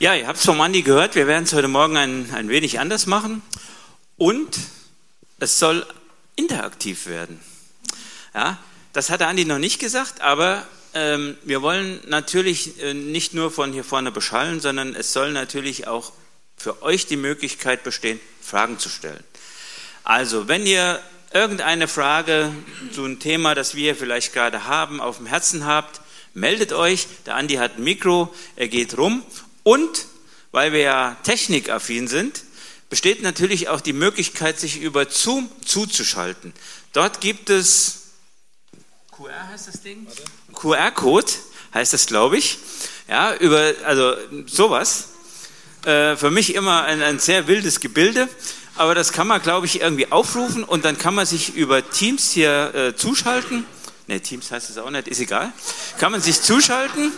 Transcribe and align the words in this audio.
Ja, 0.00 0.14
ihr 0.14 0.28
habt 0.28 0.38
es 0.38 0.44
vom 0.44 0.60
Andi 0.60 0.82
gehört, 0.82 1.16
wir 1.16 1.26
werden 1.26 1.42
es 1.42 1.52
heute 1.52 1.66
Morgen 1.66 1.96
ein, 1.96 2.32
ein 2.32 2.48
wenig 2.48 2.78
anders 2.78 3.06
machen 3.06 3.42
und 4.16 4.56
es 5.40 5.58
soll 5.58 5.84
interaktiv 6.36 7.06
werden. 7.06 7.40
Ja, 8.32 8.58
das 8.92 9.10
hat 9.10 9.18
der 9.18 9.26
Andi 9.26 9.44
noch 9.44 9.58
nicht 9.58 9.80
gesagt, 9.80 10.20
aber 10.20 10.64
ähm, 10.94 11.36
wir 11.42 11.62
wollen 11.62 11.98
natürlich 12.06 12.80
äh, 12.80 12.94
nicht 12.94 13.34
nur 13.34 13.50
von 13.50 13.72
hier 13.72 13.82
vorne 13.82 14.12
beschallen, 14.12 14.60
sondern 14.60 14.94
es 14.94 15.12
soll 15.12 15.32
natürlich 15.32 15.88
auch 15.88 16.12
für 16.56 16.80
euch 16.82 17.06
die 17.06 17.16
Möglichkeit 17.16 17.82
bestehen, 17.82 18.20
Fragen 18.40 18.78
zu 18.78 18.88
stellen. 18.88 19.24
Also, 20.04 20.46
wenn 20.46 20.64
ihr 20.64 21.00
irgendeine 21.32 21.88
Frage 21.88 22.52
zu 22.92 23.02
einem 23.02 23.18
Thema, 23.18 23.56
das 23.56 23.74
wir 23.74 23.96
vielleicht 23.96 24.32
gerade 24.32 24.64
haben, 24.64 25.00
auf 25.00 25.16
dem 25.16 25.26
Herzen 25.26 25.66
habt, 25.66 26.00
meldet 26.34 26.72
euch. 26.72 27.08
Der 27.26 27.34
Andi 27.34 27.54
hat 27.54 27.78
ein 27.78 27.82
Mikro, 27.82 28.32
er 28.54 28.68
geht 28.68 28.96
rum 28.96 29.24
und 29.68 30.06
weil 30.50 30.72
wir 30.72 30.80
ja 30.80 31.16
technikaffin 31.24 32.08
sind, 32.08 32.42
besteht 32.88 33.20
natürlich 33.20 33.68
auch 33.68 33.82
die 33.82 33.92
Möglichkeit, 33.92 34.58
sich 34.58 34.80
über 34.80 35.10
Zoom 35.10 35.50
zuzuschalten. 35.62 36.54
Dort 36.94 37.20
gibt 37.20 37.50
es 37.50 38.12
QR 39.14 39.48
heißt 39.48 39.68
das 39.68 39.82
Ding? 39.82 40.06
QR-Code 40.54 41.30
heißt 41.74 41.92
das, 41.92 42.06
glaube 42.06 42.38
ich. 42.38 42.58
Ja, 43.08 43.34
über 43.34 43.74
also 43.84 44.16
sowas. 44.46 45.08
Äh, 45.84 46.16
für 46.16 46.30
mich 46.30 46.54
immer 46.54 46.84
ein, 46.84 47.02
ein 47.02 47.18
sehr 47.18 47.46
wildes 47.46 47.80
Gebilde, 47.80 48.26
aber 48.74 48.94
das 48.94 49.12
kann 49.12 49.26
man, 49.26 49.42
glaube 49.42 49.66
ich, 49.66 49.82
irgendwie 49.82 50.10
aufrufen 50.10 50.64
und 50.64 50.86
dann 50.86 50.96
kann 50.96 51.14
man 51.14 51.26
sich 51.26 51.56
über 51.56 51.90
Teams 51.90 52.30
hier 52.30 52.74
äh, 52.74 52.96
zuschalten. 52.96 53.66
Ne, 54.06 54.18
Teams 54.20 54.50
heißt 54.50 54.70
es 54.70 54.78
auch 54.78 54.88
nicht, 54.88 55.08
ist 55.08 55.20
egal. 55.20 55.52
Kann 55.98 56.10
man 56.10 56.22
sich 56.22 56.40
zuschalten 56.40 57.12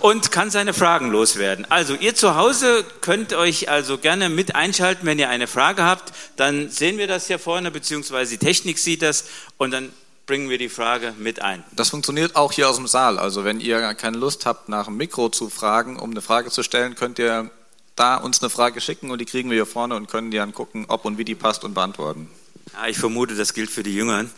und 0.00 0.32
kann 0.32 0.50
seine 0.50 0.74
Fragen 0.74 1.10
loswerden. 1.10 1.66
Also 1.70 1.94
ihr 1.94 2.14
zu 2.14 2.34
Hause 2.34 2.84
könnt 3.00 3.32
euch 3.32 3.68
also 3.68 3.98
gerne 3.98 4.28
mit 4.28 4.54
einschalten, 4.54 5.06
wenn 5.06 5.18
ihr 5.18 5.28
eine 5.28 5.46
Frage 5.46 5.84
habt. 5.84 6.12
Dann 6.36 6.70
sehen 6.70 6.98
wir 6.98 7.06
das 7.06 7.26
hier 7.26 7.38
vorne, 7.38 7.70
beziehungsweise 7.70 8.36
die 8.36 8.44
Technik 8.44 8.78
sieht 8.78 9.02
das 9.02 9.24
und 9.58 9.70
dann 9.70 9.90
bringen 10.26 10.48
wir 10.48 10.58
die 10.58 10.68
Frage 10.68 11.12
mit 11.18 11.42
ein. 11.42 11.64
Das 11.72 11.90
funktioniert 11.90 12.36
auch 12.36 12.52
hier 12.52 12.68
aus 12.68 12.76
dem 12.76 12.86
Saal. 12.86 13.18
Also 13.18 13.44
wenn 13.44 13.60
ihr 13.60 13.94
keine 13.94 14.16
Lust 14.16 14.46
habt, 14.46 14.68
nach 14.68 14.86
dem 14.86 14.96
Mikro 14.96 15.28
zu 15.28 15.50
fragen, 15.50 15.98
um 15.98 16.10
eine 16.10 16.22
Frage 16.22 16.50
zu 16.50 16.62
stellen, 16.62 16.94
könnt 16.94 17.18
ihr 17.18 17.50
da 17.96 18.16
uns 18.16 18.40
eine 18.40 18.48
Frage 18.48 18.80
schicken 18.80 19.10
und 19.10 19.20
die 19.20 19.26
kriegen 19.26 19.50
wir 19.50 19.56
hier 19.56 19.66
vorne 19.66 19.96
und 19.96 20.08
können 20.08 20.30
die 20.30 20.38
dann 20.38 20.54
gucken, 20.54 20.86
ob 20.88 21.04
und 21.04 21.18
wie 21.18 21.24
die 21.24 21.34
passt 21.34 21.64
und 21.64 21.74
beantworten. 21.74 22.30
Ja, 22.72 22.88
ich 22.88 22.96
vermute, 22.96 23.34
das 23.34 23.52
gilt 23.52 23.70
für 23.70 23.82
die 23.82 23.94
Jüngeren. 23.94 24.30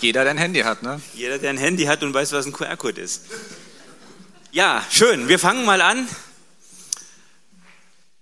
Jeder, 0.00 0.22
der 0.22 0.32
ein 0.32 0.38
Handy 0.38 0.60
hat, 0.60 0.82
ne? 0.82 1.00
Jeder, 1.14 1.38
der 1.38 1.50
ein 1.50 1.58
Handy 1.58 1.84
hat 1.86 2.02
und 2.02 2.14
weiß, 2.14 2.32
was 2.32 2.46
ein 2.46 2.52
QR-Code 2.52 3.00
ist. 3.00 3.22
Ja, 4.50 4.82
schön. 4.90 5.28
Wir 5.28 5.38
fangen 5.38 5.64
mal 5.64 5.80
an. 5.82 6.08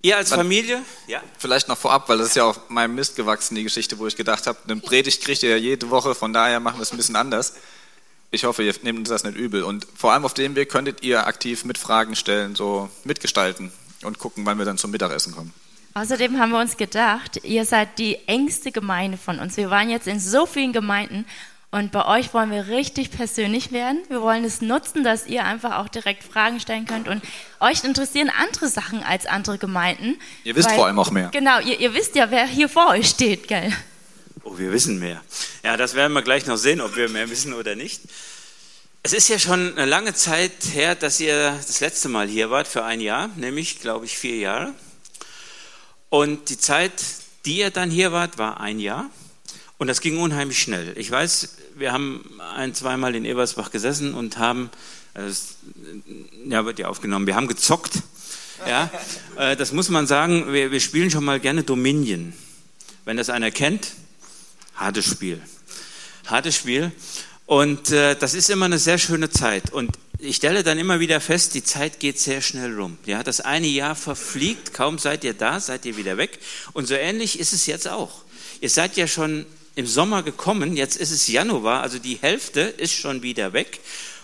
Ihr 0.02 0.16
als 0.16 0.32
Familie? 0.32 0.82
Ja. 1.06 1.20
Vielleicht 1.38 1.68
noch 1.68 1.78
vorab, 1.78 2.08
weil 2.08 2.18
das 2.18 2.28
ist 2.28 2.36
ja 2.36 2.44
auf 2.44 2.68
meinem 2.68 2.94
Mist 2.94 3.16
gewachsen, 3.16 3.54
die 3.54 3.62
Geschichte, 3.62 3.98
wo 3.98 4.06
ich 4.06 4.16
gedacht 4.16 4.46
habe, 4.46 4.58
eine 4.64 4.76
Predigt 4.80 5.22
kriegt 5.22 5.42
ihr 5.42 5.50
ja 5.50 5.56
jede 5.56 5.90
Woche, 5.90 6.14
von 6.14 6.32
daher 6.32 6.60
machen 6.60 6.78
wir 6.78 6.82
es 6.82 6.92
ein 6.92 6.96
bisschen 6.96 7.16
anders. 7.16 7.54
Ich 8.30 8.44
hoffe, 8.44 8.62
ihr 8.62 8.74
nehmt 8.82 8.98
uns 8.98 9.08
das 9.08 9.24
nicht 9.24 9.36
übel. 9.36 9.62
Und 9.62 9.86
vor 9.96 10.12
allem 10.12 10.24
auf 10.24 10.34
dem 10.34 10.56
Weg 10.56 10.68
könntet 10.68 11.02
ihr 11.02 11.26
aktiv 11.26 11.64
mit 11.64 11.78
Fragen 11.78 12.16
stellen, 12.16 12.56
so 12.56 12.90
mitgestalten 13.04 13.72
und 14.02 14.18
gucken, 14.18 14.44
wann 14.46 14.58
wir 14.58 14.64
dann 14.64 14.78
zum 14.78 14.90
Mittagessen 14.90 15.34
kommen. 15.34 15.52
Außerdem 15.94 16.38
haben 16.38 16.50
wir 16.50 16.60
uns 16.60 16.76
gedacht, 16.76 17.40
ihr 17.44 17.64
seid 17.64 17.98
die 17.98 18.18
engste 18.28 18.70
Gemeinde 18.70 19.16
von 19.16 19.38
uns. 19.38 19.56
Wir 19.56 19.70
waren 19.70 19.88
jetzt 19.88 20.06
in 20.06 20.20
so 20.20 20.44
vielen 20.44 20.72
Gemeinden 20.72 21.24
und 21.76 21.92
bei 21.92 22.06
euch 22.06 22.32
wollen 22.32 22.50
wir 22.50 22.68
richtig 22.68 23.10
persönlich 23.10 23.70
werden. 23.70 23.98
Wir 24.08 24.22
wollen 24.22 24.44
es 24.44 24.62
nutzen, 24.62 25.04
dass 25.04 25.26
ihr 25.26 25.44
einfach 25.44 25.76
auch 25.76 25.88
direkt 25.88 26.24
Fragen 26.24 26.58
stellen 26.58 26.86
könnt. 26.86 27.06
Und 27.06 27.22
euch 27.60 27.84
interessieren 27.84 28.30
andere 28.30 28.68
Sachen 28.68 29.02
als 29.02 29.26
andere 29.26 29.58
Gemeinden. 29.58 30.18
Ihr 30.44 30.56
wisst 30.56 30.70
weil, 30.70 30.76
vor 30.76 30.86
allem 30.86 30.98
auch 30.98 31.10
mehr. 31.10 31.28
Genau, 31.34 31.60
ihr, 31.60 31.78
ihr 31.78 31.92
wisst 31.92 32.16
ja, 32.16 32.30
wer 32.30 32.46
hier 32.46 32.70
vor 32.70 32.88
euch 32.88 33.10
steht, 33.10 33.46
gell? 33.46 33.70
Oh, 34.42 34.56
wir 34.56 34.72
wissen 34.72 34.98
mehr. 34.98 35.20
Ja, 35.62 35.76
das 35.76 35.94
werden 35.94 36.14
wir 36.14 36.22
gleich 36.22 36.46
noch 36.46 36.56
sehen, 36.56 36.80
ob 36.80 36.96
wir 36.96 37.10
mehr 37.10 37.28
wissen 37.28 37.52
oder 37.52 37.74
nicht. 37.74 38.00
Es 39.02 39.12
ist 39.12 39.28
ja 39.28 39.38
schon 39.38 39.76
eine 39.76 39.84
lange 39.84 40.14
Zeit 40.14 40.52
her, 40.72 40.94
dass 40.94 41.20
ihr 41.20 41.50
das 41.66 41.80
letzte 41.80 42.08
Mal 42.08 42.26
hier 42.26 42.48
wart, 42.48 42.68
für 42.68 42.84
ein 42.84 43.02
Jahr, 43.02 43.28
nämlich, 43.36 43.80
glaube 43.80 44.06
ich, 44.06 44.16
vier 44.16 44.36
Jahre. 44.36 44.72
Und 46.08 46.48
die 46.48 46.58
Zeit, 46.58 46.94
die 47.44 47.58
ihr 47.58 47.70
dann 47.70 47.90
hier 47.90 48.12
wart, 48.12 48.38
war 48.38 48.60
ein 48.60 48.80
Jahr. 48.80 49.10
Und 49.78 49.88
das 49.88 50.00
ging 50.00 50.18
unheimlich 50.18 50.58
schnell. 50.58 50.94
Ich 50.96 51.10
weiß, 51.10 51.56
wir 51.76 51.92
haben 51.92 52.40
ein, 52.54 52.74
zweimal 52.74 53.14
in 53.14 53.24
Ebersbach 53.24 53.70
gesessen 53.70 54.14
und 54.14 54.38
haben, 54.38 54.70
äh, 55.14 55.30
ja, 56.48 56.64
wird 56.64 56.78
ja 56.78 56.88
aufgenommen, 56.88 57.26
wir 57.26 57.36
haben 57.36 57.46
gezockt. 57.46 58.02
Ja, 58.66 58.90
äh, 59.36 59.54
das 59.54 59.72
muss 59.72 59.90
man 59.90 60.06
sagen, 60.06 60.52
wir, 60.52 60.70
wir 60.70 60.80
spielen 60.80 61.10
schon 61.10 61.24
mal 61.24 61.40
gerne 61.40 61.62
Dominion. 61.62 62.32
Wenn 63.04 63.18
das 63.18 63.28
einer 63.28 63.50
kennt, 63.50 63.92
hartes 64.74 65.04
Spiel. 65.04 65.42
Hartes 66.26 66.56
Spiel. 66.56 66.90
Und 67.44 67.92
äh, 67.92 68.16
das 68.16 68.34
ist 68.34 68.48
immer 68.48 68.64
eine 68.64 68.78
sehr 68.78 68.98
schöne 68.98 69.30
Zeit. 69.30 69.72
Und 69.72 69.96
ich 70.18 70.36
stelle 70.36 70.62
dann 70.62 70.78
immer 70.78 71.00
wieder 71.00 71.20
fest, 71.20 71.54
die 71.54 71.62
Zeit 71.62 72.00
geht 72.00 72.18
sehr 72.18 72.40
schnell 72.40 72.74
rum. 72.74 72.96
Ja, 73.04 73.22
das 73.22 73.42
eine 73.42 73.66
Jahr 73.66 73.94
verfliegt, 73.94 74.72
kaum 74.72 74.98
seid 74.98 75.22
ihr 75.22 75.34
da, 75.34 75.60
seid 75.60 75.84
ihr 75.84 75.98
wieder 75.98 76.16
weg. 76.16 76.38
Und 76.72 76.88
so 76.88 76.94
ähnlich 76.94 77.38
ist 77.38 77.52
es 77.52 77.66
jetzt 77.66 77.86
auch. 77.86 78.22
Ihr 78.62 78.70
seid 78.70 78.96
ja 78.96 79.06
schon 79.06 79.44
im 79.76 79.86
Sommer 79.86 80.22
gekommen, 80.22 80.74
jetzt 80.74 80.96
ist 80.96 81.10
es 81.10 81.28
Januar, 81.28 81.82
also 81.82 81.98
die 81.98 82.18
Hälfte 82.20 82.60
ist 82.62 82.94
schon 82.94 83.22
wieder 83.22 83.52
weg. 83.52 83.78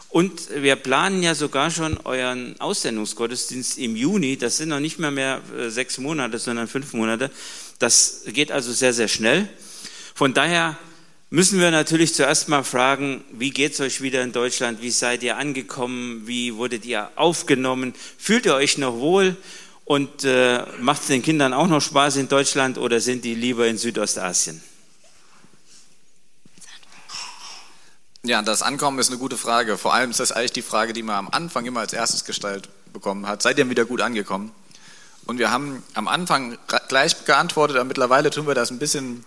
Und 0.08 0.48
wir 0.54 0.76
planen 0.76 1.22
ja 1.22 1.34
sogar 1.34 1.70
schon 1.70 1.98
euren 2.04 2.58
Aussendungsgottesdienst 2.60 3.78
im 3.78 3.94
Juni. 3.96 4.36
Das 4.36 4.56
sind 4.56 4.70
noch 4.70 4.80
nicht 4.80 4.98
mehr 4.98 5.10
mehr 5.10 5.40
äh, 5.58 5.70
sechs 5.70 5.98
Monate, 5.98 6.38
sondern 6.38 6.68
fünf 6.68 6.92
Monate. 6.92 7.30
Das 7.78 8.22
geht 8.26 8.50
also 8.50 8.72
sehr, 8.72 8.92
sehr 8.92 9.08
schnell. 9.08 9.48
Von 10.14 10.34
daher 10.34 10.76
müssen 11.30 11.60
wir 11.60 11.70
natürlich 11.70 12.14
zuerst 12.14 12.48
mal 12.48 12.62
fragen, 12.62 13.24
wie 13.32 13.50
geht's 13.50 13.80
euch 13.80 14.02
wieder 14.02 14.22
in 14.22 14.32
Deutschland? 14.32 14.82
Wie 14.82 14.90
seid 14.90 15.22
ihr 15.22 15.36
angekommen? 15.38 16.26
Wie 16.26 16.56
wurdet 16.56 16.84
ihr 16.84 17.10
aufgenommen? 17.16 17.94
Fühlt 18.18 18.46
ihr 18.46 18.54
euch 18.54 18.76
noch 18.78 18.94
wohl? 18.94 19.36
Und 19.84 20.24
äh, 20.24 20.62
macht 20.80 21.02
es 21.02 21.08
den 21.08 21.22
Kindern 21.22 21.52
auch 21.52 21.68
noch 21.68 21.80
Spaß 21.80 22.16
in 22.16 22.28
Deutschland 22.28 22.78
oder 22.78 23.00
sind 23.00 23.24
die 23.24 23.34
lieber 23.34 23.66
in 23.66 23.78
Südostasien? 23.78 24.62
Ja, 28.24 28.40
das 28.40 28.62
Ankommen 28.62 29.00
ist 29.00 29.08
eine 29.08 29.18
gute 29.18 29.36
Frage. 29.36 29.76
Vor 29.76 29.94
allem 29.94 30.12
ist 30.12 30.20
das 30.20 30.30
eigentlich 30.30 30.52
die 30.52 30.62
Frage, 30.62 30.92
die 30.92 31.02
man 31.02 31.16
am 31.16 31.28
Anfang 31.32 31.66
immer 31.66 31.80
als 31.80 31.92
erstes 31.92 32.24
gestellt 32.24 32.68
bekommen 32.92 33.26
hat. 33.26 33.42
Seid 33.42 33.58
ihr 33.58 33.68
wieder 33.68 33.84
gut 33.84 34.00
angekommen? 34.00 34.52
Und 35.26 35.38
wir 35.38 35.50
haben 35.50 35.82
am 35.94 36.06
Anfang 36.06 36.56
gleich 36.86 37.24
geantwortet, 37.24 37.76
aber 37.78 37.84
mittlerweile 37.84 38.30
tun 38.30 38.46
wir 38.46 38.54
das 38.54 38.70
ein 38.70 38.78
bisschen 38.78 39.24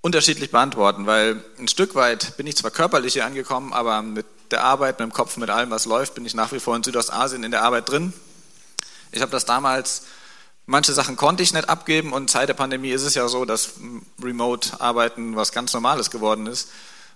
unterschiedlich 0.00 0.50
beantworten, 0.50 1.04
weil 1.04 1.44
ein 1.58 1.68
Stück 1.68 1.94
weit 1.96 2.34
bin 2.38 2.46
ich 2.46 2.56
zwar 2.56 2.70
körperlich 2.70 3.12
hier 3.12 3.26
angekommen, 3.26 3.74
aber 3.74 4.00
mit 4.00 4.24
der 4.50 4.64
Arbeit, 4.64 5.00
mit 5.00 5.10
dem 5.10 5.12
Kopf, 5.12 5.36
mit 5.36 5.50
allem, 5.50 5.68
was 5.68 5.84
läuft, 5.84 6.14
bin 6.14 6.24
ich 6.24 6.34
nach 6.34 6.50
wie 6.52 6.60
vor 6.60 6.74
in 6.76 6.82
Südostasien 6.82 7.44
in 7.44 7.50
der 7.50 7.62
Arbeit 7.62 7.90
drin. 7.90 8.14
Ich 9.12 9.20
habe 9.20 9.32
das 9.32 9.44
damals, 9.44 10.04
manche 10.64 10.94
Sachen 10.94 11.16
konnte 11.16 11.42
ich 11.42 11.52
nicht 11.52 11.68
abgeben 11.68 12.14
und 12.14 12.30
seit 12.30 12.48
der 12.48 12.54
Pandemie 12.54 12.90
ist 12.90 13.02
es 13.02 13.14
ja 13.16 13.28
so, 13.28 13.44
dass 13.44 13.72
Remote-Arbeiten 14.22 15.36
was 15.36 15.52
ganz 15.52 15.74
Normales 15.74 16.10
geworden 16.10 16.46
ist. 16.46 16.70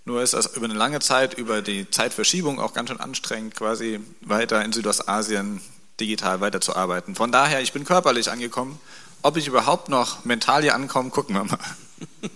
Nur 0.09 0.23
ist 0.23 0.33
das 0.33 0.57
über 0.57 0.65
eine 0.65 0.73
lange 0.73 1.01
Zeit, 1.01 1.35
über 1.35 1.61
die 1.61 1.91
Zeitverschiebung 1.91 2.61
auch 2.61 2.73
ganz 2.73 2.89
schön 2.89 2.99
anstrengend, 2.99 3.55
quasi 3.55 4.01
weiter 4.23 4.65
in 4.65 4.73
Südostasien 4.73 5.61
digital 6.01 6.41
weiterzuarbeiten. 6.41 7.15
Von 7.15 7.31
daher, 7.31 7.61
ich 7.61 7.75
bin 7.75 7.85
körperlich 7.85 8.31
angekommen. 8.31 8.81
Ob 9.21 9.37
ich 9.37 9.47
überhaupt 9.47 9.91
noch 9.91 10.25
mental 10.25 10.63
hier 10.63 10.75
ankomme, 10.75 11.11
gucken 11.11 11.37
wir 11.37 11.45
mal. 11.45 11.59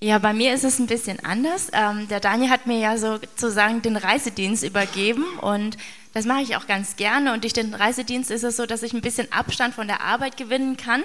Ja, 0.00 0.18
bei 0.18 0.34
mir 0.34 0.52
ist 0.52 0.64
es 0.64 0.78
ein 0.78 0.86
bisschen 0.86 1.24
anders. 1.24 1.68
Ähm, 1.72 2.08
der 2.08 2.20
Daniel 2.20 2.50
hat 2.50 2.66
mir 2.66 2.78
ja 2.78 2.98
sozusagen 2.98 3.80
den 3.80 3.96
Reisedienst 3.96 4.62
übergeben 4.62 5.24
und 5.40 5.78
das 6.12 6.26
mache 6.26 6.42
ich 6.42 6.56
auch 6.56 6.66
ganz 6.66 6.96
gerne. 6.96 7.32
Und 7.32 7.42
durch 7.42 7.54
den 7.54 7.72
Reisedienst 7.72 8.30
ist 8.30 8.44
es 8.44 8.58
so, 8.58 8.66
dass 8.66 8.82
ich 8.82 8.92
ein 8.92 9.00
bisschen 9.00 9.32
Abstand 9.32 9.74
von 9.74 9.86
der 9.88 10.02
Arbeit 10.02 10.36
gewinnen 10.36 10.76
kann 10.76 11.04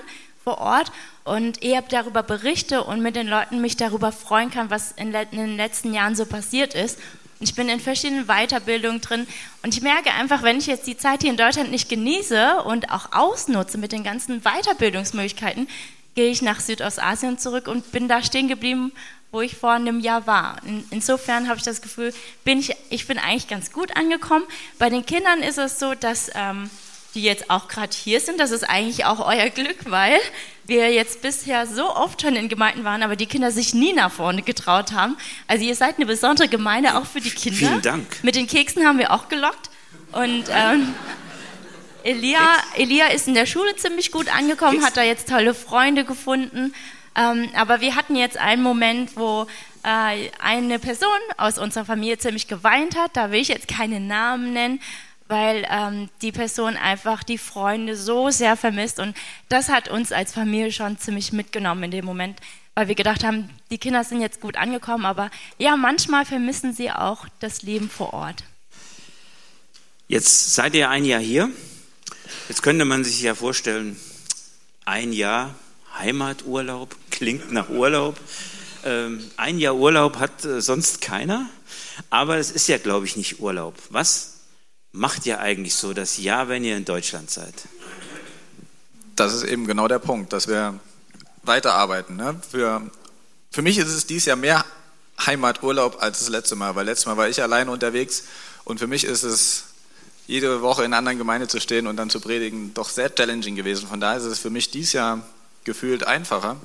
vor 0.50 0.58
Ort 0.58 0.92
und 1.26 1.62
eher 1.62 1.84
darüber 1.84 2.24
berichte 2.24 2.84
und 2.84 3.02
mit 3.02 3.16
den 3.16 3.28
Leuten 3.28 3.62
mich 3.62 3.78
darüber 3.78 4.12
freuen 4.12 4.50
kann, 4.50 4.72
was 4.72 4.94
in, 4.94 5.12
den 5.12 5.58
letzten 5.58 5.94
Jahren 5.94 6.16
so 6.16 6.26
passiert 6.26 6.74
ist. 6.74 6.98
Ich 7.40 7.54
bin 7.54 7.70
in 7.70 7.80
verschiedenen 7.80 8.26
Weiterbildungen 8.26 9.00
drin 9.00 9.28
und 9.62 9.76
ich 9.76 9.82
merke 9.82 10.12
einfach, 10.12 10.42
wenn 10.42 10.58
ich 10.58 10.66
jetzt 10.66 10.88
die 10.88 10.98
Zeit 10.98 11.22
hier 11.22 11.30
in 11.30 11.38
Deutschland 11.38 11.70
nicht 11.70 11.88
genieße 11.88 12.64
und 12.64 12.92
auch 12.92 13.12
ausnutze 13.12 13.78
mit 13.78 13.92
den 13.92 14.04
ganzen 14.04 14.42
Weiterbildungsmöglichkeiten, 14.42 15.68
gehe 16.16 16.32
ich 16.32 16.42
nach 16.42 16.60
Südostasien 16.60 17.38
zurück 17.38 17.68
und 17.68 17.92
bin 17.92 18.08
da 18.08 18.24
stehen 18.24 18.48
geblieben, 18.48 18.92
wo 19.32 19.42
ich 19.42 19.56
vor 19.56 19.74
einem 19.74 20.00
Jahr 20.00 20.26
war. 20.26 20.58
In, 20.66 20.84
insofern 20.90 21.48
habe 21.48 21.60
ich 21.60 21.64
das 21.64 21.84
Gefühl, 21.84 22.12
bin 22.44 22.60
ich, 22.60 22.76
ich 22.90 23.06
bin 23.06 23.20
eigentlich 23.20 23.48
ganz 23.48 23.72
gut 23.72 23.96
angekommen. 23.96 24.46
Bei 24.80 24.90
den 24.90 25.06
Kindern 25.06 25.44
ist 25.44 25.60
es 25.60 25.78
so, 25.78 25.94
dass 25.94 26.32
ähm, 26.34 26.72
die 27.16 27.24
jetzt 27.24 27.50
auch 27.50 27.68
gerade 27.68 27.96
hier 27.96 28.20
sind. 28.20 28.40
Das 28.40 28.52
ist 28.52 28.64
eigentlich 28.64 29.06
auch 29.06 29.20
euer 29.26 29.50
Glück, 29.50 29.78
weil 29.86 30.20
wir 30.66 30.92
jetzt 30.92 31.22
bisher 31.22 31.66
so 31.66 31.96
oft 31.96 32.22
schon 32.22 32.36
in 32.36 32.48
Gemeinden 32.48 32.84
waren, 32.84 33.04
aber 33.04 33.16
die 33.16 33.26
Kinder 33.26 33.52
sich 33.52 33.74
nie 33.74 33.94
nach 33.94 34.12
vorne 34.12 34.42
getraut 34.44 34.92
haben. 34.92 35.18
Also 35.48 35.66
ihr 35.66 35.76
seid 35.76 35.98
eine 35.98 36.06
besondere 36.06 36.48
Gemeinde 36.48 36.96
auch 36.96 37.06
für 37.06 37.22
die 37.22 37.32
Kinder. 37.32 37.58
Vielen 37.58 37.82
Dank. 37.82 38.24
Mit 38.24 38.36
den 38.36 38.48
Keksen 38.48 38.86
haben 38.86 39.00
wir 39.00 39.12
auch 39.12 39.30
gelockt. 39.30 39.70
Und 40.12 40.46
ähm, 40.50 40.94
Elia, 42.04 42.40
Elia 42.76 43.08
ist 43.08 43.28
in 43.28 43.34
der 43.34 43.46
Schule 43.46 43.76
ziemlich 43.76 44.12
gut 44.12 44.34
angekommen, 44.34 44.84
hat 44.84 44.98
da 44.98 45.04
jetzt 45.04 45.30
tolle 45.30 45.54
Freunde 45.54 46.06
gefunden. 46.06 46.74
Ähm, 47.16 47.50
aber 47.56 47.82
wir 47.82 47.96
hatten 47.96 48.16
jetzt 48.16 48.38
einen 48.38 48.64
Moment, 48.64 49.16
wo 49.16 49.48
äh, 49.84 50.30
eine 50.40 50.80
Person 50.80 51.10
aus 51.38 51.58
unserer 51.58 51.86
Familie 51.86 52.18
ziemlich 52.18 52.48
geweint 52.48 52.96
hat. 52.96 53.18
Da 53.18 53.32
will 53.32 53.42
ich 53.42 53.50
jetzt 53.50 53.68
keine 53.68 54.00
Namen 54.00 54.54
nennen, 54.54 54.80
weil 55.30 55.66
ähm, 55.70 56.10
die 56.22 56.32
Person 56.32 56.76
einfach 56.76 57.24
die 57.24 57.38
Freunde 57.38 57.96
so 57.96 58.32
sehr 58.32 58.58
vermisst. 58.58 59.00
Und 59.00 59.16
das 59.48 59.70
hat 59.70 59.88
uns 59.88 60.12
als 60.12 60.34
Familie 60.34 60.72
schon 60.72 60.98
ziemlich 60.98 61.32
mitgenommen 61.32 61.84
in 61.84 61.92
dem 61.92 62.04
Moment, 62.04 62.40
weil 62.74 62.88
wir 62.88 62.96
gedacht 62.96 63.24
haben, 63.24 63.50
die 63.70 63.78
Kinder 63.78 64.04
sind 64.04 64.22
jetzt 64.22 64.42
gut 64.42 64.58
angekommen, 64.58 65.06
aber 65.06 65.30
ja, 65.60 65.78
manchmal 65.78 66.26
vermissen 66.26 66.74
sie 66.74 66.92
auch 66.92 67.28
das 67.40 67.62
Leben 67.62 67.90
vor 67.90 68.14
Ort. 68.14 68.44
Jetzt 70.08 70.56
seid 70.56 70.74
ihr 70.74 70.90
ein 70.90 71.06
Jahr 71.06 71.22
hier. 71.22 71.50
Jetzt 72.48 72.64
könnte 72.64 72.84
man 72.84 73.04
sich 73.04 73.22
ja 73.22 73.36
vorstellen, 73.36 74.00
ein 74.86 75.14
Jahr 75.14 75.54
Heimaturlaub 76.00 76.96
klingt 77.12 77.52
nach 77.52 77.70
Urlaub. 77.70 78.20
Ähm, 78.84 79.30
ein 79.38 79.60
Jahr 79.60 79.76
Urlaub 79.76 80.18
hat 80.18 80.44
äh, 80.46 80.62
sonst 80.62 81.02
keiner, 81.02 81.48
aber 82.10 82.38
es 82.38 82.50
ist 82.50 82.68
ja, 82.68 82.80
glaube 82.80 83.06
ich, 83.06 83.18
nicht 83.18 83.40
Urlaub. 83.40 83.76
Was 83.90 84.39
macht 84.92 85.26
ihr 85.26 85.40
eigentlich 85.40 85.76
so 85.76 85.94
das 85.94 86.18
Jahr, 86.18 86.50
wenn 86.50 86.64
ihr 86.64 86.78
in 86.78 86.86
Deutschland 86.86 87.30
seid? 87.30 87.54
Das 89.16 89.34
ist 89.34 89.44
eben 89.44 89.68
genau 89.68 89.88
der 89.88 90.00
Punkt, 90.00 90.34
dass 90.34 90.48
wir 90.48 90.80
weiterarbeiten. 91.44 92.16
Ne? 92.16 92.40
Für, 92.50 92.82
für 93.52 93.62
mich 93.62 93.78
ist 93.78 93.90
es 93.90 94.06
dieses 94.06 94.26
Jahr 94.26 94.38
mehr 94.38 94.66
Heimaturlaub 95.26 96.02
als 96.02 96.20
das 96.20 96.30
letzte 96.30 96.56
Mal, 96.56 96.76
weil 96.76 96.86
letztes 96.86 97.06
Mal 97.06 97.18
war 97.18 97.28
ich 97.28 97.42
alleine 97.42 97.72
unterwegs 97.72 98.24
und 98.64 98.80
für 98.80 98.88
mich 98.88 99.04
ist 99.04 99.24
es 99.24 99.66
jede 100.28 100.62
Woche 100.62 100.84
in 100.84 100.94
einer 100.94 100.98
anderen 100.98 101.18
Gemeinde 101.18 101.48
zu 101.48 101.60
stehen 101.60 101.88
und 101.88 101.98
dann 101.98 102.10
zu 102.10 102.20
predigen, 102.20 102.74
doch 102.74 102.88
sehr 102.88 103.14
challenging 103.14 103.56
gewesen. 103.56 103.88
Von 103.88 104.00
daher 104.00 104.20
ist 104.20 104.26
es 104.26 104.40
für 104.40 104.52
mich 104.52 104.70
dieses 104.70 104.94
Jahr 104.94 105.26
gefühlt 105.64 106.06
einfacher, 106.06 106.56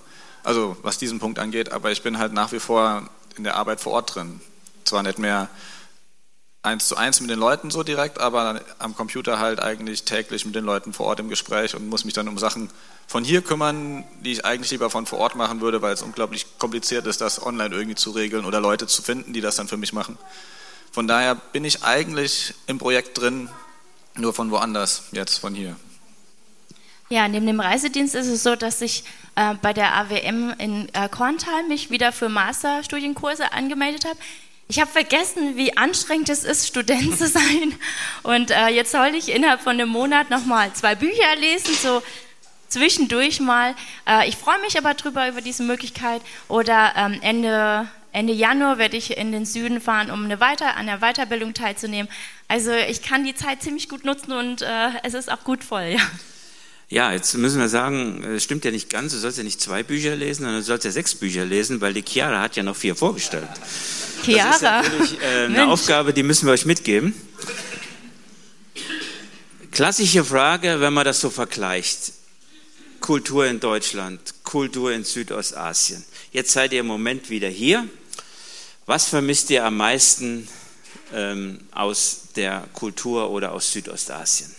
also 0.45 0.77
was 0.83 0.99
diesen 0.99 1.19
Punkt 1.19 1.39
angeht, 1.39 1.73
aber 1.73 1.91
ich 1.91 2.03
bin 2.03 2.19
halt 2.19 2.33
nach 2.33 2.53
wie 2.53 2.61
vor 2.61 3.09
in 3.37 3.45
der 3.45 3.57
Arbeit 3.57 3.81
vor 3.81 3.95
Ort 3.95 4.15
drin. 4.15 4.41
Zwar 4.85 5.03
nicht 5.03 5.19
mehr 5.19 5.49
eins 6.65 6.89
zu 6.89 6.97
eins 6.97 7.21
mit 7.21 7.31
den 7.31 7.39
Leuten 7.39 7.71
so 7.71 7.83
direkt, 7.83 8.19
aber 8.19 8.61
am 8.79 8.97
Computer 8.97 9.39
halt 9.39 9.61
eigentlich 9.61 10.05
täglich 10.05 10.45
mit 10.45 10.55
den 10.55 10.65
Leuten 10.65 10.93
vor 10.93 11.07
Ort 11.07 11.21
im 11.21 11.29
Gespräch 11.29 11.75
und 11.75 11.89
muss 11.89 12.05
mich 12.05 12.15
dann 12.15 12.29
um 12.29 12.39
Sachen 12.39 12.71
von 13.07 13.23
hier 13.23 13.43
kümmern, 13.43 14.05
die 14.21 14.33
ich 14.33 14.45
eigentlich 14.45 14.71
lieber 14.71 14.89
von 14.89 15.07
vor 15.07 15.19
Ort 15.19 15.35
machen 15.35 15.61
würde, 15.61 15.83
weil 15.83 15.93
es 15.93 16.03
unglaublich 16.03 16.59
kompliziert 16.59 17.07
ist, 17.07 17.21
das 17.21 17.45
online 17.45 17.75
irgendwie 17.75 17.97
zu 17.97 18.13
regeln 18.13 18.45
oder 18.45 18.61
Leute 18.61 18.87
zu 18.87 19.03
finden, 19.03 19.33
die 19.33 19.41
das 19.41 19.57
dann 19.57 19.69
für 19.69 19.77
mich 19.77 19.93
machen. 19.93 20.19
Von 20.91 21.07
daher 21.07 21.35
bin 21.35 21.65
ich 21.65 21.83
eigentlich 21.83 22.55
im 22.67 22.79
Projekt 22.79 23.21
drin, 23.21 23.51
nur 24.17 24.33
von 24.33 24.51
woanders, 24.51 25.05
jetzt 25.13 25.39
von 25.39 25.55
hier. 25.55 25.77
Ja, 27.11 27.29
neben 27.29 27.47
dem 27.47 27.61
Reisedienst 27.61 28.15
ist 28.15 28.29
es 28.29 28.43
so, 28.43 28.57
dass 28.57 28.81
ich 28.81 29.05
äh, 29.35 29.55
bei 29.61 29.75
der 29.75 29.95
AWM 29.97 30.55
in 30.59 30.89
äh, 30.95 31.09
Korntal 31.11 31.65
mich 31.69 31.91
wieder 31.91 32.13
für 32.13 32.31
Masterstudienkurse 32.31 33.53
angemeldet 33.53 34.07
habe. 34.07 34.19
Ich 34.67 34.81
habe 34.81 34.91
vergessen, 34.91 35.57
wie 35.57 35.77
anstrengend 35.77 36.29
es 36.31 36.45
ist, 36.45 36.67
Student 36.67 37.19
zu 37.19 37.29
sein. 37.29 37.79
Und 38.23 38.51
äh, 38.51 38.69
jetzt 38.69 38.93
soll 38.93 39.15
ich 39.15 39.29
innerhalb 39.29 39.61
von 39.61 39.73
einem 39.73 39.91
Monat 39.91 40.31
nochmal 40.31 40.73
zwei 40.73 40.95
Bücher 40.95 41.37
lesen, 41.37 41.75
so 41.75 42.03
zwischendurch 42.69 43.41
mal. 43.41 43.75
Äh, 44.09 44.29
ich 44.29 44.37
freue 44.37 44.59
mich 44.61 44.79
aber 44.79 44.95
drüber 44.95 45.29
über 45.29 45.43
diese 45.43 45.63
Möglichkeit. 45.63 46.23
Oder 46.49 46.93
ähm, 46.97 47.19
Ende, 47.21 47.89
Ende 48.13 48.33
Januar 48.33 48.79
werde 48.79 48.97
ich 48.97 49.17
in 49.17 49.33
den 49.33 49.45
Süden 49.45 49.81
fahren, 49.81 50.11
um 50.11 50.25
eine 50.25 50.41
Weiter 50.41 50.77
an 50.77 50.87
der 50.87 50.99
Weiterbildung 50.99 51.53
teilzunehmen. 51.53 52.11
Also 52.49 52.73
ich 52.73 53.03
kann 53.03 53.25
die 53.25 53.35
Zeit 53.35 53.63
ziemlich 53.63 53.89
gut 53.89 54.05
nutzen 54.05 54.33
und 54.33 54.63
äh, 54.63 54.89
es 55.03 55.15
ist 55.15 55.31
auch 55.31 55.45
gut 55.45 55.63
voll. 55.63 55.97
Ja. 55.97 56.01
Ja, 56.89 57.13
jetzt 57.13 57.35
müssen 57.35 57.59
wir 57.59 57.69
sagen, 57.69 58.23
es 58.25 58.45
stimmt 58.45 58.65
ja 58.65 58.71
nicht 58.71 58.91
ganz, 58.91 59.13
du 59.13 59.19
sollst 59.19 59.39
ja 59.39 59.45
nicht 59.45 59.61
zwei 59.61 59.83
Bücher 59.83 60.15
lesen, 60.15 60.43
sondern 60.43 60.61
du 60.61 60.65
sollst 60.65 60.85
ja 60.85 60.91
sechs 60.91 61.15
Bücher 61.15 61.45
lesen, 61.45 61.81
weil 61.81 61.95
die 61.95 62.05
Chiara 62.07 62.43
hat 62.43 62.57
ja 62.57 62.63
noch 62.63 62.77
vier 62.77 62.95
vorgestellt. 62.95 63.49
Chiara? 64.23 64.51
Das 64.51 64.57
ist 64.57 64.63
natürlich 64.63 65.23
äh, 65.23 65.45
eine 65.47 65.67
Aufgabe, 65.69 66.13
die 66.13 66.23
müssen 66.23 66.47
wir 66.47 66.53
euch 66.53 66.67
mitgeben. 66.67 67.15
Klassische 69.71 70.25
Frage, 70.25 70.81
wenn 70.81 70.93
man 70.93 71.05
das 71.05 71.21
so 71.21 71.31
vergleicht. 71.31 72.13
Kultur 73.01 73.47
in 73.47 73.61
Deutschland, 73.61 74.21
Kultur 74.45 74.93
in 74.93 75.05
Südostasien. 75.05 76.05
Jetzt 76.33 76.53
seid 76.53 76.73
ihr 76.73 76.81
im 76.81 76.87
Moment 76.87 77.29
wieder 77.29 77.49
hier. 77.49 77.87
Was 78.87 79.09
vermisst 79.09 79.51
ihr 79.51 79.65
am 79.65 79.77
meisten 79.77 80.49
ähm, 81.13 81.59
aus 81.73 82.29
der 82.37 82.67
Kultur 82.73 83.31
oder 83.31 83.53
aus 83.53 83.73
Südostasien? 83.73 84.55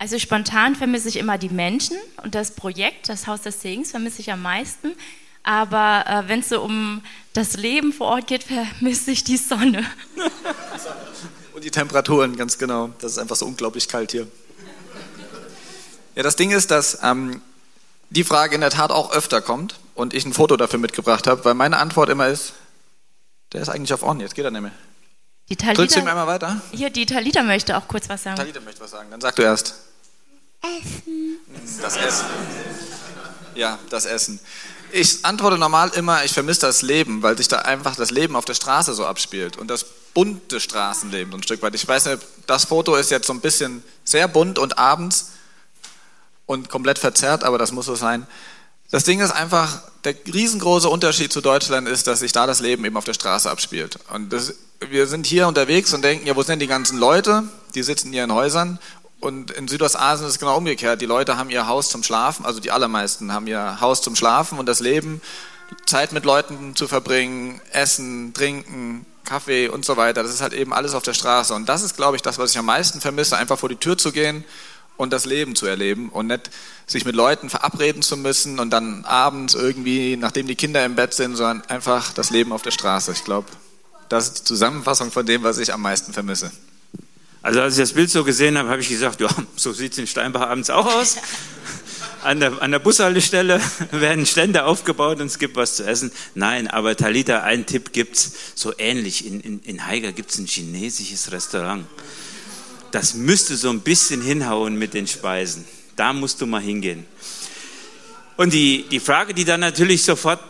Also 0.00 0.18
spontan 0.18 0.76
vermisse 0.76 1.10
ich 1.10 1.18
immer 1.18 1.36
die 1.36 1.50
Menschen 1.50 1.94
und 2.22 2.34
das 2.34 2.52
Projekt, 2.52 3.10
das 3.10 3.26
Haus 3.26 3.42
des 3.42 3.60
Segens, 3.60 3.90
vermisse 3.90 4.22
ich 4.22 4.32
am 4.32 4.40
meisten. 4.40 4.94
Aber 5.42 6.06
äh, 6.06 6.26
wenn 6.26 6.40
es 6.40 6.48
so 6.48 6.62
um 6.62 7.02
das 7.34 7.58
Leben 7.58 7.92
vor 7.92 8.06
Ort 8.06 8.26
geht, 8.26 8.42
vermisse 8.44 9.10
ich 9.10 9.24
die 9.24 9.36
Sonne. 9.36 9.84
und 11.54 11.64
die 11.64 11.70
Temperaturen, 11.70 12.34
ganz 12.36 12.56
genau. 12.56 12.88
Das 13.02 13.12
ist 13.12 13.18
einfach 13.18 13.36
so 13.36 13.44
unglaublich 13.44 13.88
kalt 13.88 14.12
hier. 14.12 14.26
Ja, 16.16 16.22
das 16.22 16.34
Ding 16.34 16.50
ist, 16.50 16.70
dass 16.70 17.00
ähm, 17.02 17.42
die 18.08 18.24
Frage 18.24 18.54
in 18.54 18.62
der 18.62 18.70
Tat 18.70 18.92
auch 18.92 19.12
öfter 19.12 19.42
kommt 19.42 19.80
und 19.94 20.14
ich 20.14 20.24
ein 20.24 20.32
Foto 20.32 20.56
dafür 20.56 20.78
mitgebracht 20.78 21.26
habe, 21.26 21.44
weil 21.44 21.52
meine 21.52 21.76
Antwort 21.76 22.08
immer 22.08 22.28
ist, 22.28 22.54
der 23.52 23.60
ist 23.60 23.68
eigentlich 23.68 23.92
auf 23.92 24.02
On, 24.02 24.18
jetzt 24.18 24.34
geht 24.34 24.46
er 24.46 24.50
nicht 24.50 24.62
mehr. 24.62 24.72
Die 25.50 25.56
Talita, 25.56 25.74
Drückst 25.74 25.96
du 25.96 26.00
ihm 26.00 26.08
einmal 26.08 26.26
weiter? 26.26 26.58
Hier, 26.72 26.88
die 26.88 27.04
Talita 27.04 27.42
möchte 27.42 27.76
auch 27.76 27.86
kurz 27.86 28.08
was 28.08 28.22
sagen. 28.22 28.36
Talita 28.36 28.60
möchte 28.60 28.80
was 28.80 28.92
sagen, 28.92 29.10
dann 29.10 29.20
sag 29.20 29.36
du 29.36 29.42
erst. 29.42 29.89
Essen. 30.62 31.38
Das 31.80 31.96
Essen. 31.96 32.26
Ja, 33.54 33.78
das 33.88 34.04
Essen. 34.04 34.40
Ich 34.92 35.24
antworte 35.24 35.56
normal 35.56 35.90
immer, 35.94 36.24
ich 36.24 36.32
vermisse 36.32 36.62
das 36.62 36.82
Leben, 36.82 37.22
weil 37.22 37.36
sich 37.36 37.48
da 37.48 37.60
einfach 37.60 37.96
das 37.96 38.10
Leben 38.10 38.36
auf 38.36 38.44
der 38.44 38.54
Straße 38.54 38.92
so 38.94 39.06
abspielt 39.06 39.56
und 39.56 39.68
das 39.68 39.84
bunte 40.14 40.60
Straßenleben 40.60 41.30
so 41.30 41.38
ein 41.38 41.42
Stück 41.42 41.62
weit. 41.62 41.74
Ich 41.74 41.86
weiß 41.86 42.06
nicht, 42.06 42.18
das 42.46 42.64
Foto 42.64 42.96
ist 42.96 43.10
jetzt 43.10 43.26
so 43.26 43.32
ein 43.32 43.40
bisschen 43.40 43.84
sehr 44.04 44.26
bunt 44.26 44.58
und 44.58 44.78
abends 44.78 45.30
und 46.46 46.68
komplett 46.68 46.98
verzerrt, 46.98 47.44
aber 47.44 47.58
das 47.58 47.70
muss 47.70 47.86
so 47.86 47.94
sein. 47.94 48.26
Das 48.90 49.04
Ding 49.04 49.20
ist 49.20 49.30
einfach, 49.30 49.82
der 50.02 50.16
riesengroße 50.26 50.88
Unterschied 50.88 51.32
zu 51.32 51.40
Deutschland 51.40 51.86
ist, 51.86 52.08
dass 52.08 52.20
sich 52.20 52.32
da 52.32 52.46
das 52.46 52.58
Leben 52.58 52.84
eben 52.84 52.96
auf 52.96 53.04
der 53.04 53.14
Straße 53.14 53.48
abspielt. 53.48 53.98
Und 54.12 54.32
das, 54.32 54.54
wir 54.80 55.06
sind 55.06 55.26
hier 55.26 55.46
unterwegs 55.46 55.94
und 55.94 56.02
denken, 56.02 56.26
ja, 56.26 56.34
wo 56.34 56.42
sind 56.42 56.58
die 56.58 56.66
ganzen 56.66 56.98
Leute? 56.98 57.44
Die 57.76 57.84
sitzen 57.84 58.08
in 58.08 58.14
ihren 58.14 58.34
Häusern. 58.34 58.80
Und 59.20 59.50
in 59.50 59.68
Südostasien 59.68 60.26
ist 60.26 60.34
es 60.34 60.38
genau 60.38 60.56
umgekehrt. 60.56 61.00
Die 61.00 61.06
Leute 61.06 61.36
haben 61.36 61.50
ihr 61.50 61.66
Haus 61.66 61.90
zum 61.90 62.02
Schlafen, 62.02 62.46
also 62.46 62.58
die 62.58 62.70
allermeisten 62.70 63.32
haben 63.32 63.46
ihr 63.46 63.80
Haus 63.80 64.00
zum 64.00 64.16
Schlafen 64.16 64.58
und 64.58 64.66
das 64.66 64.80
Leben, 64.80 65.20
Zeit 65.86 66.12
mit 66.12 66.24
Leuten 66.24 66.74
zu 66.74 66.88
verbringen, 66.88 67.60
Essen, 67.70 68.32
Trinken, 68.32 69.04
Kaffee 69.24 69.68
und 69.68 69.84
so 69.84 69.96
weiter. 69.96 70.22
Das 70.22 70.32
ist 70.32 70.40
halt 70.40 70.54
eben 70.54 70.72
alles 70.72 70.94
auf 70.94 71.02
der 71.02 71.14
Straße. 71.14 71.54
Und 71.54 71.68
das 71.68 71.82
ist, 71.82 71.96
glaube 71.96 72.16
ich, 72.16 72.22
das, 72.22 72.38
was 72.38 72.50
ich 72.50 72.58
am 72.58 72.64
meisten 72.64 73.00
vermisse, 73.00 73.36
einfach 73.36 73.58
vor 73.58 73.68
die 73.68 73.76
Tür 73.76 73.96
zu 73.96 74.10
gehen 74.10 74.44
und 74.96 75.12
das 75.12 75.24
Leben 75.26 75.54
zu 75.54 75.66
erleben 75.66 76.08
und 76.08 76.26
nicht 76.26 76.50
sich 76.86 77.04
mit 77.04 77.14
Leuten 77.14 77.48
verabreden 77.48 78.02
zu 78.02 78.16
müssen 78.16 78.58
und 78.58 78.70
dann 78.70 79.04
abends 79.04 79.54
irgendwie, 79.54 80.16
nachdem 80.16 80.46
die 80.46 80.56
Kinder 80.56 80.84
im 80.84 80.94
Bett 80.94 81.14
sind, 81.14 81.36
sondern 81.36 81.62
einfach 81.68 82.12
das 82.12 82.30
Leben 82.30 82.52
auf 82.52 82.62
der 82.62 82.72
Straße. 82.72 83.12
Ich 83.12 83.24
glaube, 83.24 83.48
das 84.08 84.26
ist 84.26 84.38
die 84.40 84.44
Zusammenfassung 84.44 85.12
von 85.12 85.24
dem, 85.24 85.42
was 85.42 85.58
ich 85.58 85.72
am 85.72 85.82
meisten 85.82 86.12
vermisse. 86.12 86.50
Also 87.42 87.60
als 87.60 87.74
ich 87.74 87.80
das 87.80 87.92
Bild 87.94 88.10
so 88.10 88.22
gesehen 88.22 88.58
habe, 88.58 88.68
habe 88.68 88.80
ich 88.80 88.88
gesagt, 88.88 89.20
ja, 89.20 89.28
so 89.56 89.72
sieht 89.72 89.92
es 89.92 89.98
in 89.98 90.06
Steinbach 90.06 90.42
abends 90.42 90.70
auch 90.70 90.86
aus. 90.86 91.16
An 92.22 92.38
der, 92.38 92.60
an 92.60 92.70
der 92.70 92.80
Bushaltestelle 92.80 93.62
werden 93.92 94.26
Stände 94.26 94.66
aufgebaut 94.66 95.20
und 95.20 95.28
es 95.28 95.38
gibt 95.38 95.56
was 95.56 95.76
zu 95.76 95.86
essen. 95.86 96.12
Nein, 96.34 96.68
aber 96.68 96.94
Talita, 96.94 97.44
einen 97.44 97.64
Tipp 97.64 97.94
gibt's 97.94 98.32
so 98.54 98.74
ähnlich. 98.76 99.24
In, 99.24 99.40
in, 99.40 99.60
in 99.60 99.86
Haiger 99.86 100.12
gibt 100.12 100.30
es 100.30 100.38
ein 100.38 100.44
chinesisches 100.44 101.32
Restaurant. 101.32 101.86
Das 102.90 103.14
müsste 103.14 103.56
so 103.56 103.70
ein 103.70 103.80
bisschen 103.80 104.20
hinhauen 104.20 104.76
mit 104.76 104.92
den 104.92 105.06
Speisen. 105.06 105.64
Da 105.96 106.12
musst 106.12 106.42
du 106.42 106.46
mal 106.46 106.60
hingehen. 106.60 107.06
Und 108.36 108.52
die, 108.52 108.84
die 108.90 109.00
Frage, 109.00 109.32
die 109.32 109.46
dann 109.46 109.60
natürlich 109.60 110.02
sofort 110.02 110.42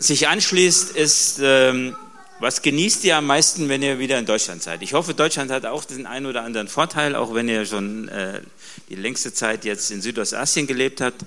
sich 0.00 0.26
anschließt, 0.26 0.96
ist, 0.96 1.38
ähm, 1.40 1.94
was 2.38 2.62
genießt 2.62 3.04
ihr 3.04 3.16
am 3.16 3.26
meisten, 3.26 3.68
wenn 3.68 3.82
ihr 3.82 3.98
wieder 3.98 4.18
in 4.18 4.26
Deutschland 4.26 4.62
seid? 4.62 4.82
Ich 4.82 4.92
hoffe, 4.92 5.14
Deutschland 5.14 5.50
hat 5.50 5.64
auch 5.64 5.84
den 5.84 6.06
einen 6.06 6.26
oder 6.26 6.42
anderen 6.42 6.68
Vorteil, 6.68 7.14
auch 7.14 7.34
wenn 7.34 7.48
ihr 7.48 7.64
schon 7.64 8.08
äh, 8.08 8.40
die 8.88 8.94
längste 8.94 9.32
Zeit 9.32 9.64
jetzt 9.64 9.90
in 9.90 10.02
Südostasien 10.02 10.66
gelebt 10.66 11.00
habt. 11.00 11.24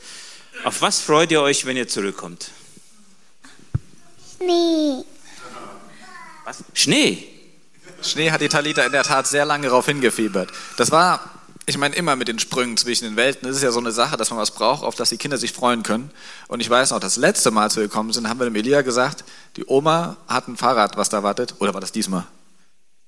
Auf 0.63 0.82
was 0.82 1.00
freut 1.00 1.32
ihr 1.32 1.42
euch, 1.42 1.66
wenn 1.66 1.78
ihr 1.78 1.88
zurückkommt? 1.88 2.51
Schnee. 4.38 5.04
Was? 6.46 6.63
Schnee? 6.74 7.28
Schnee 8.01 8.32
hat 8.32 8.42
die 8.42 8.50
Talita 8.50 8.84
in 8.84 8.92
der 8.92 9.04
Tat 9.04 9.28
sehr 9.28 9.46
lange 9.46 9.68
darauf 9.68 9.86
hingefiebert. 9.86 10.50
Das 10.78 10.92
war 10.92 11.38
ich 11.70 11.78
meine, 11.78 11.96
immer 11.96 12.16
mit 12.16 12.28
den 12.28 12.40
Sprüngen 12.40 12.78
zwischen 12.78 13.06
den 13.06 13.16
Welten. 13.16 13.48
Das 13.48 13.56
ist 13.56 13.64
ja 13.64 13.72
so 13.72 13.80
eine 13.80 13.92
Sache, 13.92 14.18
dass 14.18 14.32
man 14.32 14.40
was 14.40 14.52
braucht, 14.52 14.84
auf 14.84 14.96
das 14.96 15.10
die 15.10 15.18
Kinder 15.18 15.38
sich 15.38 15.54
freuen 15.54 15.84
können. 15.84 16.12
Und 16.48 16.60
ich 16.60 16.70
weiß 16.70 16.92
noch, 16.92 17.00
das 17.00 17.16
letzte 17.16 17.52
Mal, 17.52 17.64
als 17.64 17.76
wir 17.76 17.84
gekommen 17.84 18.12
sind, 18.12 18.28
haben 18.28 18.40
wir 18.40 18.46
dem 18.46 18.56
Elia 18.56 18.82
gesagt, 18.82 19.24
die 19.56 19.66
Oma 19.68 20.18
hat 20.28 20.48
ein 20.48 20.58
Fahrrad, 20.58 20.98
was 20.98 21.10
da 21.10 21.22
wartet. 21.24 21.56
Oder 21.60 21.74
war 21.74 21.82
das 21.82 21.92
diesmal? 21.92 22.26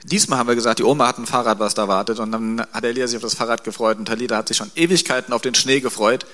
Diesmal 0.03 0.39
haben 0.39 0.47
wir 0.47 0.55
gesagt, 0.55 0.79
die 0.79 0.83
Oma 0.83 1.07
hat 1.07 1.17
ein 1.17 1.25
Fahrrad, 1.25 1.59
was 1.59 1.73
da 1.73 1.87
wartet. 1.87 2.19
Und 2.19 2.31
dann 2.31 2.65
hat 2.71 2.83
Elia 2.83 3.07
sich 3.07 3.17
auf 3.17 3.23
das 3.23 3.35
Fahrrad 3.35 3.63
gefreut 3.63 3.97
und 3.97 4.05
Talita 4.05 4.37
hat 4.37 4.47
sich 4.47 4.57
schon 4.57 4.71
Ewigkeiten 4.75 5.33
auf 5.33 5.41
den 5.41 5.55
Schnee 5.55 5.79
gefreut, 5.79 6.25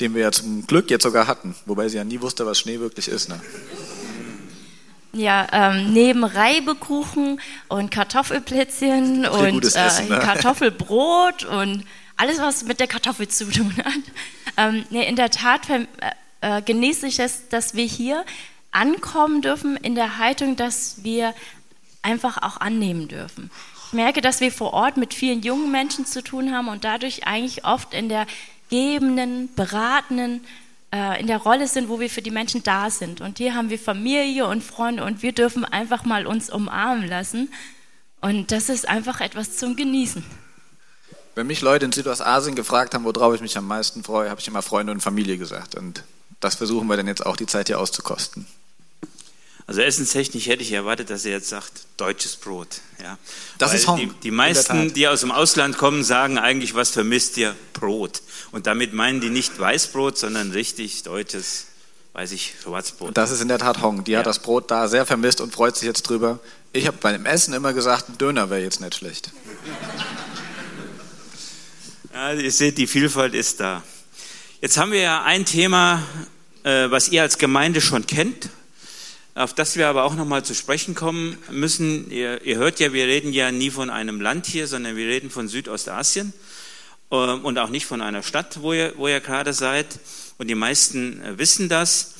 den 0.00 0.14
wir 0.14 0.22
ja 0.22 0.32
zum 0.32 0.66
Glück 0.66 0.90
jetzt 0.90 1.04
sogar 1.04 1.26
hatten. 1.26 1.54
Wobei 1.66 1.88
sie 1.88 1.96
ja 1.96 2.04
nie 2.04 2.20
wusste, 2.20 2.44
was 2.44 2.58
Schnee 2.58 2.80
wirklich 2.80 3.08
ist. 3.08 3.28
Ne? 3.28 3.40
Ja, 5.14 5.46
ähm, 5.52 5.92
neben 5.92 6.24
Reibekuchen 6.24 7.40
und 7.68 7.90
Kartoffelplätzchen 7.90 9.26
und 9.26 9.64
äh, 9.64 9.86
Essen, 9.86 10.08
ne? 10.08 10.18
Kartoffelbrot 10.22 11.44
und 11.44 11.84
alles, 12.16 12.38
was 12.38 12.64
mit 12.64 12.80
der 12.80 12.86
Kartoffel 12.86 13.28
zu 13.28 13.50
tun 13.50 13.74
hat. 13.84 13.92
Ähm, 14.56 14.84
nee, 14.90 15.06
in 15.06 15.16
der 15.16 15.30
Tat 15.30 15.68
äh, 15.68 15.86
äh, 16.40 16.62
genieße 16.62 17.06
ich 17.06 17.18
es, 17.18 17.48
dass 17.48 17.74
wir 17.74 17.84
hier 17.84 18.24
ankommen 18.70 19.42
dürfen 19.42 19.76
in 19.76 19.94
der 19.94 20.18
Haltung, 20.18 20.56
dass 20.56 21.04
wir 21.04 21.34
einfach 22.00 22.42
auch 22.42 22.58
annehmen 22.58 23.08
dürfen. 23.08 23.50
Ich 23.88 23.92
merke, 23.92 24.22
dass 24.22 24.40
wir 24.40 24.50
vor 24.50 24.72
Ort 24.72 24.96
mit 24.96 25.12
vielen 25.12 25.42
jungen 25.42 25.70
Menschen 25.70 26.06
zu 26.06 26.22
tun 26.22 26.54
haben 26.54 26.68
und 26.68 26.84
dadurch 26.84 27.26
eigentlich 27.26 27.64
oft 27.66 27.92
in 27.92 28.08
der 28.08 28.26
gebenden, 28.70 29.54
beratenden, 29.54 30.42
äh, 30.92 31.20
in 31.20 31.26
der 31.26 31.38
Rolle 31.38 31.66
sind, 31.68 31.88
wo 31.88 32.00
wir 32.00 32.10
für 32.10 32.22
die 32.22 32.30
Menschen 32.30 32.62
da 32.62 32.90
sind. 32.90 33.20
Und 33.20 33.38
hier 33.38 33.54
haben 33.54 33.70
wir 33.70 33.78
Familie 33.78 34.46
und 34.46 34.62
Freunde 34.62 35.04
und 35.04 35.22
wir 35.22 35.32
dürfen 35.32 35.64
einfach 35.64 36.04
mal 36.04 36.26
uns 36.26 36.50
umarmen 36.50 37.08
lassen. 37.08 37.52
Und 38.20 38.52
das 38.52 38.68
ist 38.68 38.88
einfach 38.88 39.20
etwas 39.20 39.56
zum 39.56 39.74
Genießen. 39.74 40.24
Wenn 41.34 41.46
mich 41.46 41.62
Leute 41.62 41.86
in 41.86 41.92
Südostasien 41.92 42.54
gefragt 42.54 42.94
haben, 42.94 43.04
worauf 43.04 43.34
ich 43.34 43.40
mich 43.40 43.56
am 43.56 43.66
meisten 43.66 44.04
freue, 44.04 44.28
habe 44.28 44.40
ich 44.40 44.46
immer 44.48 44.62
Freunde 44.62 44.92
und 44.92 45.00
Familie 45.00 45.38
gesagt. 45.38 45.74
Und 45.74 46.04
das 46.40 46.56
versuchen 46.56 46.86
wir 46.88 46.96
dann 46.96 47.06
jetzt 47.06 47.24
auch 47.24 47.36
die 47.36 47.46
Zeit 47.46 47.68
hier 47.68 47.80
auszukosten. 47.80 48.46
Also 49.66 49.80
essenstechnisch 49.80 50.46
hätte 50.46 50.62
ich 50.62 50.72
erwartet, 50.72 51.10
dass 51.10 51.24
er 51.24 51.32
jetzt 51.32 51.48
sagt, 51.48 51.86
deutsches 51.96 52.36
Brot. 52.36 52.68
Ja. 53.00 53.16
Das 53.58 53.70
Weil 53.70 53.78
ist 53.78 53.86
Hong, 53.86 53.96
die, 53.98 54.10
die 54.22 54.30
meisten, 54.30 54.92
die 54.92 55.06
aus 55.06 55.20
dem 55.20 55.30
Ausland 55.30 55.78
kommen, 55.78 56.02
sagen 56.02 56.38
eigentlich, 56.38 56.74
was 56.74 56.90
vermisst 56.90 57.36
ihr? 57.36 57.54
Brot. 57.72 58.22
Und 58.50 58.66
damit 58.66 58.92
meinen 58.92 59.20
die 59.20 59.30
nicht 59.30 59.58
Weißbrot, 59.58 60.18
sondern 60.18 60.50
richtig 60.50 61.04
deutsches, 61.04 61.66
weiß 62.12 62.32
ich, 62.32 62.54
Schwarzbrot. 62.62 63.16
Das 63.16 63.30
ist 63.30 63.40
in 63.40 63.48
der 63.48 63.58
Tat 63.58 63.80
Hong. 63.82 64.04
Die 64.04 64.12
ja. 64.12 64.18
hat 64.18 64.26
das 64.26 64.40
Brot 64.40 64.70
da 64.70 64.88
sehr 64.88 65.06
vermisst 65.06 65.40
und 65.40 65.52
freut 65.52 65.76
sich 65.76 65.86
jetzt 65.86 66.02
drüber. 66.02 66.40
Ich 66.72 66.86
habe 66.86 66.96
beim 67.00 67.24
Essen 67.24 67.54
immer 67.54 67.72
gesagt, 67.72 68.08
ein 68.08 68.18
Döner 68.18 68.50
wäre 68.50 68.62
jetzt 68.62 68.80
nicht 68.80 68.94
schlecht. 68.94 69.30
Ja, 72.14 72.34
ihr 72.34 72.52
seht, 72.52 72.76
die 72.76 72.86
Vielfalt 72.86 73.32
ist 73.32 73.58
da. 73.60 73.82
Jetzt 74.60 74.76
haben 74.76 74.92
wir 74.92 75.00
ja 75.00 75.22
ein 75.22 75.46
Thema, 75.46 76.02
äh, 76.62 76.90
was 76.90 77.08
ihr 77.08 77.22
als 77.22 77.38
Gemeinde 77.38 77.80
schon 77.80 78.06
kennt, 78.06 78.50
auf 79.34 79.54
das 79.54 79.76
wir 79.76 79.88
aber 79.88 80.04
auch 80.04 80.14
nochmal 80.14 80.44
zu 80.44 80.54
sprechen 80.54 80.94
kommen 80.94 81.38
müssen. 81.50 82.10
Ihr, 82.10 82.42
ihr, 82.42 82.56
hört 82.56 82.80
ja, 82.80 82.92
wir 82.92 83.06
reden 83.06 83.32
ja 83.32 83.50
nie 83.50 83.70
von 83.70 83.88
einem 83.88 84.20
Land 84.20 84.46
hier, 84.46 84.66
sondern 84.66 84.96
wir 84.96 85.06
reden 85.06 85.30
von 85.30 85.48
Südostasien 85.48 86.32
äh, 87.10 87.14
und 87.14 87.58
auch 87.58 87.70
nicht 87.70 87.86
von 87.86 88.02
einer 88.02 88.22
Stadt, 88.22 88.60
wo 88.62 88.72
ihr, 88.72 88.92
wo 88.96 89.08
ihr 89.08 89.20
gerade 89.20 89.52
seid. 89.52 89.86
Und 90.38 90.48
die 90.48 90.54
meisten 90.54 91.22
äh, 91.22 91.38
wissen 91.38 91.68
das, 91.68 92.14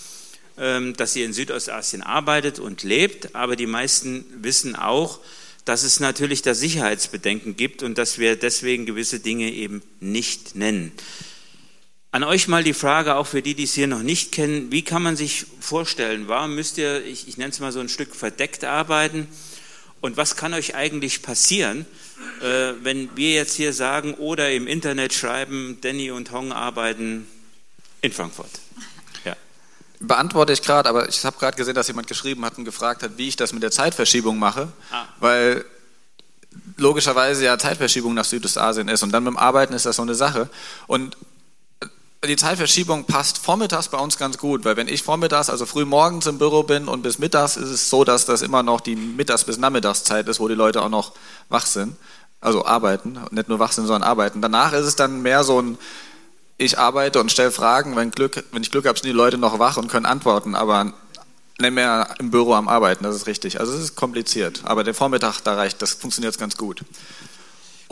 ähm, 0.58 0.94
dass 0.96 1.14
ihr 1.16 1.26
in 1.26 1.32
Südostasien 1.32 2.02
arbeitet 2.02 2.58
und 2.58 2.82
lebt, 2.82 3.34
aber 3.34 3.56
die 3.56 3.66
meisten 3.66 4.24
wissen 4.42 4.74
auch, 4.74 5.20
dass 5.64 5.82
es 5.82 6.00
natürlich 6.00 6.42
da 6.42 6.54
Sicherheitsbedenken 6.54 7.56
gibt 7.56 7.82
und 7.82 7.98
dass 7.98 8.18
wir 8.18 8.36
deswegen 8.36 8.86
gewisse 8.86 9.20
Dinge 9.20 9.52
eben 9.52 9.82
nicht 10.00 10.56
nennen. 10.56 10.92
An 12.14 12.24
euch 12.24 12.46
mal 12.46 12.62
die 12.62 12.74
Frage, 12.74 13.14
auch 13.14 13.26
für 13.26 13.40
die, 13.40 13.54
die 13.54 13.64
es 13.64 13.72
hier 13.72 13.86
noch 13.86 14.02
nicht 14.02 14.32
kennen, 14.32 14.70
wie 14.70 14.82
kann 14.82 15.02
man 15.02 15.16
sich 15.16 15.46
vorstellen, 15.60 16.28
warum 16.28 16.54
müsst 16.54 16.76
ihr, 16.76 17.02
ich, 17.06 17.26
ich 17.26 17.38
nenne 17.38 17.52
es 17.52 17.58
mal 17.58 17.72
so 17.72 17.80
ein 17.80 17.88
Stück 17.88 18.14
verdeckt 18.14 18.64
arbeiten 18.64 19.26
und 20.02 20.18
was 20.18 20.36
kann 20.36 20.52
euch 20.52 20.74
eigentlich 20.74 21.22
passieren, 21.22 21.86
äh, 22.42 22.74
wenn 22.82 23.16
wir 23.16 23.32
jetzt 23.32 23.54
hier 23.54 23.72
sagen 23.72 24.12
oder 24.12 24.52
im 24.52 24.66
Internet 24.66 25.14
schreiben, 25.14 25.78
Danny 25.80 26.10
und 26.10 26.30
Hong 26.32 26.52
arbeiten 26.52 27.26
in 28.02 28.12
Frankfurt? 28.12 28.50
Ja. 29.24 29.34
Beantworte 29.98 30.52
ich 30.52 30.60
gerade, 30.60 30.90
aber 30.90 31.08
ich 31.08 31.24
habe 31.24 31.38
gerade 31.38 31.56
gesehen, 31.56 31.74
dass 31.74 31.88
jemand 31.88 32.08
geschrieben 32.08 32.44
hat 32.44 32.58
und 32.58 32.66
gefragt 32.66 33.02
hat, 33.02 33.16
wie 33.16 33.28
ich 33.28 33.36
das 33.36 33.54
mit 33.54 33.62
der 33.62 33.70
Zeitverschiebung 33.70 34.38
mache, 34.38 34.70
ah. 34.90 35.06
weil 35.18 35.64
logischerweise 36.76 37.46
ja 37.46 37.56
Zeitverschiebung 37.56 38.12
nach 38.12 38.26
Südostasien 38.26 38.88
ist 38.88 39.02
und 39.02 39.12
dann 39.12 39.24
dem 39.24 39.38
Arbeiten 39.38 39.72
ist 39.72 39.86
das 39.86 39.96
so 39.96 40.02
eine 40.02 40.14
Sache 40.14 40.50
und 40.86 41.16
die 42.28 42.36
Zeitverschiebung 42.36 43.04
passt 43.04 43.38
vormittags 43.38 43.88
bei 43.88 43.98
uns 43.98 44.16
ganz 44.16 44.38
gut, 44.38 44.64
weil 44.64 44.76
wenn 44.76 44.86
ich 44.86 45.02
vormittags, 45.02 45.50
also 45.50 45.66
früh 45.66 45.84
morgens 45.84 46.26
im 46.26 46.38
Büro 46.38 46.62
bin 46.62 46.86
und 46.86 47.02
bis 47.02 47.18
mittags 47.18 47.56
ist 47.56 47.68
es 47.68 47.90
so, 47.90 48.04
dass 48.04 48.26
das 48.26 48.42
immer 48.42 48.62
noch 48.62 48.80
die 48.80 48.94
Mittags- 48.94 49.44
bis 49.44 49.58
Nachmittagszeit 49.58 50.28
ist, 50.28 50.38
wo 50.38 50.46
die 50.46 50.54
Leute 50.54 50.82
auch 50.82 50.88
noch 50.88 51.12
wach 51.48 51.66
sind, 51.66 51.96
also 52.40 52.64
arbeiten, 52.64 53.18
nicht 53.32 53.48
nur 53.48 53.58
wach 53.58 53.72
sind, 53.72 53.86
sondern 53.86 54.08
arbeiten. 54.08 54.40
Danach 54.40 54.72
ist 54.72 54.86
es 54.86 54.94
dann 54.94 55.22
mehr 55.22 55.42
so 55.42 55.60
ein, 55.60 55.78
ich 56.58 56.78
arbeite 56.78 57.18
und 57.18 57.32
stelle 57.32 57.50
Fragen, 57.50 57.96
wenn, 57.96 58.12
Glück, 58.12 58.44
wenn 58.52 58.62
ich 58.62 58.70
Glück 58.70 58.86
habe, 58.86 58.96
sind 58.96 59.08
die 59.08 59.12
Leute 59.12 59.36
noch 59.36 59.58
wach 59.58 59.76
und 59.76 59.88
können 59.88 60.06
antworten, 60.06 60.54
aber 60.54 60.92
nicht 61.58 61.72
mehr 61.72 62.14
im 62.20 62.30
Büro 62.30 62.54
am 62.54 62.68
Arbeiten, 62.68 63.02
das 63.02 63.16
ist 63.16 63.26
richtig. 63.26 63.58
Also 63.58 63.72
es 63.72 63.80
ist 63.80 63.96
kompliziert, 63.96 64.60
aber 64.62 64.84
der 64.84 64.94
Vormittag, 64.94 65.40
da 65.40 65.54
reicht, 65.54 65.82
das 65.82 65.94
funktioniert 65.94 66.38
ganz 66.38 66.56
gut. 66.56 66.84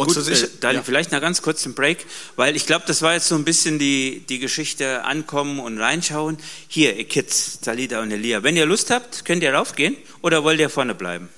Und 0.00 0.14
Gut, 0.14 0.28
äh, 0.28 0.48
dann 0.60 0.76
ja. 0.76 0.82
vielleicht 0.82 1.12
noch 1.12 1.20
ganz 1.20 1.42
kurz 1.42 1.66
einen 1.66 1.74
Break, 1.74 2.06
weil 2.36 2.56
ich 2.56 2.64
glaube, 2.64 2.84
das 2.86 3.02
war 3.02 3.12
jetzt 3.12 3.28
so 3.28 3.34
ein 3.34 3.44
bisschen 3.44 3.78
die, 3.78 4.24
die 4.26 4.38
Geschichte 4.38 5.04
ankommen 5.04 5.60
und 5.60 5.78
reinschauen. 5.78 6.38
Hier, 6.68 6.96
ihr 6.96 7.04
Kids, 7.04 7.60
Talida 7.60 8.00
und 8.00 8.10
Elia, 8.10 8.42
wenn 8.42 8.56
ihr 8.56 8.64
Lust 8.64 8.90
habt, 8.90 9.26
könnt 9.26 9.42
ihr 9.42 9.52
raufgehen 9.52 9.94
oder 10.22 10.42
wollt 10.42 10.58
ihr 10.58 10.70
vorne 10.70 10.94
bleiben? 10.94 11.28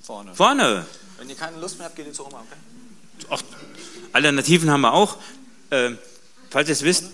Vorne. 0.00 0.32
Vorne. 0.32 0.86
Wenn 1.18 1.28
ihr 1.28 1.34
keine 1.34 1.58
Lust 1.58 1.76
mehr 1.78 1.86
habt, 1.86 1.96
geht 1.96 2.06
ihr 2.06 2.12
zu 2.12 2.24
Oma, 2.24 2.44
okay? 2.46 3.26
Ach, 3.30 3.42
Alternativen 4.12 4.70
haben 4.70 4.82
wir 4.82 4.92
auch. 4.92 5.16
Äh, 5.70 5.90
falls 6.50 6.68
ihr 6.68 6.74
es 6.74 6.84
wisst, 6.84 7.06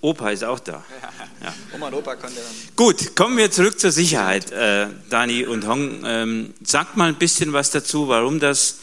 Opa 0.00 0.30
ist 0.30 0.42
auch 0.42 0.58
da. 0.58 0.82
Ja. 1.42 1.54
Oma 1.74 1.86
und 1.86 1.94
Opa 1.94 2.16
könnt 2.16 2.36
ihr 2.36 2.42
dann. 2.42 2.76
Gut, 2.76 3.16
kommen 3.16 3.38
wir 3.38 3.50
zurück 3.50 3.80
zur 3.80 3.92
Sicherheit, 3.92 4.52
äh, 4.52 4.88
Dani 5.08 5.46
und 5.46 5.66
Hong. 5.66 6.02
Ähm, 6.04 6.52
sagt 6.62 6.98
mal 6.98 7.08
ein 7.08 7.14
bisschen 7.14 7.54
was 7.54 7.70
dazu, 7.70 8.08
warum 8.08 8.40
das 8.40 8.76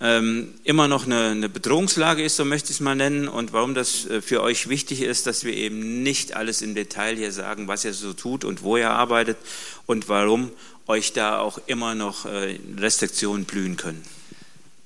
immer 0.00 0.86
noch 0.86 1.06
eine, 1.06 1.30
eine, 1.30 1.48
Bedrohungslage 1.48 2.22
ist, 2.22 2.36
so 2.36 2.44
möchte 2.44 2.66
ich 2.66 2.76
es 2.76 2.80
mal 2.80 2.94
nennen, 2.94 3.26
und 3.26 3.52
warum 3.52 3.74
das 3.74 4.06
äh, 4.06 4.22
für 4.22 4.42
euch 4.42 4.68
wichtig 4.68 5.02
ist, 5.02 5.26
dass 5.26 5.42
wir 5.42 5.52
eben 5.52 6.04
nicht 6.04 6.36
alles 6.36 6.62
im 6.62 6.76
Detail 6.76 7.16
hier 7.16 7.32
sagen, 7.32 7.66
was 7.66 7.84
ihr 7.84 7.92
so 7.92 8.12
tut 8.12 8.44
und 8.44 8.62
wo 8.62 8.76
ihr 8.76 8.90
arbeitet 8.90 9.38
und 9.86 10.08
warum 10.08 10.52
euch 10.86 11.12
da 11.14 11.40
auch 11.40 11.58
immer 11.66 11.96
noch 11.96 12.26
äh, 12.26 12.60
Restriktionen 12.78 13.44
blühen 13.44 13.76
können. 13.76 14.04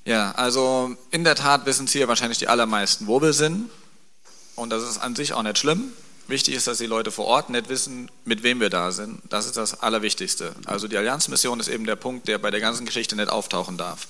Ja, 0.05 0.31
also 0.31 0.97
in 1.11 1.23
der 1.23 1.35
Tat 1.35 1.67
wissen 1.67 1.85
es 1.85 1.91
hier 1.91 2.07
wahrscheinlich 2.07 2.39
die 2.39 2.47
allermeisten, 2.47 3.05
wo 3.05 3.21
wir 3.21 3.33
sind. 3.33 3.69
Und 4.55 4.71
das 4.71 4.83
ist 4.83 4.97
an 4.97 5.15
sich 5.15 5.33
auch 5.33 5.43
nicht 5.43 5.59
schlimm. 5.59 5.93
Wichtig 6.27 6.55
ist, 6.55 6.67
dass 6.67 6.77
die 6.77 6.85
Leute 6.85 7.11
vor 7.11 7.25
Ort 7.25 7.49
nicht 7.49 7.69
wissen, 7.69 8.09
mit 8.25 8.43
wem 8.43 8.59
wir 8.59 8.69
da 8.69 8.91
sind. 8.91 9.21
Das 9.29 9.45
ist 9.45 9.57
das 9.57 9.81
Allerwichtigste. 9.81 10.55
Also 10.65 10.87
die 10.87 10.97
Allianzmission 10.97 11.59
ist 11.59 11.67
eben 11.67 11.85
der 11.85 11.95
Punkt, 11.97 12.27
der 12.27 12.37
bei 12.37 12.49
der 12.49 12.59
ganzen 12.59 12.85
Geschichte 12.85 13.15
nicht 13.15 13.29
auftauchen 13.29 13.77
darf. 13.77 14.07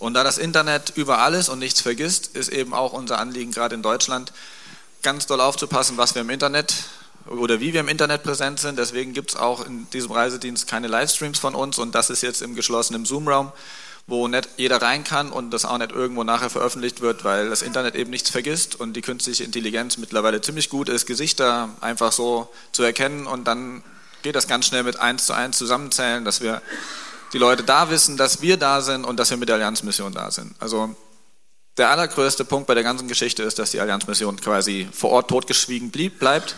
Und 0.00 0.14
da 0.14 0.24
das 0.24 0.38
Internet 0.38 0.94
überall 0.96 1.34
ist 1.34 1.50
und 1.50 1.58
nichts 1.58 1.82
vergisst, 1.82 2.34
ist 2.34 2.48
eben 2.48 2.72
auch 2.72 2.94
unser 2.94 3.18
Anliegen, 3.18 3.52
gerade 3.52 3.74
in 3.74 3.82
Deutschland, 3.82 4.32
ganz 5.02 5.26
doll 5.26 5.40
aufzupassen, 5.40 5.98
was 5.98 6.14
wir 6.14 6.22
im 6.22 6.30
Internet 6.30 6.74
oder 7.26 7.60
wie 7.60 7.74
wir 7.74 7.80
im 7.80 7.88
Internet 7.88 8.22
präsent 8.22 8.60
sind. 8.60 8.78
Deswegen 8.78 9.12
gibt 9.12 9.30
es 9.30 9.36
auch 9.36 9.64
in 9.64 9.88
diesem 9.90 10.10
Reisedienst 10.10 10.66
keine 10.66 10.88
Livestreams 10.88 11.38
von 11.38 11.54
uns. 11.54 11.78
Und 11.78 11.94
das 11.94 12.08
ist 12.08 12.22
jetzt 12.22 12.40
im 12.40 12.54
geschlossenen 12.54 13.04
Zoom-Raum, 13.04 13.52
wo 14.06 14.26
nicht 14.26 14.48
jeder 14.56 14.80
rein 14.80 15.04
kann 15.04 15.30
und 15.30 15.50
das 15.50 15.66
auch 15.66 15.76
nicht 15.76 15.92
irgendwo 15.92 16.24
nachher 16.24 16.48
veröffentlicht 16.48 17.02
wird, 17.02 17.22
weil 17.24 17.50
das 17.50 17.60
Internet 17.60 17.94
eben 17.94 18.10
nichts 18.10 18.30
vergisst. 18.30 18.80
Und 18.80 18.94
die 18.94 19.02
künstliche 19.02 19.44
Intelligenz 19.44 19.98
mittlerweile 19.98 20.40
ziemlich 20.40 20.70
gut 20.70 20.88
ist, 20.88 21.04
Gesichter 21.04 21.68
einfach 21.82 22.12
so 22.12 22.48
zu 22.72 22.82
erkennen. 22.82 23.26
Und 23.26 23.44
dann 23.44 23.82
geht 24.22 24.34
das 24.34 24.48
ganz 24.48 24.66
schnell 24.66 24.82
mit 24.82 24.98
eins 24.98 25.26
zu 25.26 25.34
eins 25.34 25.58
zusammenzählen, 25.58 26.24
dass 26.24 26.40
wir 26.40 26.62
die 27.32 27.38
Leute 27.38 27.62
da 27.62 27.90
wissen, 27.90 28.16
dass 28.16 28.42
wir 28.42 28.56
da 28.56 28.80
sind 28.80 29.04
und 29.04 29.18
dass 29.18 29.30
wir 29.30 29.36
mit 29.36 29.48
der 29.48 29.56
Allianzmission 29.56 30.12
da 30.12 30.30
sind. 30.30 30.54
Also 30.58 30.94
der 31.76 31.90
allergrößte 31.90 32.44
Punkt 32.44 32.66
bei 32.66 32.74
der 32.74 32.82
ganzen 32.82 33.08
Geschichte 33.08 33.42
ist, 33.42 33.58
dass 33.58 33.70
die 33.70 33.80
Allianzmission 33.80 34.40
quasi 34.40 34.88
vor 34.92 35.10
Ort 35.10 35.28
totgeschwiegen 35.28 35.90
blieb, 35.90 36.18
bleibt 36.18 36.56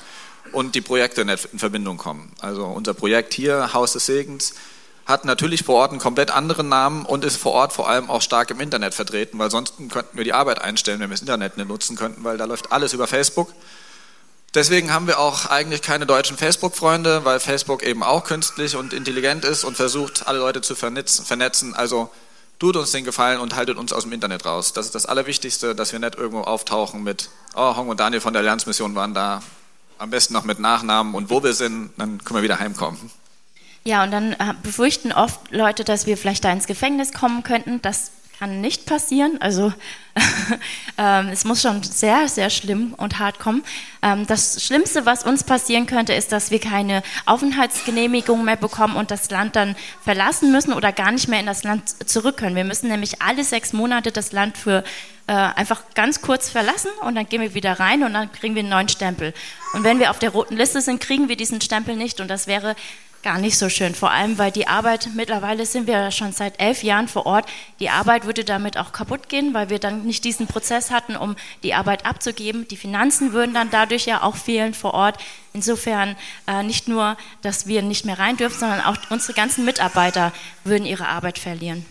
und 0.52 0.75
die 0.75 0.81
Projekte 0.81 1.25
nicht 1.25 1.49
in 1.52 1.59
Verbindung 1.59 1.97
kommen. 1.97 2.33
Also 2.41 2.64
unser 2.64 2.95
Projekt 2.95 3.35
hier, 3.35 3.73
Haus 3.75 3.93
des 3.93 4.07
Segens, 4.07 4.55
hat 5.05 5.25
natürlich 5.25 5.64
vor 5.64 5.76
Ort 5.76 5.91
einen 5.91 6.00
komplett 6.00 6.31
anderen 6.31 6.69
Namen 6.69 7.05
und 7.05 7.25
ist 7.25 7.37
vor 7.37 7.52
Ort 7.52 7.73
vor 7.73 7.88
allem 7.88 8.09
auch 8.09 8.23
stark 8.23 8.50
im 8.50 8.61
Internet 8.61 8.95
vertreten, 8.95 9.38
weil 9.38 9.50
sonst 9.50 9.75
könnten 9.91 10.17
wir 10.17 10.25
die 10.25 10.33
Arbeit 10.33 10.61
einstellen, 10.61 11.00
wenn 11.00 11.11
wir 11.11 11.14
das 11.14 11.23
Internet 11.23 11.57
nicht 11.57 11.69
nutzen 11.69 11.97
könnten, 11.97 12.25
weil 12.25 12.38
da 12.38 12.45
läuft 12.45 12.73
alles 12.73 12.93
über 12.93 13.07
Facebook. 13.07 13.52
Deswegen 14.55 14.93
haben 14.93 15.07
wir 15.07 15.19
auch 15.19 15.47
eigentlich 15.47 15.81
keine 15.81 16.05
deutschen 16.05 16.37
Facebook-Freunde, 16.37 17.25
weil 17.25 17.41
Facebook 17.41 17.83
eben 17.83 18.03
auch 18.03 18.25
künstlich 18.25 18.77
und 18.77 18.93
intelligent 18.93 19.47
ist 19.47 19.65
und 19.65 19.77
versucht, 19.77 20.27
alle 20.27 20.41
Leute 20.41 20.61
zu 20.61 20.75
vernetzen. 20.75 21.75
Also 21.75 22.11
tut 22.59 22.77
uns 22.77 22.91
den 22.91 23.05
Gefallen 23.05 23.41
und 23.41 23.57
haltet 23.57 23.79
uns 23.79 23.95
aus 23.95 24.03
dem 24.03 24.13
Internet 24.13 24.45
raus. 24.45 24.75
Das 24.75 24.87
ist 24.87 24.95
das 24.95 25.07
Allerwichtigste, 25.07 25.75
dass 25.75 25.93
wir 25.93 25.99
nicht 25.99 26.17
irgendwo 26.17 26.43
auftauchen 26.43 27.03
mit, 27.03 27.31
oh, 27.55 27.77
Hong 27.77 27.89
und 27.89 27.99
Daniel 27.99 28.21
von 28.21 28.35
der 28.35 28.41
Allianzmission 28.41 28.95
waren 28.95 29.15
da. 29.15 29.43
Am 29.97 30.11
besten 30.11 30.35
noch 30.35 30.45
mit 30.45 30.59
Nachnamen 30.59 31.15
und 31.15 31.31
wo 31.31 31.43
wir 31.43 31.55
sind, 31.55 31.91
dann 31.97 32.23
können 32.23 32.39
wir 32.39 32.43
wieder 32.43 32.59
heimkommen. 32.59 33.11
Ja, 33.85 34.05
und 34.05 34.11
dann 34.11 34.33
äh, 34.33 34.55
befürchten 34.63 35.13
oft 35.13 35.41
Leute, 35.51 35.83
dass 35.83 36.07
wir 36.07 36.17
vielleicht 36.17 36.45
da 36.45 36.53
ins 36.53 36.67
Gefängnis 36.67 37.13
kommen 37.13 37.43
könnten. 37.43 37.81
Das 37.83 38.11
kann 38.39 38.61
nicht 38.61 38.87
passieren. 38.87 39.41
Also 39.41 39.73
ähm, 40.99 41.29
es 41.29 41.45
muss 41.45 41.62
schon 41.62 41.83
sehr, 41.83 42.29
sehr 42.29 42.51
schlimm 42.51 42.95
und 42.97 43.19
hart 43.19 43.39
kommen. 43.39 43.65
Ähm, 44.03 44.27
das 44.27 44.65
Schlimmste, 44.65 45.07
was 45.07 45.25
uns 45.25 45.45
passieren 45.45 45.87
könnte, 45.87 46.12
ist, 46.12 46.33
dass 46.33 46.51
wir 46.51 46.61
keine 46.61 47.03
Aufenthaltsgenehmigung 47.27 48.45
mehr 48.45 48.57
bekommen 48.57 48.97
und 48.97 49.11
das 49.11 49.31
Land 49.31 49.57
dann 49.57 49.77
verlassen 50.03 50.53
müssen 50.53 50.73
oder 50.73 50.93
gar 50.93 51.12
nicht 51.12 51.29
mehr 51.29 51.41
in 51.41 51.47
das 51.47 51.62
Land 51.62 52.09
zurück 52.09 52.37
können. 52.37 52.57
Wir 52.57 52.65
müssen 52.65 52.89
nämlich 52.89 53.23
alle 53.23 53.45
sechs 53.45 53.73
Monate 53.73 54.12
das 54.12 54.33
Land 54.33 54.59
für 54.59 54.85
äh, 55.29 55.33
einfach 55.33 55.83
ganz 55.95 56.21
kurz 56.21 56.51
verlassen 56.51 56.91
und 57.03 57.15
dann 57.15 57.27
gehen 57.27 57.41
wir 57.41 57.55
wieder 57.55 57.79
rein 57.79 58.03
und 58.03 58.12
dann 58.12 58.33
kriegen 58.33 58.55
wir 58.55 58.61
einen 58.61 58.71
neuen 58.71 58.89
Stempel. 58.89 59.33
Und 59.73 59.85
wenn 59.85 60.01
wir 60.01 60.11
auf 60.11 60.19
der 60.19 60.31
roten 60.31 60.57
Liste 60.57 60.81
sind, 60.81 61.01
kriegen 61.01 61.29
wir 61.29 61.37
diesen 61.37 61.61
Stempel 61.61 61.97
nicht 61.97 62.21
und 62.21 62.29
das 62.29 62.47
wäre 62.47 62.75
gar 63.23 63.38
nicht 63.38 63.57
so 63.59 63.69
schön. 63.69 63.95
Vor 63.95 64.11
allem, 64.11 64.38
weil 64.38 64.50
die 64.50 64.67
Arbeit, 64.67 65.11
mittlerweile 65.14 65.64
sind 65.64 65.87
wir 65.87 66.11
schon 66.11 66.33
seit 66.33 66.61
elf 66.61 66.83
Jahren 66.83 67.09
vor 67.09 67.26
Ort, 67.26 67.47
die 67.81 67.88
Arbeit 67.88 68.26
würde 68.26 68.45
damit 68.45 68.76
auch 68.76 68.93
kaputt 68.93 69.29
gehen, 69.29 69.55
weil 69.55 69.71
wir 69.71 69.79
dann 69.79 70.05
nicht 70.05 70.25
diesen 70.25 70.47
Prozess 70.47 70.91
hatten, 70.91 71.17
um 71.17 71.37
die 71.62 71.75
Arbeit 71.75 72.05
abzugeben. 72.05 72.67
Die 72.69 72.76
Finanzen 72.76 73.33
würden 73.33 73.55
dann 73.55 73.71
dadurch 73.71 74.07
ja 74.07 74.23
auch 74.23 74.37
fehlen 74.37 74.75
vor 74.75 74.95
Ort. 74.95 75.19
Insofern 75.52 76.17
äh, 76.47 76.62
nicht 76.62 76.88
nur, 76.88 77.17
dass 77.43 77.67
wir 77.67 77.83
nicht 77.83 78.05
mehr 78.05 78.19
rein 78.19 78.37
dürfen, 78.37 78.59
sondern 78.59 78.81
auch 78.81 78.97
unsere 79.11 79.35
ganzen 79.35 79.64
Mitarbeiter 79.64 80.33
würden 80.64 80.87
ihre 80.87 81.07
Arbeit 81.09 81.38
verlieren. 81.38 81.87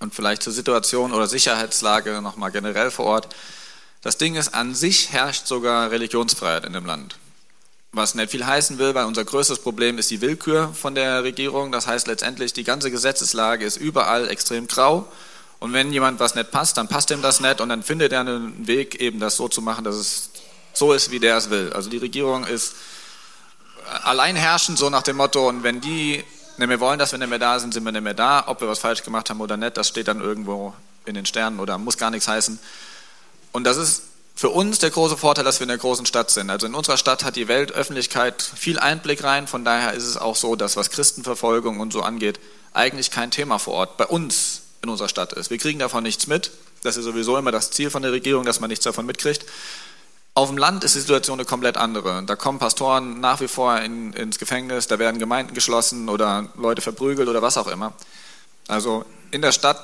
Und 0.00 0.14
vielleicht 0.14 0.42
zur 0.42 0.52
Situation 0.52 1.12
oder 1.12 1.26
Sicherheitslage 1.26 2.22
nochmal 2.22 2.52
generell 2.52 2.90
vor 2.90 3.06
Ort. 3.06 3.34
Das 4.00 4.16
Ding 4.16 4.36
ist, 4.36 4.54
an 4.54 4.74
sich 4.74 5.12
herrscht 5.12 5.46
sogar 5.46 5.90
Religionsfreiheit 5.90 6.64
in 6.64 6.72
dem 6.72 6.86
Land 6.86 7.16
was 7.92 8.14
nicht 8.14 8.30
viel 8.30 8.44
heißen 8.44 8.78
will, 8.78 8.94
weil 8.94 9.06
unser 9.06 9.24
größtes 9.24 9.60
Problem 9.60 9.98
ist 9.98 10.10
die 10.10 10.20
Willkür 10.20 10.72
von 10.74 10.94
der 10.94 11.24
Regierung. 11.24 11.72
Das 11.72 11.86
heißt 11.86 12.06
letztendlich, 12.06 12.52
die 12.52 12.64
ganze 12.64 12.90
Gesetzeslage 12.90 13.64
ist 13.64 13.76
überall 13.76 14.28
extrem 14.28 14.68
grau. 14.68 15.08
Und 15.58 15.72
wenn 15.72 15.92
jemand 15.92 16.20
was 16.20 16.34
nicht 16.34 16.50
passt, 16.50 16.76
dann 16.76 16.88
passt 16.88 17.10
ihm 17.10 17.22
das 17.22 17.40
nicht 17.40 17.60
und 17.60 17.68
dann 17.68 17.82
findet 17.82 18.12
er 18.12 18.20
einen 18.20 18.66
Weg, 18.66 19.00
eben 19.00 19.18
das 19.18 19.36
so 19.36 19.48
zu 19.48 19.62
machen, 19.62 19.84
dass 19.84 19.96
es 19.96 20.30
so 20.72 20.92
ist, 20.92 21.10
wie 21.10 21.18
der 21.18 21.36
es 21.36 21.50
will. 21.50 21.72
Also 21.72 21.90
die 21.90 21.96
Regierung 21.96 22.46
ist 22.46 22.74
alleinherrschend, 24.04 24.78
so 24.78 24.90
nach 24.90 25.02
dem 25.02 25.16
Motto, 25.16 25.48
und 25.48 25.62
wenn 25.62 25.80
die 25.80 26.22
nicht 26.58 26.68
mehr 26.68 26.80
wollen, 26.80 26.98
dass 26.98 27.12
wir 27.12 27.18
nicht 27.18 27.28
mehr 27.28 27.38
da 27.38 27.58
sind, 27.58 27.72
sind 27.72 27.84
wir 27.84 27.92
nicht 27.92 28.02
mehr 28.02 28.14
da. 28.14 28.44
Ob 28.46 28.60
wir 28.60 28.68
was 28.68 28.78
falsch 28.78 29.02
gemacht 29.02 29.30
haben 29.30 29.40
oder 29.40 29.56
nicht, 29.56 29.76
das 29.76 29.88
steht 29.88 30.08
dann 30.08 30.20
irgendwo 30.20 30.74
in 31.06 31.14
den 31.14 31.26
Sternen 31.26 31.58
oder 31.58 31.78
muss 31.78 31.96
gar 31.96 32.10
nichts 32.10 32.28
heißen. 32.28 32.58
Und 33.52 33.64
das 33.64 33.76
ist 33.76 34.02
für 34.38 34.50
uns 34.50 34.78
der 34.78 34.90
große 34.90 35.16
Vorteil, 35.16 35.44
dass 35.44 35.58
wir 35.58 35.64
in 35.64 35.70
einer 35.72 35.80
großen 35.80 36.06
Stadt 36.06 36.30
sind. 36.30 36.48
Also 36.48 36.68
in 36.68 36.76
unserer 36.76 36.96
Stadt 36.96 37.24
hat 37.24 37.34
die 37.34 37.48
Weltöffentlichkeit 37.48 38.40
viel 38.40 38.78
Einblick 38.78 39.24
rein. 39.24 39.48
Von 39.48 39.64
daher 39.64 39.94
ist 39.94 40.04
es 40.04 40.16
auch 40.16 40.36
so, 40.36 40.54
dass 40.54 40.76
was 40.76 40.90
Christenverfolgung 40.90 41.80
und 41.80 41.92
so 41.92 42.02
angeht, 42.02 42.38
eigentlich 42.72 43.10
kein 43.10 43.32
Thema 43.32 43.58
vor 43.58 43.74
Ort 43.74 43.96
bei 43.96 44.06
uns 44.06 44.60
in 44.80 44.90
unserer 44.90 45.08
Stadt 45.08 45.32
ist. 45.32 45.50
Wir 45.50 45.58
kriegen 45.58 45.80
davon 45.80 46.04
nichts 46.04 46.28
mit. 46.28 46.52
Das 46.84 46.96
ist 46.96 47.02
sowieso 47.02 47.36
immer 47.36 47.50
das 47.50 47.72
Ziel 47.72 47.90
von 47.90 48.02
der 48.02 48.12
Regierung, 48.12 48.44
dass 48.44 48.60
man 48.60 48.70
nichts 48.70 48.84
davon 48.84 49.06
mitkriegt. 49.06 49.44
Auf 50.34 50.50
dem 50.50 50.56
Land 50.56 50.84
ist 50.84 50.94
die 50.94 51.00
Situation 51.00 51.40
eine 51.40 51.44
komplett 51.44 51.76
andere. 51.76 52.22
Da 52.22 52.36
kommen 52.36 52.60
Pastoren 52.60 53.18
nach 53.18 53.40
wie 53.40 53.48
vor 53.48 53.80
in, 53.80 54.12
ins 54.12 54.38
Gefängnis, 54.38 54.86
da 54.86 55.00
werden 55.00 55.18
Gemeinden 55.18 55.52
geschlossen 55.52 56.08
oder 56.08 56.48
Leute 56.56 56.80
verprügelt 56.80 57.28
oder 57.28 57.42
was 57.42 57.58
auch 57.58 57.66
immer. 57.66 57.92
Also 58.68 59.04
in 59.32 59.42
der 59.42 59.50
Stadt 59.50 59.82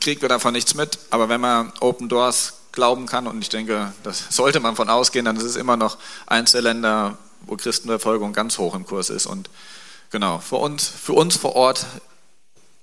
kriegt 0.00 0.22
wir 0.22 0.28
davon 0.28 0.54
nichts 0.54 0.74
mit, 0.74 0.98
aber 1.10 1.28
wenn 1.28 1.40
man 1.40 1.72
Open 1.78 2.08
Doors 2.08 2.54
glauben 2.72 3.06
kann, 3.06 3.26
und 3.26 3.40
ich 3.42 3.48
denke, 3.48 3.92
das 4.02 4.26
sollte 4.30 4.60
man 4.60 4.76
von 4.76 4.88
ausgehen, 4.88 5.24
dann 5.24 5.36
ist 5.36 5.44
es 5.44 5.56
immer 5.56 5.76
noch 5.76 5.98
eins 6.26 6.52
der 6.52 6.62
Länder, 6.62 7.18
wo 7.42 7.56
Christenverfolgung 7.56 8.32
ganz 8.32 8.58
hoch 8.58 8.74
im 8.74 8.86
Kurs 8.86 9.10
ist. 9.10 9.26
Und 9.26 9.50
genau, 10.10 10.38
für 10.38 10.56
uns, 10.56 10.86
für 10.86 11.12
uns 11.12 11.36
vor 11.36 11.54
Ort 11.54 11.86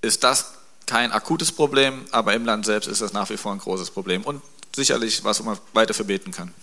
ist 0.01 0.23
das 0.23 0.53
kein 0.85 1.11
akutes 1.11 1.51
Problem, 1.51 2.05
aber 2.11 2.33
im 2.33 2.45
Land 2.45 2.65
selbst 2.65 2.87
ist 2.87 3.01
das 3.01 3.13
nach 3.13 3.29
wie 3.29 3.37
vor 3.37 3.51
ein 3.51 3.59
großes 3.59 3.91
Problem 3.91 4.23
und 4.23 4.41
sicherlich 4.75 5.23
was, 5.23 5.39
wo 5.39 5.43
man 5.43 5.57
weiter 5.73 5.93
verbeten 5.93 6.31
kann. 6.31 6.53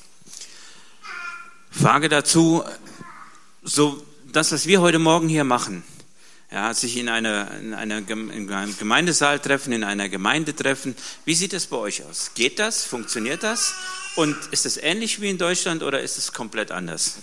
Frage 1.71 2.09
dazu, 2.09 2.65
so 3.63 4.03
das, 4.33 4.53
was 4.53 4.67
wir 4.67 4.81
heute 4.81 4.99
Morgen 4.99 5.29
hier 5.29 5.45
machen, 5.45 5.85
ja, 6.51 6.73
sich 6.75 6.97
in, 6.97 7.09
einer, 7.09 7.51
in, 7.61 7.75
einer, 7.75 7.99
in 7.99 8.53
einem 8.53 8.79
Gemeindesaal 8.79 9.41
treffen, 9.41 9.73
in 9.73 9.85
einer 9.85 10.09
Gemeinde 10.09 10.55
treffen. 10.55 10.97
Wie 11.25 11.35
sieht 11.35 11.53
das 11.53 11.67
bei 11.67 11.77
euch 11.77 12.05
aus? 12.05 12.33
Geht 12.35 12.59
das? 12.59 12.85
Funktioniert 12.85 13.43
das? 13.43 13.75
Und 14.15 14.37
ist 14.53 14.65
es 14.65 14.77
ähnlich 14.77 15.21
wie 15.21 15.29
in 15.29 15.39
Deutschland 15.39 15.83
oder 15.83 16.01
ist 16.01 16.19
es 16.19 16.33
komplett 16.33 16.71
anders? 16.71 17.19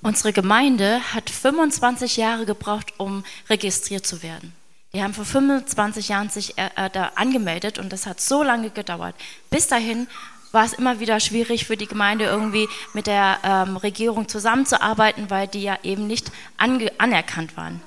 Unsere 0.00 0.32
Gemeinde 0.32 1.00
hat 1.12 1.28
25 1.28 2.16
Jahre 2.16 2.46
gebraucht, 2.46 2.94
um 2.98 3.24
registriert 3.50 4.06
zu 4.06 4.22
werden. 4.22 4.52
Die 4.94 5.02
haben 5.02 5.12
vor 5.12 5.24
25 5.24 6.08
Jahren 6.08 6.30
sich 6.30 6.56
äh, 6.56 6.70
äh, 6.76 6.88
da 6.90 7.12
angemeldet 7.16 7.78
und 7.78 7.92
das 7.92 8.06
hat 8.06 8.20
so 8.20 8.42
lange 8.42 8.70
gedauert. 8.70 9.14
Bis 9.50 9.66
dahin 9.66 10.08
war 10.50 10.64
es 10.64 10.72
immer 10.72 10.98
wieder 10.98 11.20
schwierig 11.20 11.66
für 11.66 11.76
die 11.76 11.86
Gemeinde 11.86 12.24
irgendwie 12.24 12.68
mit 12.94 13.06
der 13.06 13.38
ähm, 13.42 13.76
Regierung 13.76 14.28
zusammenzuarbeiten, 14.28 15.28
weil 15.28 15.46
die 15.46 15.62
ja 15.62 15.78
eben 15.82 16.06
nicht 16.06 16.32
anerkannt 16.56 17.56
waren. 17.56 17.82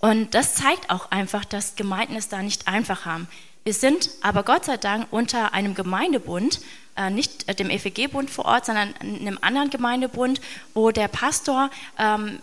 Und 0.00 0.34
das 0.34 0.54
zeigt 0.54 0.90
auch 0.90 1.10
einfach, 1.10 1.44
dass 1.44 1.76
Gemeinden 1.76 2.16
es 2.16 2.28
da 2.28 2.42
nicht 2.42 2.66
einfach 2.66 3.04
haben. 3.04 3.28
Wir 3.64 3.74
sind 3.74 4.10
aber 4.22 4.42
Gott 4.42 4.64
sei 4.64 4.78
Dank 4.78 5.06
unter 5.10 5.52
einem 5.52 5.74
Gemeindebund, 5.74 6.60
äh, 6.96 7.10
nicht 7.10 7.46
äh, 7.48 7.54
dem 7.54 7.68
EFG-Bund 7.68 8.30
vor 8.30 8.46
Ort, 8.46 8.64
sondern 8.64 8.94
einem 8.96 9.38
anderen 9.42 9.68
Gemeindebund, 9.68 10.40
wo 10.72 10.90
der 10.90 11.08
Pastor 11.08 11.70
ähm, 11.98 12.38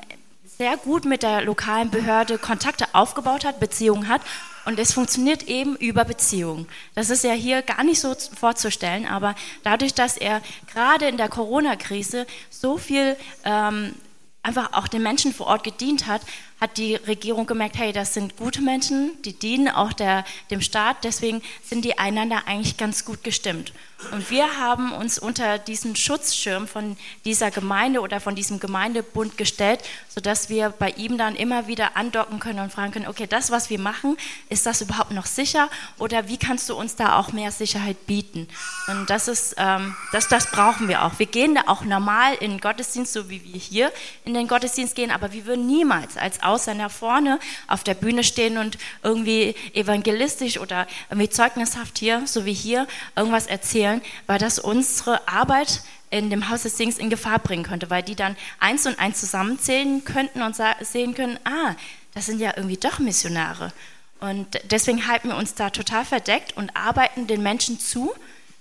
sehr 0.58 0.78
gut 0.78 1.06
mit 1.06 1.24
der 1.24 1.42
lokalen 1.42 1.90
Behörde 1.90 2.38
Kontakte 2.38 2.86
aufgebaut 2.94 3.46
hat, 3.46 3.60
Beziehungen 3.60 4.08
hat. 4.08 4.22
Und 4.66 4.78
es 4.80 4.94
funktioniert 4.94 5.44
eben 5.44 5.76
über 5.78 6.04
Beziehungen. 6.04 6.68
Das 6.94 7.10
ist 7.10 7.24
ja 7.24 7.32
hier 7.32 7.62
gar 7.62 7.84
nicht 7.84 8.02
so 8.02 8.14
vorzustellen, 8.36 9.08
aber 9.08 9.34
dadurch, 9.64 9.94
dass 9.94 10.18
er 10.18 10.42
gerade 10.72 11.08
in 11.08 11.18
der 11.18 11.30
Corona-Krise 11.30 12.28
so 12.50 12.78
viel 12.78 13.16
ähm, 13.44 13.96
einfach 14.44 14.74
auch 14.74 14.88
den 14.88 15.04
Menschen 15.04 15.34
vor 15.34 15.48
Ort 15.48 15.64
gedient 15.64 16.06
hat, 16.06 16.22
hat 16.60 16.78
die 16.78 16.96
Regierung 16.96 17.46
gemerkt, 17.46 17.78
hey, 17.78 17.94
das 17.94 18.14
sind 18.14 18.38
gute 18.38 18.62
Menschen, 18.62 19.12
die 19.24 19.34
dienen 19.34 19.68
auch 19.68 19.94
der, 19.94 20.26
dem 20.50 20.62
Staat, 20.62 21.04
deswegen 21.04 21.42
sind 21.64 21.86
die 21.86 21.98
einander 21.98 22.44
eigentlich 22.48 22.78
ganz 22.78 23.06
gut 23.06 23.24
gestimmt. 23.24 23.74
Und 24.12 24.30
wir 24.30 24.60
haben 24.60 24.92
uns 24.92 25.18
unter 25.18 25.58
diesen 25.58 25.96
Schutzschirm 25.96 26.68
von 26.68 26.98
dieser 27.26 27.50
Gemeinde 27.50 28.02
oder 28.02 28.20
von 28.20 28.36
diesem 28.36 28.60
Gemeindebund 28.60 29.38
gestellt, 29.38 29.80
sodass 30.08 30.50
wir 30.50 30.70
bei 30.70 30.92
ihm 30.92 31.18
dann 31.18 31.36
immer 31.36 31.66
wieder 31.66 31.98
andocken 31.98 32.40
können 32.40 32.60
und 32.60 32.72
fragen 32.72 32.92
können, 32.92 33.08
okay, 33.08 33.26
das, 33.28 33.50
was 33.50 33.72
wir 33.72 33.80
machen, 33.80 34.16
ist 34.50 34.68
das 34.68 34.82
überhaupt 34.82 35.12
noch 35.12 35.26
sicher 35.26 35.68
oder 35.98 36.28
wie 36.28 36.38
kannst 36.38 36.70
du 36.70 36.76
uns 36.76 36.96
da 36.96 37.18
auch 37.18 37.32
mehr 37.32 37.52
Sicherheit 37.52 38.06
bieten? 38.06 38.48
Und 38.88 39.10
das 39.10 39.28
ist, 39.28 39.56
ähm, 39.58 39.96
das, 40.12 40.28
das 40.28 40.52
brauchen 40.52 40.88
wir 40.88 41.04
auch. 41.04 41.18
Wir 41.18 41.26
gehen 41.26 41.56
da 41.56 41.64
auch 41.66 41.82
normal 41.84 42.36
in 42.36 42.52
den 42.52 42.60
Gottesdienst, 42.60 43.14
so 43.14 43.32
wie 43.32 43.44
wir 43.44 43.60
hier 43.60 43.92
in 44.26 44.36
den 44.36 44.48
Gottesdienst 44.48 44.94
gehen, 44.94 45.10
aber 45.10 45.34
wir 45.34 45.48
würden 45.48 45.66
niemals 45.66 46.18
als 46.18 46.44
Ausländer 46.48 46.90
vorne 46.90 47.40
auf 47.68 47.84
der 47.84 47.94
Bühne 47.94 48.24
stehen 48.24 48.58
und 48.58 48.78
irgendwie 49.04 49.56
evangelistisch 49.74 50.60
oder 50.60 50.88
irgendwie 51.10 51.30
zeugnishaft 51.30 51.98
hier, 51.98 52.24
so 52.26 52.46
wie 52.46 52.54
hier, 52.54 52.88
irgendwas 53.16 53.48
erzählen 53.48 54.02
weil 54.26 54.40
das 54.40 54.60
unsere 54.60 55.28
Arbeit 55.28 55.82
in 56.10 56.30
dem 56.30 56.50
Haus 56.50 56.64
des 56.64 56.78
Sings 56.78 56.98
in 56.98 57.10
Gefahr 57.10 57.40
bringen 57.40 57.64
könnte, 57.64 57.90
weil 57.90 58.04
die 58.04 58.16
dann 58.16 58.36
eins 58.60 58.86
und 58.86 58.98
eins 59.00 59.20
zusammenzählen 59.20 60.04
könnten 60.06 60.42
und 60.42 60.56
sehen 60.82 61.16
können, 61.16 61.38
ah, 61.44 61.76
das 62.14 62.26
sind 62.26 62.40
ja 62.40 62.54
irgendwie 62.56 62.78
doch 62.78 63.00
Missionare. 63.00 63.74
Und 64.20 64.60
deswegen 64.72 65.08
halten 65.08 65.30
wir 65.30 65.36
uns 65.36 65.54
da 65.54 65.70
total 65.70 66.06
verdeckt 66.06 66.56
und 66.56 66.76
arbeiten 66.76 67.28
den 67.28 67.44
Menschen 67.44 67.80
zu. 67.80 68.14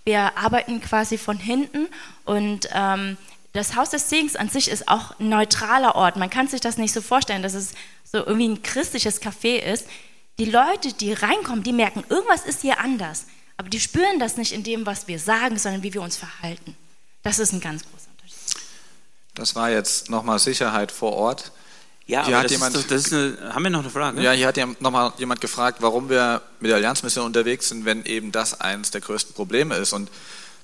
Wir 0.04 0.36
arbeiten 0.36 0.80
quasi 0.80 1.18
von 1.18 1.38
hinten 1.38 1.88
und 2.24 2.68
ähm, 2.72 3.16
das 3.56 3.74
Haus 3.76 3.90
des 3.90 4.08
Segens 4.08 4.36
an 4.36 4.48
sich 4.48 4.68
ist 4.68 4.88
auch 4.88 5.18
ein 5.18 5.28
neutraler 5.28 5.94
Ort. 5.94 6.16
Man 6.16 6.30
kann 6.30 6.48
sich 6.48 6.60
das 6.60 6.78
nicht 6.78 6.92
so 6.92 7.00
vorstellen, 7.00 7.42
dass 7.42 7.54
es 7.54 7.72
so 8.04 8.18
irgendwie 8.18 8.48
ein 8.48 8.62
christliches 8.62 9.20
Café 9.20 9.58
ist. 9.58 9.86
Die 10.38 10.44
Leute, 10.44 10.92
die 10.92 11.12
reinkommen, 11.12 11.62
die 11.62 11.72
merken, 11.72 12.04
irgendwas 12.08 12.44
ist 12.44 12.62
hier 12.62 12.78
anders. 12.78 13.26
Aber 13.56 13.68
die 13.68 13.80
spüren 13.80 14.18
das 14.18 14.36
nicht 14.36 14.52
in 14.52 14.62
dem, 14.62 14.86
was 14.86 15.08
wir 15.08 15.18
sagen, 15.18 15.58
sondern 15.58 15.82
wie 15.82 15.94
wir 15.94 16.02
uns 16.02 16.16
verhalten. 16.16 16.76
Das 17.22 17.38
ist 17.38 17.52
ein 17.52 17.60
ganz 17.60 17.82
großer 17.82 18.10
Unterschied. 18.10 18.62
Das 19.34 19.54
war 19.54 19.70
jetzt 19.70 20.10
nochmal 20.10 20.38
Sicherheit 20.38 20.92
vor 20.92 21.12
Ort. 21.12 21.52
Ja, 22.06 22.24
hier 22.24 22.36
aber 22.36 22.44
das 22.44 22.52
jemand, 22.52 22.76
ist, 22.76 22.90
das 22.90 23.06
ist 23.06 23.12
eine, 23.12 23.52
haben 23.52 23.64
wir 23.64 23.70
noch 23.70 23.80
eine 23.80 23.90
Frage? 23.90 24.22
Ja, 24.22 24.30
hier 24.30 24.46
hat 24.46 24.56
ja 24.56 24.66
nochmal 24.78 25.12
jemand 25.18 25.40
gefragt, 25.40 25.78
warum 25.80 26.08
wir 26.08 26.42
mit 26.60 26.68
der 26.68 26.76
Allianzmission 26.76 27.26
unterwegs 27.26 27.68
sind, 27.68 27.84
wenn 27.84 28.04
eben 28.04 28.30
das 28.30 28.60
eines 28.60 28.92
der 28.92 29.00
größten 29.00 29.34
Probleme 29.34 29.74
ist. 29.76 29.92
Und 29.92 30.10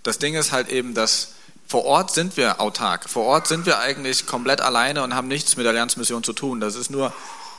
das 0.04 0.18
Ding 0.18 0.34
ist 0.34 0.52
halt 0.52 0.68
eben, 0.68 0.94
dass 0.94 1.34
vor 1.72 1.86
Ort 1.86 2.10
sind 2.12 2.36
wir 2.36 2.60
autark. 2.60 3.08
Vor 3.08 3.24
Ort 3.24 3.48
sind 3.48 3.64
wir 3.64 3.78
eigentlich 3.78 4.26
komplett 4.26 4.60
alleine 4.60 5.02
und 5.02 5.14
haben 5.14 5.26
nichts 5.26 5.56
mit 5.56 5.64
der 5.64 5.70
Allianzmission 5.70 6.22
zu 6.22 6.34
tun. 6.34 6.60
Das 6.60 6.74
ist 6.74 6.90
nur 6.90 7.14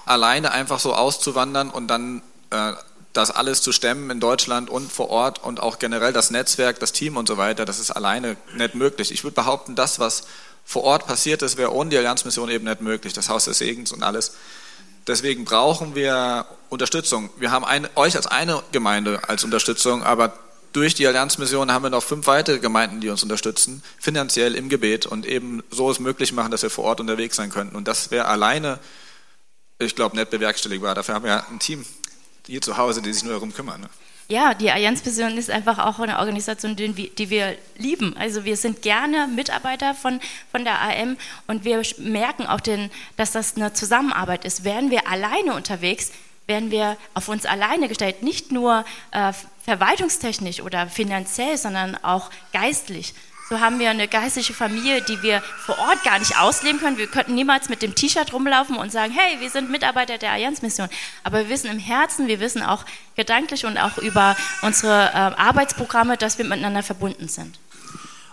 alleine 0.06 0.52
einfach 0.52 0.80
so 0.80 0.93
auszuwandern 0.93 1.71
und 1.71 1.88
dann 1.88 2.21
äh, 2.52 2.73
das 3.13 3.32
alles 3.32 3.63
zu 3.63 3.71
stemmen 3.71 4.12
in 4.12 4.19
Deutschland 4.19 4.69
und 4.69 4.91
vor 4.91 5.10
Ort 5.10 5.43
und 5.43 5.60
auch 5.63 5.80
generell 5.80 6.13
das 6.13 6.30
Netzwerk, 6.30 6.80
das 6.80 6.91
Team 6.91 7.17
und 7.17 7.28
so 7.28 7.38
weiter, 7.38 7.65
das 7.65 7.80
ist 7.80 7.89
alleine 7.89 8.38
nicht 8.56 8.76
möglich. 8.76 9.12
Ich 9.12 9.23
würde 9.23 9.34
behaupten, 9.34 9.73
das, 9.73 9.97
was 9.97 10.28
vor 10.63 10.84
Ort 10.84 11.08
passiert 11.08 11.41
ist, 11.41 11.58
wäre 11.58 11.73
ohne 11.73 11.89
die 11.89 11.97
Allianzmission 11.97 12.52
eben 12.52 12.65
nicht 12.65 12.82
möglich, 12.82 13.13
das 13.13 13.30
Haus 13.30 13.45
des 13.45 13.58
Segens 13.58 13.91
und 13.91 14.04
alles. 14.04 14.36
Deswegen 15.08 15.43
brauchen 15.43 15.95
wir 15.95 16.45
Unterstützung. 16.69 17.32
Wir 17.38 17.49
haben 17.49 17.65
eine, 17.65 17.89
euch 17.95 18.15
als 18.15 18.28
eine 18.28 18.62
Gemeinde 18.71 19.21
als 19.28 19.43
Unterstützung, 19.43 20.04
aber 20.04 20.38
durch 20.73 20.95
die 20.95 21.07
Allianzmission 21.07 21.71
haben 21.71 21.83
wir 21.83 21.89
noch 21.89 22.03
fünf 22.03 22.27
weitere 22.27 22.59
Gemeinden, 22.59 22.99
die 22.99 23.09
uns 23.09 23.23
unterstützen, 23.23 23.83
finanziell 23.99 24.55
im 24.55 24.69
Gebet 24.69 25.05
und 25.05 25.25
eben 25.25 25.63
so 25.69 25.89
es 25.89 25.99
möglich 25.99 26.33
machen, 26.33 26.51
dass 26.51 26.63
wir 26.63 26.69
vor 26.69 26.83
Ort 26.86 26.99
unterwegs 26.99 27.36
sein 27.36 27.49
könnten. 27.49 27.75
Und 27.75 27.88
das 27.88 28.12
wäre 28.12 28.25
alleine, 28.25 28.79
ich 29.79 29.95
glaube, 29.95 30.15
nicht 30.15 30.31
bewerkstelligbar. 30.31 30.95
Dafür 30.95 31.15
haben 31.15 31.23
wir 31.23 31.31
ja 31.31 31.45
ein 31.49 31.59
Team 31.59 31.86
hier 32.47 32.62
zu 32.62 32.77
Hause, 32.77 33.01
die 33.01 33.13
sich 33.13 33.23
nur 33.23 33.33
darum 33.33 33.53
kümmern. 33.53 33.81
Ne? 33.81 33.89
Ja, 34.29 34.53
die 34.53 34.71
Allianzmission 34.71 35.38
ist 35.38 35.51
einfach 35.51 35.79
auch 35.79 35.99
eine 35.99 36.17
Organisation, 36.17 36.75
die, 36.75 37.29
wir 37.29 37.55
lieben. 37.77 38.15
Also 38.17 38.45
wir 38.45 38.57
sind 38.57 38.81
gerne 38.81 39.27
Mitarbeiter 39.27 39.93
von, 39.93 40.21
von 40.49 40.63
der 40.63 40.81
AM 40.81 41.17
und 41.47 41.65
wir 41.65 41.81
merken 41.97 42.47
auch, 42.47 42.62
den, 42.62 42.89
dass 43.17 43.33
das 43.33 43.55
eine 43.55 43.73
Zusammenarbeit 43.73 44.45
ist. 44.45 44.63
Wären 44.63 44.89
wir 44.91 45.07
alleine 45.07 45.53
unterwegs, 45.53 46.12
wären 46.47 46.71
wir 46.71 46.97
auf 47.13 47.29
uns 47.29 47.45
alleine 47.45 47.88
gestellt, 47.88 48.23
nicht 48.23 48.51
nur 48.51 48.86
äh, 49.12 49.34
verwaltungstechnisch 49.63 50.62
oder 50.62 50.88
finanziell, 50.88 51.58
sondern 51.58 51.95
auch 52.03 52.29
geistlich. 52.51 53.13
So 53.49 53.60
haben 53.60 53.77
wir 53.79 53.89
eine 53.89 54.08
geistliche 54.08 54.53
Familie, 54.53 55.01
die 55.01 55.21
wir 55.21 55.41
vor 55.65 55.77
Ort 55.77 56.03
gar 56.03 56.17
nicht 56.17 56.38
ausleben 56.39 56.79
können. 56.79 56.97
Wir 56.97 57.08
könnten 57.08 57.36
niemals 57.36 57.69
mit 57.69 57.82
dem 57.82 57.93
T-Shirt 57.93 58.32
rumlaufen 58.32 58.77
und 58.77 58.91
sagen, 58.91 59.13
hey, 59.13 59.39
wir 59.41 59.49
sind 59.49 59.69
Mitarbeiter 59.69 60.17
der 60.17 60.32
Allianzmission. 60.32 60.89
Aber 61.23 61.39
wir 61.39 61.49
wissen 61.49 61.69
im 61.69 61.77
Herzen, 61.77 62.27
wir 62.27 62.39
wissen 62.39 62.63
auch 62.63 62.86
gedanklich 63.15 63.65
und 63.65 63.77
auch 63.77 63.97
über 63.97 64.38
unsere 64.62 65.10
äh, 65.10 65.17
Arbeitsprogramme, 65.39 66.17
dass 66.17 66.38
wir 66.38 66.45
miteinander 66.45 66.84
verbunden 66.84 67.27
sind. 67.27 67.60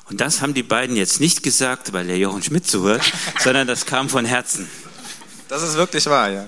Und 0.09 0.21
das 0.21 0.43
haben 0.43 0.55
die 0.55 0.63
beiden 0.63 0.97
jetzt 0.97 1.21
nicht 1.21 1.43
gesagt, 1.43 1.93
weil 1.93 2.07
der 2.07 2.19
Jochen 2.19 2.43
Schmidt 2.43 2.67
zuhört, 2.67 3.03
sondern 3.41 3.67
das 3.67 3.87
kam 3.87 4.09
von 4.09 4.25
Herzen. 4.25 4.69
Das 5.49 5.63
ist 5.63 5.75
wirklich 5.75 6.07
wahr, 6.07 6.31
ja. 6.31 6.47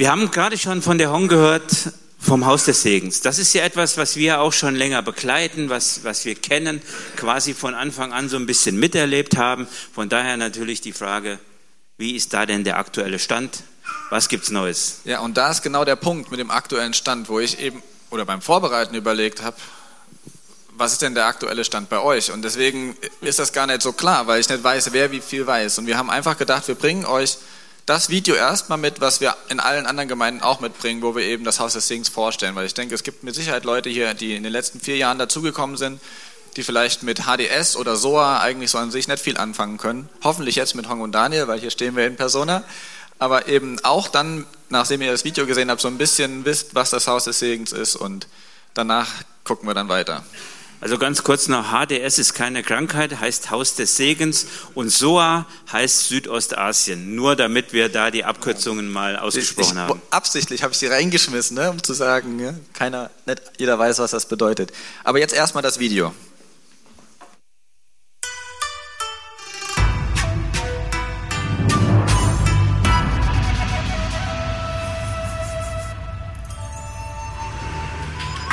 Wir 0.00 0.10
haben 0.10 0.30
gerade 0.30 0.56
schon 0.56 0.80
von 0.80 0.96
der 0.96 1.12
Hong 1.12 1.28
gehört, 1.28 1.70
vom 2.18 2.46
Haus 2.46 2.64
des 2.64 2.80
Segens. 2.80 3.20
Das 3.20 3.38
ist 3.38 3.52
ja 3.52 3.64
etwas, 3.64 3.98
was 3.98 4.16
wir 4.16 4.40
auch 4.40 4.54
schon 4.54 4.74
länger 4.74 5.02
begleiten, 5.02 5.68
was, 5.68 6.04
was 6.04 6.24
wir 6.24 6.36
kennen, 6.36 6.80
quasi 7.16 7.52
von 7.52 7.74
Anfang 7.74 8.10
an 8.14 8.30
so 8.30 8.38
ein 8.38 8.46
bisschen 8.46 8.80
miterlebt 8.80 9.36
haben. 9.36 9.68
Von 9.92 10.08
daher 10.08 10.38
natürlich 10.38 10.80
die 10.80 10.94
Frage, 10.94 11.38
wie 11.98 12.16
ist 12.16 12.32
da 12.32 12.46
denn 12.46 12.64
der 12.64 12.78
aktuelle 12.78 13.18
Stand? 13.18 13.62
Was 14.08 14.30
gibt's 14.30 14.50
Neues? 14.50 15.00
Ja, 15.04 15.20
und 15.20 15.36
da 15.36 15.50
ist 15.50 15.60
genau 15.60 15.84
der 15.84 15.96
Punkt 15.96 16.30
mit 16.30 16.40
dem 16.40 16.50
aktuellen 16.50 16.94
Stand, 16.94 17.28
wo 17.28 17.38
ich 17.38 17.60
eben 17.60 17.82
oder 18.08 18.24
beim 18.24 18.40
Vorbereiten 18.40 18.94
überlegt 18.94 19.42
habe, 19.42 19.58
was 20.78 20.92
ist 20.92 21.02
denn 21.02 21.14
der 21.14 21.26
aktuelle 21.26 21.62
Stand 21.62 21.90
bei 21.90 22.00
euch? 22.00 22.32
Und 22.32 22.40
deswegen 22.40 22.96
ist 23.20 23.38
das 23.38 23.52
gar 23.52 23.66
nicht 23.66 23.82
so 23.82 23.92
klar, 23.92 24.26
weil 24.26 24.40
ich 24.40 24.48
nicht 24.48 24.64
weiß, 24.64 24.94
wer 24.94 25.12
wie 25.12 25.20
viel 25.20 25.46
weiß. 25.46 25.76
Und 25.76 25.86
wir 25.86 25.98
haben 25.98 26.08
einfach 26.08 26.38
gedacht, 26.38 26.68
wir 26.68 26.74
bringen 26.74 27.04
euch 27.04 27.36
das 27.90 28.08
Video 28.08 28.36
erstmal 28.36 28.78
mit, 28.78 29.00
was 29.00 29.20
wir 29.20 29.34
in 29.48 29.58
allen 29.58 29.84
anderen 29.84 30.08
Gemeinden 30.08 30.42
auch 30.42 30.60
mitbringen, 30.60 31.02
wo 31.02 31.16
wir 31.16 31.24
eben 31.24 31.42
das 31.42 31.58
Haus 31.58 31.72
des 31.72 31.88
Segens 31.88 32.08
vorstellen. 32.08 32.54
Weil 32.54 32.66
ich 32.66 32.74
denke, 32.74 32.94
es 32.94 33.02
gibt 33.02 33.24
mit 33.24 33.34
Sicherheit 33.34 33.64
Leute 33.64 33.90
hier, 33.90 34.14
die 34.14 34.36
in 34.36 34.44
den 34.44 34.52
letzten 34.52 34.78
vier 34.78 34.96
Jahren 34.96 35.18
dazugekommen 35.18 35.76
sind, 35.76 36.00
die 36.54 36.62
vielleicht 36.62 37.02
mit 37.02 37.22
HDS 37.24 37.74
oder 37.74 37.96
SOA 37.96 38.38
eigentlich 38.38 38.70
so 38.70 38.78
an 38.78 38.92
sich 38.92 39.08
nicht 39.08 39.20
viel 39.20 39.36
anfangen 39.36 39.76
können. 39.76 40.08
Hoffentlich 40.22 40.54
jetzt 40.54 40.76
mit 40.76 40.88
Hong 40.88 41.00
und 41.00 41.10
Daniel, 41.10 41.48
weil 41.48 41.58
hier 41.58 41.72
stehen 41.72 41.96
wir 41.96 42.06
in 42.06 42.14
Persona. 42.14 42.62
Aber 43.18 43.48
eben 43.48 43.84
auch 43.84 44.06
dann, 44.06 44.46
nachdem 44.68 45.02
ihr 45.02 45.10
das 45.10 45.24
Video 45.24 45.44
gesehen 45.44 45.68
habt, 45.68 45.80
so 45.80 45.88
ein 45.88 45.98
bisschen 45.98 46.44
wisst, 46.44 46.76
was 46.76 46.90
das 46.90 47.08
Haus 47.08 47.24
des 47.24 47.40
Segens 47.40 47.72
ist 47.72 47.96
und 47.96 48.28
danach 48.72 49.08
gucken 49.42 49.68
wir 49.68 49.74
dann 49.74 49.88
weiter. 49.88 50.24
Also 50.82 50.96
ganz 50.96 51.22
kurz 51.22 51.46
noch, 51.46 51.72
HDS 51.72 52.18
ist 52.18 52.32
keine 52.32 52.62
Krankheit, 52.62 53.20
heißt 53.20 53.50
Haus 53.50 53.74
des 53.74 53.98
Segens 53.98 54.46
und 54.74 54.88
SOA 54.88 55.44
heißt 55.70 56.08
Südostasien. 56.08 57.14
Nur 57.14 57.36
damit 57.36 57.74
wir 57.74 57.90
da 57.90 58.10
die 58.10 58.24
Abkürzungen 58.24 58.90
mal 58.90 59.18
ausgesprochen 59.18 59.72
ich, 59.72 59.78
haben. 59.78 60.02
Absichtlich 60.08 60.62
habe 60.62 60.72
ich 60.72 60.78
sie 60.78 60.86
reingeschmissen, 60.86 61.54
ne, 61.54 61.70
um 61.70 61.82
zu 61.82 61.92
sagen, 61.92 62.40
ja, 62.40 62.54
keiner, 62.72 63.10
nicht 63.26 63.42
jeder 63.58 63.78
weiß, 63.78 63.98
was 63.98 64.12
das 64.12 64.24
bedeutet. 64.24 64.72
Aber 65.04 65.18
jetzt 65.18 65.34
erstmal 65.34 65.62
das 65.62 65.78
Video. 65.78 66.14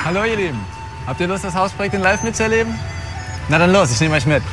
Hallo 0.03 0.23
ihr 0.25 0.37
Lieben, 0.37 0.65
Habt 1.07 1.21
ihr 1.21 1.27
Lust, 1.27 1.45
das 1.45 1.55
Hausprojekt 1.55 1.95
in 1.95 2.01
Live 2.01 2.21
mitzuerleben? 2.21 2.77
Na 3.47 3.57
dann 3.57 3.71
los, 3.71 3.89
ich 3.93 3.99
nehme 4.01 4.17
euch 4.17 4.25
mit. 4.25 4.43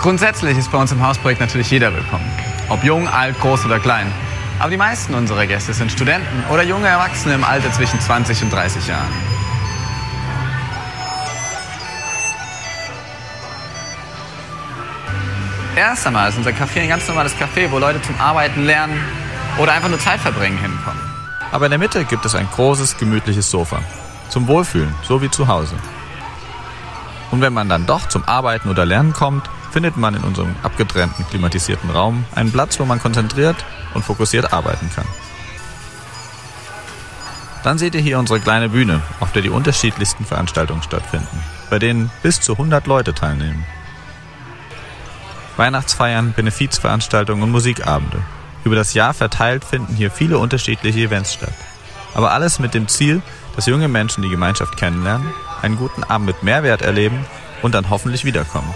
Grundsätzlich 0.00 0.58
ist 0.58 0.72
bei 0.72 0.78
uns 0.78 0.90
im 0.90 1.00
Hausprojekt 1.00 1.40
natürlich 1.40 1.70
jeder 1.70 1.94
willkommen. 1.94 2.28
Ob 2.70 2.82
jung, 2.82 3.06
alt, 3.06 3.38
groß 3.38 3.66
oder 3.66 3.78
klein. 3.78 4.10
Aber 4.58 4.68
die 4.68 4.76
meisten 4.76 5.14
unserer 5.14 5.46
Gäste 5.46 5.72
sind 5.72 5.92
Studenten 5.92 6.42
oder 6.50 6.64
junge 6.64 6.88
Erwachsene 6.88 7.36
im 7.36 7.44
Alter 7.44 7.70
zwischen 7.70 8.00
20 8.00 8.42
und 8.42 8.52
30 8.52 8.88
Jahren. 8.88 9.12
Erst 15.76 16.04
einmal 16.04 16.30
ist 16.30 16.36
unser 16.36 16.50
Café 16.50 16.80
ein 16.80 16.88
ganz 16.88 17.06
normales 17.06 17.36
Café, 17.36 17.70
wo 17.70 17.78
Leute 17.78 18.02
zum 18.02 18.20
Arbeiten, 18.20 18.66
Lernen 18.66 19.00
oder 19.58 19.72
einfach 19.72 19.88
nur 19.88 20.00
Zeit 20.00 20.18
verbringen 20.18 20.58
hinkommen. 20.58 21.07
Aber 21.50 21.66
in 21.66 21.70
der 21.70 21.78
Mitte 21.78 22.04
gibt 22.04 22.24
es 22.24 22.34
ein 22.34 22.48
großes, 22.50 22.98
gemütliches 22.98 23.50
Sofa. 23.50 23.80
Zum 24.28 24.46
Wohlfühlen, 24.48 24.94
so 25.02 25.22
wie 25.22 25.30
zu 25.30 25.48
Hause. 25.48 25.74
Und 27.30 27.40
wenn 27.40 27.52
man 27.52 27.68
dann 27.68 27.86
doch 27.86 28.08
zum 28.08 28.24
Arbeiten 28.24 28.68
oder 28.68 28.84
Lernen 28.84 29.12
kommt, 29.12 29.48
findet 29.70 29.96
man 29.96 30.14
in 30.14 30.22
unserem 30.22 30.54
abgetrennten, 30.62 31.26
klimatisierten 31.28 31.90
Raum 31.90 32.24
einen 32.34 32.52
Platz, 32.52 32.78
wo 32.80 32.84
man 32.84 33.00
konzentriert 33.00 33.56
und 33.94 34.04
fokussiert 34.04 34.52
arbeiten 34.52 34.90
kann. 34.94 35.06
Dann 37.64 37.78
seht 37.78 37.94
ihr 37.94 38.00
hier 38.00 38.18
unsere 38.18 38.40
kleine 38.40 38.68
Bühne, 38.68 39.02
auf 39.20 39.32
der 39.32 39.42
die 39.42 39.50
unterschiedlichsten 39.50 40.24
Veranstaltungen 40.24 40.82
stattfinden, 40.82 41.40
bei 41.70 41.78
denen 41.78 42.10
bis 42.22 42.40
zu 42.40 42.52
100 42.52 42.86
Leute 42.86 43.14
teilnehmen. 43.14 43.64
Weihnachtsfeiern, 45.56 46.32
Benefizveranstaltungen 46.34 47.42
und 47.42 47.50
Musikabende, 47.50 48.22
über 48.68 48.76
das 48.76 48.92
Jahr 48.92 49.14
verteilt 49.14 49.64
finden 49.64 49.94
hier 49.94 50.10
viele 50.10 50.38
unterschiedliche 50.38 51.00
Events 51.00 51.32
statt. 51.32 51.54
Aber 52.14 52.32
alles 52.32 52.58
mit 52.58 52.74
dem 52.74 52.86
Ziel, 52.86 53.22
dass 53.56 53.66
junge 53.66 53.88
Menschen 53.88 54.22
die 54.22 54.28
Gemeinschaft 54.28 54.76
kennenlernen, 54.76 55.32
einen 55.62 55.76
guten 55.76 56.04
Abend 56.04 56.26
mit 56.26 56.42
Mehrwert 56.42 56.82
erleben 56.82 57.24
und 57.62 57.74
dann 57.74 57.88
hoffentlich 57.88 58.24
wiederkommen. 58.24 58.72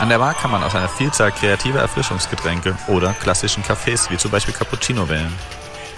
An 0.00 0.08
der 0.08 0.18
Bar 0.18 0.34
kann 0.34 0.50
man 0.50 0.64
aus 0.64 0.74
einer 0.74 0.88
Vielzahl 0.88 1.30
kreativer 1.30 1.80
Erfrischungsgetränke 1.80 2.76
oder 2.88 3.12
klassischen 3.12 3.62
Cafés 3.62 4.10
wie 4.10 4.16
zum 4.16 4.30
Beispiel 4.30 4.54
Cappuccino 4.54 5.08
wählen. 5.08 5.32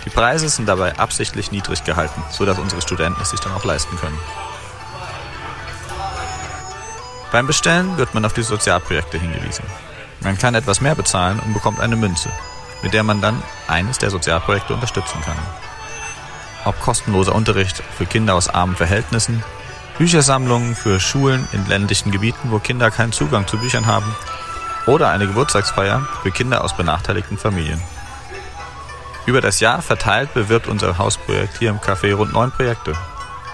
Die 0.04 0.10
Preise 0.10 0.48
sind 0.48 0.68
dabei 0.68 0.98
absichtlich 0.98 1.50
niedrig 1.50 1.84
gehalten, 1.84 2.22
sodass 2.30 2.58
unsere 2.58 2.82
Studenten 2.82 3.22
es 3.22 3.30
sich 3.30 3.40
dann 3.40 3.52
auch 3.52 3.64
leisten 3.64 3.96
können. 3.96 4.18
Beim 7.30 7.46
Bestellen 7.46 7.96
wird 7.96 8.12
man 8.12 8.26
auf 8.26 8.34
die 8.34 8.42
Sozialprojekte 8.42 9.18
hingewiesen. 9.18 9.64
Man 10.22 10.38
kann 10.38 10.54
etwas 10.54 10.80
mehr 10.80 10.94
bezahlen 10.94 11.40
und 11.40 11.52
bekommt 11.52 11.80
eine 11.80 11.96
Münze, 11.96 12.30
mit 12.82 12.94
der 12.94 13.02
man 13.02 13.20
dann 13.20 13.42
eines 13.66 13.98
der 13.98 14.10
Sozialprojekte 14.10 14.74
unterstützen 14.74 15.20
kann. 15.24 15.36
Ob 16.64 16.78
kostenloser 16.80 17.34
Unterricht 17.34 17.82
für 17.96 18.06
Kinder 18.06 18.34
aus 18.34 18.48
armen 18.48 18.76
Verhältnissen, 18.76 19.42
Büchersammlungen 19.98 20.76
für 20.76 21.00
Schulen 21.00 21.46
in 21.52 21.66
ländlichen 21.66 22.12
Gebieten, 22.12 22.50
wo 22.50 22.60
Kinder 22.60 22.90
keinen 22.90 23.12
Zugang 23.12 23.46
zu 23.48 23.58
Büchern 23.58 23.86
haben, 23.86 24.14
oder 24.86 25.10
eine 25.10 25.26
Geburtstagsfeier 25.26 26.06
für 26.22 26.30
Kinder 26.30 26.64
aus 26.64 26.76
benachteiligten 26.76 27.38
Familien. 27.38 27.80
Über 29.26 29.40
das 29.40 29.60
Jahr 29.60 29.82
verteilt 29.82 30.34
bewirbt 30.34 30.66
unser 30.66 30.98
Hausprojekt 30.98 31.58
hier 31.58 31.70
im 31.70 31.78
Café 31.78 32.14
rund 32.14 32.32
neun 32.32 32.50
Projekte. 32.50 32.94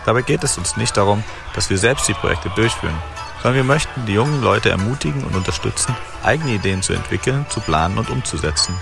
Dabei 0.07 0.23
geht 0.23 0.43
es 0.43 0.57
uns 0.57 0.77
nicht 0.77 0.97
darum, 0.97 1.23
dass 1.55 1.69
wir 1.69 1.77
selbst 1.77 2.09
die 2.09 2.15
Projekte 2.15 2.49
durchführen, 2.51 2.97
sondern 3.43 3.55
wir 3.55 3.65
möchten 3.65 4.07
die 4.07 4.15
jungen 4.15 4.43
Leute 4.43 4.71
ermutigen 4.71 5.25
und 5.25 5.37
unterstützen, 5.37 5.95
eigene 6.25 6.53
Ideen 6.53 6.83
zu 6.83 6.93
entwickeln, 6.93 7.47
zu 7.49 7.61
planen 7.61 7.99
und 7.99 8.11
umzusetzen, 8.11 8.75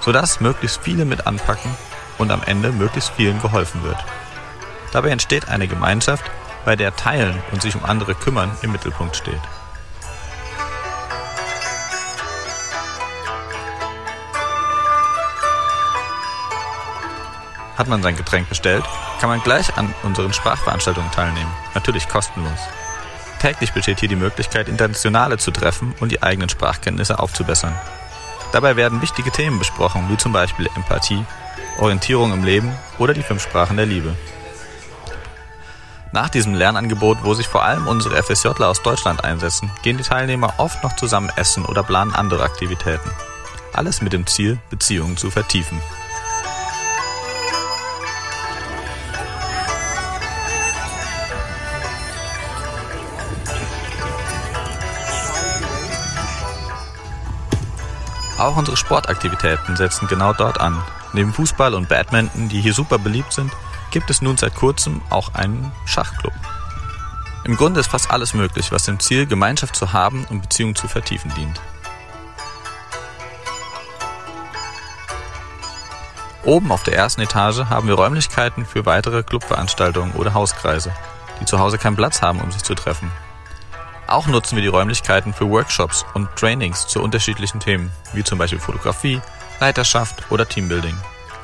sodass 0.00 0.40
möglichst 0.40 0.82
viele 0.82 1.04
mit 1.04 1.26
anpacken 1.26 1.70
und 2.18 2.30
am 2.30 2.42
Ende 2.44 2.72
möglichst 2.72 3.10
vielen 3.16 3.40
geholfen 3.40 3.82
wird. 3.82 3.98
Dabei 4.92 5.10
entsteht 5.10 5.48
eine 5.48 5.68
Gemeinschaft, 5.68 6.24
bei 6.64 6.76
der 6.76 6.94
Teilen 6.96 7.40
und 7.52 7.62
sich 7.62 7.74
um 7.74 7.84
andere 7.84 8.14
kümmern 8.14 8.50
im 8.62 8.72
Mittelpunkt 8.72 9.16
steht. 9.16 9.40
Hat 17.76 17.86
man 17.86 18.02
sein 18.02 18.16
Getränk 18.16 18.48
bestellt, 18.48 18.84
kann 19.20 19.30
man 19.30 19.40
gleich 19.42 19.76
an 19.78 19.94
unseren 20.02 20.32
Sprachveranstaltungen 20.32 21.12
teilnehmen, 21.12 21.50
natürlich 21.74 22.08
kostenlos. 22.08 22.58
Täglich 23.40 23.72
besteht 23.72 24.00
hier 24.00 24.08
die 24.08 24.16
Möglichkeit, 24.16 24.68
Internationale 24.68 25.38
zu 25.38 25.50
treffen 25.50 25.94
und 26.00 26.10
die 26.10 26.22
eigenen 26.22 26.48
Sprachkenntnisse 26.48 27.18
aufzubessern. 27.18 27.74
Dabei 28.52 28.76
werden 28.76 29.02
wichtige 29.02 29.30
Themen 29.30 29.58
besprochen, 29.58 30.08
wie 30.08 30.16
zum 30.16 30.32
Beispiel 30.32 30.68
Empathie, 30.74 31.24
Orientierung 31.78 32.32
im 32.32 32.44
Leben 32.44 32.72
oder 32.98 33.14
die 33.14 33.22
fünf 33.22 33.42
Sprachen 33.42 33.76
der 33.76 33.86
Liebe. 33.86 34.16
Nach 36.10 36.30
diesem 36.30 36.54
Lernangebot, 36.54 37.18
wo 37.22 37.34
sich 37.34 37.46
vor 37.46 37.64
allem 37.64 37.86
unsere 37.86 38.20
FSJler 38.22 38.68
aus 38.68 38.82
Deutschland 38.82 39.24
einsetzen, 39.24 39.70
gehen 39.82 39.98
die 39.98 40.02
Teilnehmer 40.02 40.54
oft 40.56 40.82
noch 40.82 40.96
zusammen 40.96 41.30
essen 41.36 41.66
oder 41.66 41.82
planen 41.82 42.14
andere 42.14 42.44
Aktivitäten. 42.44 43.10
Alles 43.74 44.00
mit 44.00 44.14
dem 44.14 44.26
Ziel, 44.26 44.58
Beziehungen 44.70 45.18
zu 45.18 45.30
vertiefen. 45.30 45.80
Auch 58.38 58.56
unsere 58.56 58.76
Sportaktivitäten 58.76 59.76
setzen 59.76 60.06
genau 60.06 60.32
dort 60.32 60.60
an. 60.60 60.80
Neben 61.12 61.32
Fußball 61.32 61.74
und 61.74 61.88
Badminton, 61.88 62.48
die 62.48 62.60
hier 62.60 62.72
super 62.72 62.98
beliebt 62.98 63.32
sind, 63.32 63.52
gibt 63.90 64.10
es 64.10 64.22
nun 64.22 64.36
seit 64.36 64.54
kurzem 64.54 65.02
auch 65.10 65.34
einen 65.34 65.72
Schachclub. 65.86 66.32
Im 67.44 67.56
Grunde 67.56 67.80
ist 67.80 67.90
fast 67.90 68.10
alles 68.10 68.34
möglich, 68.34 68.70
was 68.70 68.84
dem 68.84 69.00
Ziel, 69.00 69.26
Gemeinschaft 69.26 69.74
zu 69.74 69.92
haben 69.92 70.24
und 70.30 70.42
Beziehungen 70.42 70.76
zu 70.76 70.86
vertiefen 70.86 71.32
dient. 71.34 71.60
Oben 76.44 76.70
auf 76.70 76.84
der 76.84 76.94
ersten 76.94 77.22
Etage 77.22 77.64
haben 77.64 77.88
wir 77.88 77.94
Räumlichkeiten 77.94 78.64
für 78.64 78.86
weitere 78.86 79.22
Clubveranstaltungen 79.24 80.12
oder 80.12 80.34
Hauskreise, 80.34 80.92
die 81.40 81.44
zu 81.44 81.58
Hause 81.58 81.78
keinen 81.78 81.96
Platz 81.96 82.22
haben, 82.22 82.40
um 82.40 82.52
sich 82.52 82.62
zu 82.62 82.74
treffen. 82.74 83.10
Auch 84.08 84.26
nutzen 84.26 84.56
wir 84.56 84.62
die 84.62 84.68
Räumlichkeiten 84.68 85.34
für 85.34 85.50
Workshops 85.50 86.06
und 86.14 86.34
Trainings 86.34 86.86
zu 86.86 87.02
unterschiedlichen 87.02 87.60
Themen, 87.60 87.90
wie 88.14 88.24
zum 88.24 88.38
Beispiel 88.38 88.58
Fotografie, 88.58 89.20
Leiterschaft 89.60 90.30
oder 90.30 90.48
Teambuilding. 90.48 90.96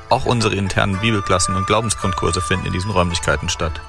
Auch 0.09 0.24
unsere 0.24 0.55
internen 0.55 0.98
Bibelklassen 0.98 1.55
und 1.57 1.66
Glaubensgrundkurse 1.66 2.40
finden 2.40 2.64
in 2.64 2.72
diesen 2.72 2.90
Räumlichkeiten 2.90 3.50
statt. 3.50 3.83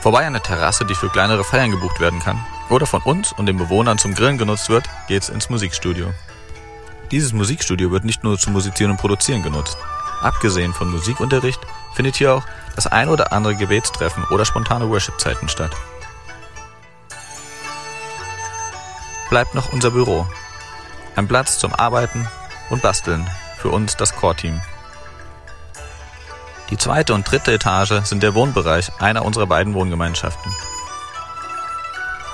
Vorbei 0.00 0.26
an 0.26 0.32
der 0.32 0.42
Terrasse, 0.42 0.84
die 0.84 0.96
für 0.96 1.10
kleinere 1.10 1.44
Feiern 1.44 1.70
gebucht 1.70 2.00
werden 2.00 2.18
kann, 2.18 2.44
oder 2.70 2.86
von 2.86 3.02
uns 3.02 3.32
und 3.32 3.46
den 3.46 3.56
Bewohnern 3.56 3.98
zum 3.98 4.14
Grillen 4.14 4.38
genutzt 4.38 4.68
wird, 4.68 4.88
geht's 5.06 5.28
ins 5.28 5.48
Musikstudio. 5.48 6.12
Dieses 7.10 7.32
Musikstudio 7.32 7.90
wird 7.90 8.04
nicht 8.04 8.22
nur 8.22 8.38
zum 8.38 8.52
Musizieren 8.52 8.92
und 8.92 8.98
Produzieren 8.98 9.42
genutzt. 9.42 9.76
Abgesehen 10.20 10.72
von 10.72 10.90
Musikunterricht 10.90 11.60
findet 11.94 12.16
hier 12.16 12.34
auch 12.34 12.44
das 12.76 12.86
ein 12.86 13.08
oder 13.08 13.32
andere 13.32 13.56
Gebetstreffen 13.56 14.24
oder 14.30 14.44
spontane 14.44 14.88
Worship-Zeiten 14.88 15.48
statt. 15.48 15.72
Bleibt 19.28 19.54
noch 19.54 19.72
unser 19.72 19.90
Büro. 19.90 20.26
Ein 21.16 21.26
Platz 21.26 21.58
zum 21.58 21.74
Arbeiten 21.74 22.28
und 22.68 22.82
Basteln 22.82 23.28
für 23.58 23.70
uns 23.70 23.96
das 23.96 24.14
Core-Team. 24.14 24.60
Die 26.70 26.78
zweite 26.78 27.14
und 27.14 27.28
dritte 27.28 27.52
Etage 27.52 28.04
sind 28.04 28.22
der 28.22 28.34
Wohnbereich 28.34 28.92
einer 29.00 29.24
unserer 29.24 29.46
beiden 29.46 29.74
Wohngemeinschaften. 29.74 30.52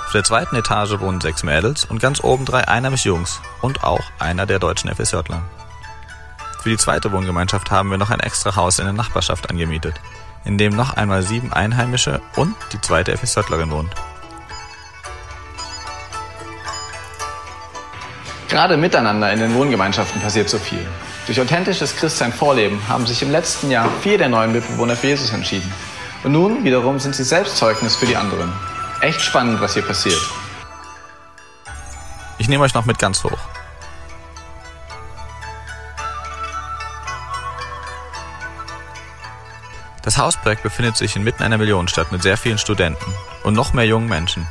Auf 0.07 0.13
der 0.13 0.23
zweiten 0.23 0.55
Etage 0.55 1.01
wohnen 1.01 1.19
sechs 1.19 1.43
Mädels 1.43 1.83
und 1.83 1.99
ganz 1.99 2.23
oben 2.23 2.45
drei 2.45 2.65
einheimische 2.65 3.09
Jungs 3.09 3.41
und 3.61 3.83
auch 3.83 3.99
einer 4.19 4.45
der 4.45 4.57
deutschen 4.57 4.89
FSJler. 4.89 5.41
Für 6.63 6.69
die 6.69 6.77
zweite 6.77 7.11
Wohngemeinschaft 7.11 7.71
haben 7.71 7.91
wir 7.91 7.97
noch 7.97 8.09
ein 8.09 8.21
extra 8.21 8.55
Haus 8.55 8.79
in 8.79 8.85
der 8.85 8.93
Nachbarschaft 8.93 9.49
angemietet, 9.49 9.95
in 10.45 10.57
dem 10.57 10.73
noch 10.73 10.93
einmal 10.93 11.23
sieben 11.23 11.51
Einheimische 11.51 12.21
und 12.37 12.55
die 12.71 12.79
zweite 12.79 13.17
FSJlerin 13.17 13.69
wohnt. 13.69 13.93
Gerade 18.47 18.77
miteinander 18.77 19.33
in 19.33 19.41
den 19.41 19.53
Wohngemeinschaften 19.55 20.21
passiert 20.21 20.47
so 20.47 20.57
viel. 20.57 20.87
Durch 21.25 21.41
authentisches 21.41 21.97
Christsein-Vorleben 21.97 22.79
haben 22.87 23.05
sich 23.05 23.21
im 23.23 23.29
letzten 23.29 23.71
Jahr 23.71 23.89
vier 24.01 24.17
der 24.17 24.29
neuen 24.29 24.53
Mitbewohner 24.53 24.95
für 24.95 25.07
Jesus 25.07 25.33
entschieden. 25.33 25.69
Und 26.23 26.31
nun 26.31 26.63
wiederum 26.63 26.97
sind 26.97 27.13
sie 27.13 27.25
selbst 27.25 27.57
Zeugnis 27.57 27.97
für 27.97 28.05
die 28.05 28.15
anderen. 28.15 28.53
Echt 29.01 29.21
spannend, 29.21 29.61
was 29.61 29.73
hier 29.73 29.83
passiert. 29.83 30.21
Ich 32.39 32.47
nehme 32.47 32.63
euch 32.63 32.73
noch 32.73 32.85
mit 32.85 32.97
ganz 32.99 33.23
hoch. 33.23 33.37
Das 40.01 40.17
Hausprojekt 40.17 40.63
befindet 40.63 40.95
sich 40.95 41.15
inmitten 41.15 41.43
einer 41.43 41.57
Millionenstadt 41.57 42.11
mit 42.11 42.23
sehr 42.23 42.37
vielen 42.37 42.57
Studenten 42.57 43.13
und 43.43 43.53
noch 43.53 43.73
mehr 43.73 43.85
jungen 43.85 44.07
Menschen. 44.07 44.47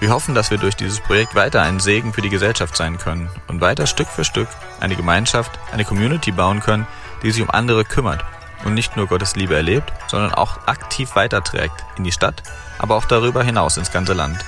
Wir 0.00 0.10
hoffen, 0.10 0.34
dass 0.34 0.50
wir 0.50 0.58
durch 0.58 0.76
dieses 0.76 1.00
Projekt 1.00 1.34
weiter 1.34 1.62
ein 1.62 1.80
Segen 1.80 2.12
für 2.12 2.22
die 2.22 2.28
Gesellschaft 2.28 2.76
sein 2.76 2.98
können 2.98 3.30
und 3.48 3.60
weiter 3.60 3.86
Stück 3.86 4.08
für 4.08 4.24
Stück 4.24 4.48
eine 4.80 4.94
Gemeinschaft, 4.94 5.58
eine 5.72 5.84
Community 5.84 6.30
bauen 6.30 6.60
können, 6.60 6.86
die 7.22 7.30
sich 7.30 7.42
um 7.42 7.50
andere 7.50 7.84
kümmert 7.84 8.24
und 8.64 8.74
nicht 8.74 8.96
nur 8.96 9.06
Gottes 9.06 9.34
Liebe 9.36 9.54
erlebt, 9.54 9.92
sondern 10.08 10.34
auch 10.34 10.66
aktiv 10.66 11.14
weiterträgt 11.14 11.84
in 11.96 12.04
die 12.04 12.12
Stadt, 12.12 12.42
aber 12.82 12.96
auch 12.96 13.06
darüber 13.06 13.42
hinaus 13.42 13.78
ins 13.78 13.90
ganze 13.90 14.12
Land. 14.12 14.44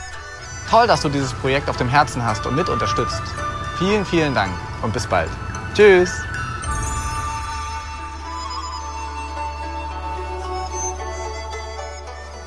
Toll, 0.69 0.87
dass 0.87 1.01
du 1.01 1.09
dieses 1.09 1.33
Projekt 1.33 1.71
auf 1.71 1.79
dem 1.79 1.89
Herzen 1.89 2.23
hast 2.23 2.45
und 2.47 2.55
mit 2.55 2.69
unterstützt. 2.69 3.23
Vielen, 3.79 4.05
vielen 4.05 4.35
Dank 4.35 4.53
und 4.83 4.93
bis 4.93 5.07
bald. 5.07 5.31
Tschüss. 5.75 6.11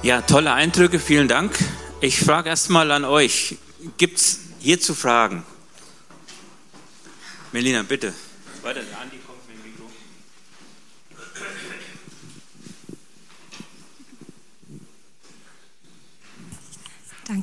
Ja, 0.04 0.22
tolle 0.22 0.54
Eindrücke, 0.54 1.00
vielen 1.00 1.28
Dank. 1.28 1.58
Ich 2.00 2.20
frage 2.20 2.50
erst 2.50 2.70
mal 2.70 2.92
an 2.92 3.04
euch, 3.04 3.58
gibt 3.98 4.20
es 4.20 4.40
hierzu 4.60 4.94
Fragen? 4.94 5.44
Melina, 7.52 7.82
bitte. 7.84 8.14
Weiter, 8.62 8.82
Andi 9.02 9.18
kommt 9.26 9.48
mit 9.48 9.58
dem 9.58 9.72
Mikro. 9.72 9.86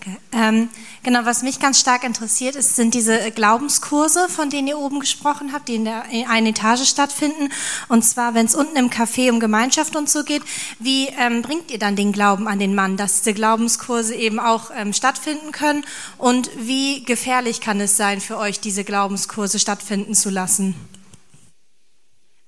Danke. 0.04 0.20
Ähm, 0.32 0.68
genau, 1.02 1.20
was 1.24 1.42
mich 1.42 1.60
ganz 1.60 1.80
stark 1.80 2.04
interessiert, 2.04 2.56
ist, 2.56 2.76
sind 2.76 2.94
diese 2.94 3.30
Glaubenskurse, 3.30 4.28
von 4.28 4.50
denen 4.50 4.68
ihr 4.68 4.78
oben 4.78 5.00
gesprochen 5.00 5.52
habt, 5.52 5.68
die 5.68 5.76
in 5.76 5.84
der 5.84 6.04
in 6.10 6.26
einer 6.26 6.50
Etage 6.50 6.86
stattfinden. 6.86 7.50
Und 7.88 8.04
zwar, 8.04 8.34
wenn 8.34 8.46
es 8.46 8.54
unten 8.54 8.76
im 8.76 8.90
Café 8.90 9.30
um 9.30 9.40
Gemeinschaft 9.40 9.96
und 9.96 10.10
so 10.10 10.24
geht, 10.24 10.42
wie 10.78 11.08
ähm, 11.18 11.42
bringt 11.42 11.70
ihr 11.70 11.78
dann 11.78 11.96
den 11.96 12.12
Glauben 12.12 12.48
an 12.48 12.58
den 12.58 12.74
Mann, 12.74 12.96
dass 12.96 13.22
diese 13.22 13.34
Glaubenskurse 13.34 14.14
eben 14.14 14.38
auch 14.38 14.70
ähm, 14.74 14.92
stattfinden 14.92 15.52
können? 15.52 15.84
Und 16.18 16.50
wie 16.56 17.04
gefährlich 17.04 17.60
kann 17.60 17.80
es 17.80 17.96
sein 17.96 18.20
für 18.20 18.36
euch, 18.36 18.60
diese 18.60 18.84
Glaubenskurse 18.84 19.58
stattfinden 19.58 20.14
zu 20.14 20.30
lassen? 20.30 20.74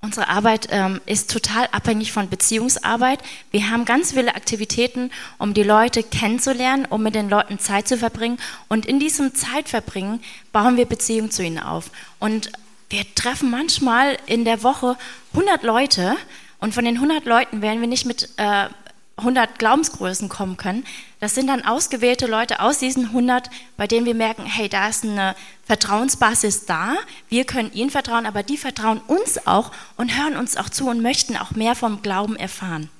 Unsere 0.07 0.29
Arbeit 0.29 0.69
ähm, 0.71 1.01
ist 1.05 1.33
total 1.33 1.67
abhängig 1.73 2.13
von 2.13 2.31
Beziehungsarbeit. 2.31 3.19
Wir 3.51 3.71
haben 3.71 3.85
ganz 3.85 4.13
viele 4.13 4.37
Aktivitäten, 4.37 5.11
um 5.37 5.53
die 5.53 5.65
Leute 5.65 6.05
kennenzulernen, 6.05 6.87
um 6.89 7.03
mit 7.03 7.17
den 7.17 7.29
Leuten 7.29 7.59
Zeit 7.59 7.89
zu 7.89 7.99
verbringen. 7.99 8.39
Und 8.69 8.87
in 8.87 9.01
diesem 9.01 9.35
Zeitverbringen 9.35 10.23
bauen 10.53 10.77
wir 10.77 10.87
Beziehungen 10.87 11.33
zu 11.33 11.43
ihnen 11.43 11.59
auf. 11.59 11.91
Und 12.21 12.53
wir 12.89 13.03
treffen 13.17 13.51
manchmal 13.51 14.17
in 14.27 14.45
der 14.45 14.63
Woche 14.63 14.97
100 15.33 15.65
Leute. 15.65 16.17
Und 16.61 16.73
von 16.73 16.85
den 16.85 16.95
100 16.95 17.25
Leuten 17.25 17.61
werden 17.61 17.81
wir 17.81 17.89
nicht 17.89 18.07
mit 18.07 18.29
äh, 18.37 18.69
100 19.17 19.59
Glaubensgrößen 19.59 20.29
kommen 20.29 20.57
können. 20.57 20.85
Das 21.27 21.35
sind 21.35 21.49
dann 21.49 21.65
ausgewählte 21.65 22.29
Leute 22.29 22.61
aus 22.61 22.79
diesen 22.79 23.07
100, 23.07 23.51
bei 23.77 23.89
denen 23.89 24.07
wir 24.07 24.15
merken, 24.15 24.47
hey, 24.47 24.69
da 24.69 24.87
ist 24.87 25.03
eine 25.03 25.35
Vertrauensbasis 25.65 26.67
da. 26.67 26.95
Wir 27.29 27.45
können 27.45 27.73
ihnen 27.73 27.91
vertrauen, 27.91 28.27
aber 28.27 28.45
die 28.45 28.57
vertrauen 28.57 29.01
uns 29.09 29.45
auch 29.45 29.73
und 29.97 30.17
hören 30.17 30.37
uns 30.37 30.57
auch 30.57 30.69
zu 30.69 30.89
und 30.89 31.03
möchten 31.03 31.37
auch 31.37 31.51
mehr 31.51 31.75
vom 31.75 32.01
Glauben 32.01 32.37
erfahren. 32.37 32.91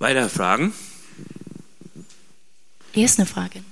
Weitere 0.00 0.28
Fragen? 0.28 0.74
Hier 2.92 3.06
ist 3.06 3.18
eine 3.18 3.24
Frage. 3.24 3.64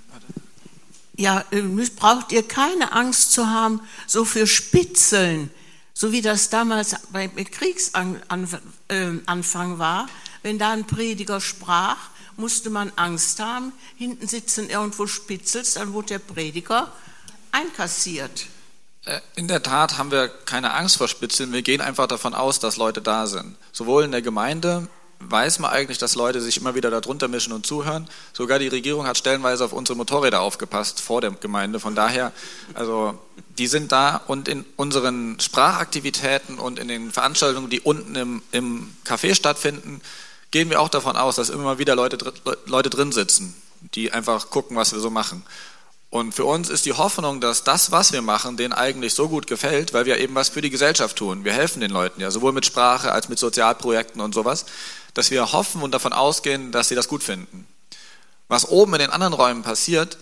Ja, 1.18 1.44
äh, 1.50 1.61
braucht 1.94 2.32
ihr 2.32 2.42
keine 2.42 2.92
Angst 2.92 3.32
zu 3.32 3.50
haben, 3.50 3.82
so 4.06 4.24
für 4.24 4.46
Spitzeln, 4.46 5.50
so 5.92 6.11
wie 6.11 6.22
das 6.22 6.48
damals 6.48 6.96
beim 7.12 7.35
Kriegsanfang 7.37 8.18
war. 9.78 10.09
Wenn 10.46 10.61
da 10.61 10.70
ein 10.70 10.87
Prediger 10.87 11.40
sprach, 11.40 11.96
musste 12.37 12.70
man 12.70 12.92
Angst 12.94 13.40
haben. 13.40 13.72
Hinten 13.96 14.28
sitzen 14.28 14.70
irgendwo 14.70 15.09
Spitzels, 15.09 15.74
dann 15.74 15.92
wurde 15.92 16.06
der 16.06 16.18
Prediger 16.20 16.92
einkassiert. 17.50 18.46
Äh, 19.06 19.18
In 19.35 19.48
der 19.48 19.64
Tat 19.64 19.98
haben 19.98 20.12
wir 20.12 20.28
keine 20.28 20.72
Angst 20.74 20.98
vor 20.98 21.09
Spitzeln. 21.09 21.52
Wir 21.52 21.62
gehen 21.62 21.80
einfach 21.80 22.06
davon 22.06 22.32
aus, 22.32 22.61
dass 22.61 22.76
Leute 22.76 23.02
da 23.02 23.26
sind. 23.26 23.56
Sowohl 23.72 24.04
in 24.04 24.12
der 24.12 24.22
Gemeinde 24.22 24.87
weiß 25.18 25.59
man 25.59 25.72
eigentlich, 25.72 25.98
dass 25.98 26.14
Leute 26.14 26.40
sich 26.40 26.59
immer 26.59 26.76
wieder 26.76 26.92
darunter 26.92 27.26
mischen 27.26 27.52
und 27.52 27.66
zuhören. 27.66 28.09
Sogar 28.32 28.61
die 28.61 28.68
Regierung 28.68 29.04
hat 29.04 29.18
stellenweise 29.18 29.64
auf 29.64 29.72
unsere 29.72 29.96
Motorräder 29.96 30.42
aufgepasst 30.42 31.00
vor 31.00 31.22
der 31.22 31.32
Gemeinde. 31.32 31.80
Von 31.80 31.96
daher, 31.96 32.30
also 32.74 33.18
die 33.59 33.66
sind 33.66 33.90
da 33.90 34.20
und 34.28 34.46
in 34.46 34.64
unseren 34.76 35.40
Sprachaktivitäten 35.40 36.61
und 36.61 36.78
in 36.78 36.87
den 36.87 37.11
Veranstaltungen, 37.11 37.68
die 37.68 37.80
unten 37.80 38.14
im, 38.14 38.42
im 38.52 38.94
Café 39.04 39.35
stattfinden, 39.35 40.00
gehen 40.50 40.70
wir 40.70 40.80
auch 40.80 40.88
davon 40.88 41.16
aus, 41.16 41.37
dass 41.37 41.50
immer 41.50 41.78
wieder 41.78 41.94
Leute, 41.94 42.18
Leute 42.66 42.90
drin 42.90 43.12
sitzen. 43.12 43.54
die 43.94 44.11
einfach 44.12 44.50
gucken, 44.50 44.76
was 44.76 44.92
wir 44.92 45.00
so 45.00 45.11
machen. 45.11 45.44
Und 46.09 46.32
für 46.32 46.44
uns 46.44 46.70
ist 46.70 46.87
die 46.87 46.94
Hoffnung, 46.94 47.40
dass 47.40 47.64
das, 47.64 47.90
was 47.90 48.12
wir 48.12 48.22
machen, 48.22 48.56
denen 48.56 48.72
eigentlich 48.72 49.14
so 49.14 49.28
gut 49.28 49.46
gefällt, 49.46 49.92
weil 49.92 50.06
wir 50.06 50.18
eben 50.18 50.35
was 50.35 50.48
für 50.48 50.62
die 50.62 50.70
Gesellschaft 50.70 51.16
tun. 51.16 51.44
Wir 51.44 51.52
helfen 51.52 51.80
den 51.80 51.90
Leuten 51.90 52.20
ja, 52.20 52.30
sowohl 52.30 52.52
mit 52.52 52.64
Sprache 52.64 53.12
als 53.12 53.28
mit 53.28 53.38
Sozialprojekten 53.38 54.20
und 54.20 54.35
sowas, 54.35 54.66
dass 55.14 55.30
wir 55.30 55.52
hoffen 55.52 55.82
und 55.82 55.92
davon 55.92 56.12
ausgehen, 56.12 56.72
dass 56.72 56.88
sie 56.88 56.94
das 56.94 57.09
gut 57.09 57.22
finden. 57.22 57.66
Was 58.48 58.68
oben 58.68 58.94
in 58.94 59.00
den 59.00 59.11
anderen 59.11 59.35
Räumen 59.35 59.62
passiert, 59.62 60.16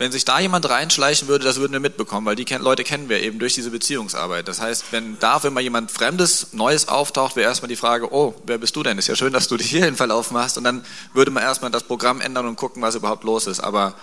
wenn 0.00 0.12
sich 0.12 0.24
da 0.24 0.40
jemand 0.40 0.66
reinschleichen 0.66 1.28
würde, 1.28 1.44
das 1.44 1.56
würden 1.58 1.74
wir 1.74 1.80
mitbekommen, 1.80 2.24
weil 2.24 2.34
die 2.34 2.46
Leute 2.54 2.84
kennen 2.84 3.10
wir 3.10 3.20
eben 3.20 3.38
durch 3.38 3.52
diese 3.52 3.70
Beziehungsarbeit. 3.70 4.48
Das 4.48 4.58
heißt, 4.58 4.92
wenn 4.92 5.18
da 5.18 5.36
auf 5.36 5.44
immer 5.44 5.60
jemand 5.60 5.90
Fremdes, 5.90 6.54
Neues 6.54 6.88
auftaucht, 6.88 7.36
wäre 7.36 7.50
erstmal 7.50 7.68
die 7.68 7.76
Frage, 7.76 8.10
oh, 8.10 8.34
wer 8.46 8.56
bist 8.56 8.74
du 8.76 8.82
denn? 8.82 8.96
Ist 8.96 9.08
ja 9.08 9.14
schön, 9.14 9.34
dass 9.34 9.46
du 9.46 9.58
dich 9.58 9.68
hierhin 9.68 9.96
verlaufen 9.96 10.38
hast. 10.38 10.56
Und 10.56 10.64
dann 10.64 10.86
würde 11.12 11.30
man 11.30 11.42
erstmal 11.42 11.70
das 11.70 11.82
Programm 11.82 12.22
ändern 12.22 12.46
und 12.46 12.56
gucken, 12.56 12.80
was 12.80 12.94
überhaupt 12.94 13.24
los 13.24 13.46
ist. 13.46 13.60
Aber 13.60 13.94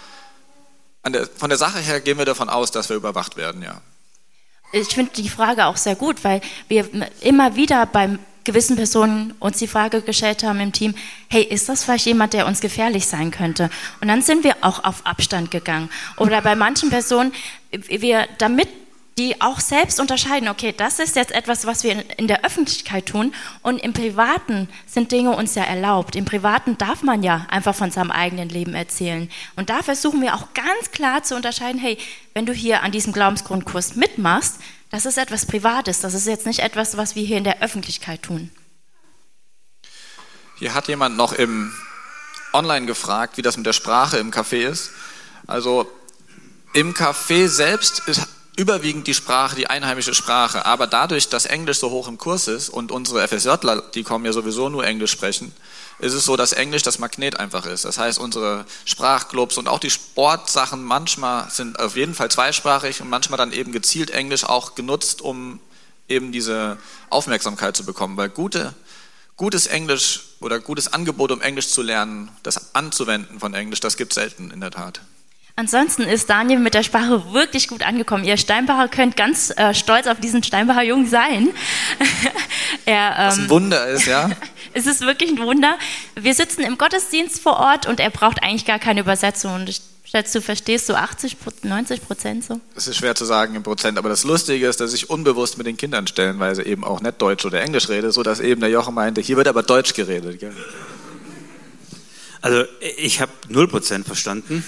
der, 1.07 1.25
von 1.25 1.49
der 1.49 1.57
Sache 1.57 1.79
her 1.79 1.99
gehen 1.99 2.19
wir 2.19 2.25
davon 2.25 2.47
aus, 2.47 2.69
dass 2.69 2.89
wir 2.89 2.95
überwacht 2.95 3.35
werden, 3.35 3.63
ja. 3.63 3.81
Ich 4.73 4.89
finde 4.89 5.13
die 5.13 5.29
Frage 5.29 5.65
auch 5.65 5.77
sehr 5.77 5.95
gut, 5.95 6.23
weil 6.23 6.41
wir 6.67 6.87
immer 7.21 7.55
wieder 7.55 7.87
bei 7.87 8.19
gewissen 8.47 8.75
Personen 8.77 9.35
uns 9.39 9.59
die 9.59 9.67
Frage 9.67 10.01
gestellt 10.01 10.41
haben 10.43 10.59
im 10.59 10.71
Team, 10.71 10.95
hey, 11.29 11.43
ist 11.43 11.69
das 11.69 11.83
vielleicht 11.83 12.07
jemand, 12.07 12.33
der 12.33 12.47
uns 12.47 12.61
gefährlich 12.61 13.05
sein 13.05 13.29
könnte? 13.29 13.69
Und 14.01 14.07
dann 14.07 14.23
sind 14.23 14.43
wir 14.43 14.55
auch 14.61 14.83
auf 14.83 15.05
Abstand 15.05 15.51
gegangen. 15.51 15.89
Oder 16.17 16.41
bei 16.41 16.55
manchen 16.55 16.89
Personen, 16.89 17.31
wir, 17.71 18.27
damit 18.39 18.69
die 19.17 19.41
auch 19.41 19.59
selbst 19.59 19.99
unterscheiden, 19.99 20.47
okay, 20.47 20.73
das 20.75 20.99
ist 20.99 21.15
jetzt 21.15 21.31
etwas, 21.31 21.65
was 21.65 21.83
wir 21.83 22.03
in 22.17 22.27
der 22.27 22.45
Öffentlichkeit 22.45 23.07
tun 23.07 23.33
und 23.63 23.79
im 23.79 23.91
Privaten 23.91 24.69
sind 24.85 25.11
Dinge 25.11 25.35
uns 25.35 25.55
ja 25.55 25.63
erlaubt. 25.63 26.15
Im 26.15 26.25
Privaten 26.25 26.77
darf 26.77 27.01
man 27.01 27.23
ja 27.23 27.47
einfach 27.49 27.73
von 27.73 27.89
seinem 27.89 28.11
eigenen 28.11 28.49
Leben 28.49 28.75
erzählen. 28.75 29.27
Und 29.55 29.71
da 29.71 29.81
versuchen 29.81 30.21
wir 30.21 30.35
auch 30.35 30.53
ganz 30.53 30.91
klar 30.91 31.23
zu 31.23 31.35
unterscheiden, 31.35 31.81
hey, 31.81 31.97
wenn 32.33 32.45
du 32.45 32.53
hier 32.53 32.83
an 32.83 32.91
diesem 32.91 33.11
Glaubensgrundkurs 33.11 33.95
mitmachst, 33.95 34.59
das 34.89 35.05
ist 35.05 35.17
etwas 35.17 35.45
Privates, 35.45 35.99
das 36.01 36.13
ist 36.13 36.27
jetzt 36.27 36.45
nicht 36.45 36.59
etwas, 36.59 36.97
was 36.97 37.15
wir 37.15 37.23
hier 37.23 37.37
in 37.37 37.43
der 37.43 37.61
Öffentlichkeit 37.61 38.23
tun. 38.23 38.51
Hier 40.59 40.73
hat 40.73 40.87
jemand 40.87 41.17
noch 41.17 41.33
im 41.33 41.71
Online 42.53 42.85
gefragt, 42.85 43.37
wie 43.37 43.41
das 43.41 43.57
mit 43.57 43.65
der 43.65 43.73
Sprache 43.73 44.17
im 44.17 44.31
Café 44.31 44.67
ist. 44.67 44.91
Also 45.45 45.89
im 46.73 46.93
Café 46.93 47.47
selbst 47.47 47.99
ist 48.07 48.27
überwiegend 48.55 49.05
die 49.05 49.13
Sprache, 49.13 49.55
die 49.55 49.67
einheimische 49.67 50.15
Sprache. 50.15 50.65
Aber 50.65 50.87
dadurch, 50.87 51.29
dass 51.29 51.45
Englisch 51.45 51.79
so 51.79 51.91
hoch 51.91 52.07
im 52.07 52.17
Kurs 52.17 52.47
ist 52.47 52.69
und 52.69 52.91
unsere 52.91 53.27
FSJler, 53.27 53.83
die 53.93 54.03
kommen 54.03 54.25
ja 54.25 54.33
sowieso 54.33 54.69
nur 54.69 54.85
Englisch 54.85 55.11
sprechen, 55.11 55.53
ist 55.99 56.13
es 56.13 56.25
so, 56.25 56.37
dass 56.37 56.51
Englisch 56.51 56.83
das 56.83 56.99
Magnet 56.99 57.39
einfach 57.39 57.65
ist. 57.65 57.85
Das 57.85 57.97
heißt, 57.97 58.19
unsere 58.19 58.65
Sprachclubs 58.85 59.57
und 59.57 59.67
auch 59.67 59.79
die 59.79 59.89
Sportsachen 59.89 60.83
manchmal 60.83 61.49
sind 61.49 61.79
auf 61.79 61.95
jeden 61.95 62.13
Fall 62.13 62.29
zweisprachig 62.29 63.01
und 63.01 63.09
manchmal 63.09 63.37
dann 63.37 63.51
eben 63.51 63.71
gezielt 63.71 64.11
Englisch 64.11 64.43
auch 64.43 64.75
genutzt, 64.75 65.21
um 65.21 65.59
eben 66.07 66.31
diese 66.31 66.77
Aufmerksamkeit 67.09 67.75
zu 67.75 67.85
bekommen. 67.85 68.15
Weil 68.15 68.29
gute, 68.29 68.73
gutes 69.37 69.65
Englisch 69.65 70.21
oder 70.39 70.59
gutes 70.59 70.93
Angebot, 70.93 71.31
um 71.31 71.41
Englisch 71.41 71.69
zu 71.69 71.81
lernen, 71.81 72.29
das 72.43 72.75
Anzuwenden 72.75 73.39
von 73.39 73.53
Englisch, 73.53 73.79
das 73.79 73.97
gibt 73.97 74.11
es 74.11 74.15
selten 74.15 74.51
in 74.51 74.61
der 74.61 74.71
Tat. 74.71 75.01
Ansonsten 75.59 76.03
ist 76.03 76.29
Daniel 76.29 76.59
mit 76.59 76.75
der 76.75 76.83
Sprache 76.83 77.33
wirklich 77.33 77.67
gut 77.67 77.81
angekommen. 77.81 78.23
Ihr 78.23 78.37
Steinbacher 78.37 78.87
könnt 78.89 79.17
ganz 79.17 79.51
äh, 79.57 79.73
stolz 79.73 80.05
auf 80.05 80.19
diesen 80.19 80.43
Steinbacher 80.43 80.83
Jungen 80.83 81.07
sein. 81.07 81.49
er, 82.85 83.15
ähm, 83.17 83.27
Was 83.27 83.37
ein 83.39 83.49
Wunder 83.49 83.87
ist, 83.87 84.05
ja. 84.05 84.29
es 84.73 84.87
ist 84.87 85.01
wirklich 85.01 85.31
ein 85.31 85.39
Wunder. 85.39 85.77
Wir 86.15 86.33
sitzen 86.33 86.61
im 86.61 86.77
Gottesdienst 86.77 87.41
vor 87.41 87.57
Ort 87.57 87.87
und 87.87 87.99
er 87.99 88.09
braucht 88.09 88.41
eigentlich 88.43 88.65
gar 88.65 88.79
keine 88.79 89.01
Übersetzung. 89.01 89.55
Und 89.55 89.69
ich 89.69 89.81
schätze, 90.09 90.39
du 90.39 90.45
verstehst 90.45 90.87
so 90.87 90.95
80, 90.95 91.37
90 91.63 92.05
Prozent 92.05 92.43
so. 92.45 92.59
Es 92.75 92.87
ist 92.87 92.97
schwer 92.97 93.15
zu 93.15 93.25
sagen 93.25 93.55
im 93.55 93.63
Prozent, 93.63 93.97
aber 93.97 94.09
das 94.09 94.23
Lustige 94.23 94.67
ist, 94.67 94.79
dass 94.79 94.93
ich 94.93 95.09
unbewusst 95.09 95.57
mit 95.57 95.67
den 95.67 95.77
Kindern 95.77 96.07
stellenweise 96.07 96.63
eben 96.63 96.83
auch 96.83 97.01
nicht 97.01 97.21
Deutsch 97.21 97.45
oder 97.45 97.61
Englisch 97.61 97.89
rede, 97.89 98.11
sodass 98.11 98.39
eben 98.39 98.61
der 98.61 98.69
Jochen 98.69 98.93
meinte, 98.93 99.21
hier 99.21 99.37
wird 99.37 99.47
aber 99.47 99.63
Deutsch 99.63 99.93
geredet. 99.93 100.39
Gell? 100.39 100.53
Also 102.41 102.63
ich 102.97 103.19
habe 103.19 103.31
0% 103.49 104.05
verstanden. 104.05 104.63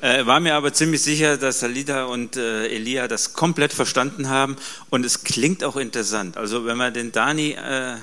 Äh, 0.00 0.26
war 0.26 0.40
mir 0.40 0.54
aber 0.54 0.72
ziemlich 0.72 1.00
sicher, 1.00 1.36
dass 1.36 1.60
Salida 1.60 2.04
und 2.04 2.36
äh, 2.36 2.66
Elia 2.66 3.08
das 3.08 3.32
komplett 3.32 3.72
verstanden 3.72 4.28
haben 4.28 4.56
und 4.90 5.06
es 5.06 5.24
klingt 5.24 5.64
auch 5.64 5.76
interessant. 5.76 6.36
Also 6.36 6.66
wenn 6.66 6.76
man 6.76 6.92
den 6.92 7.12
Dani 7.12 7.52
äh, 7.52 7.96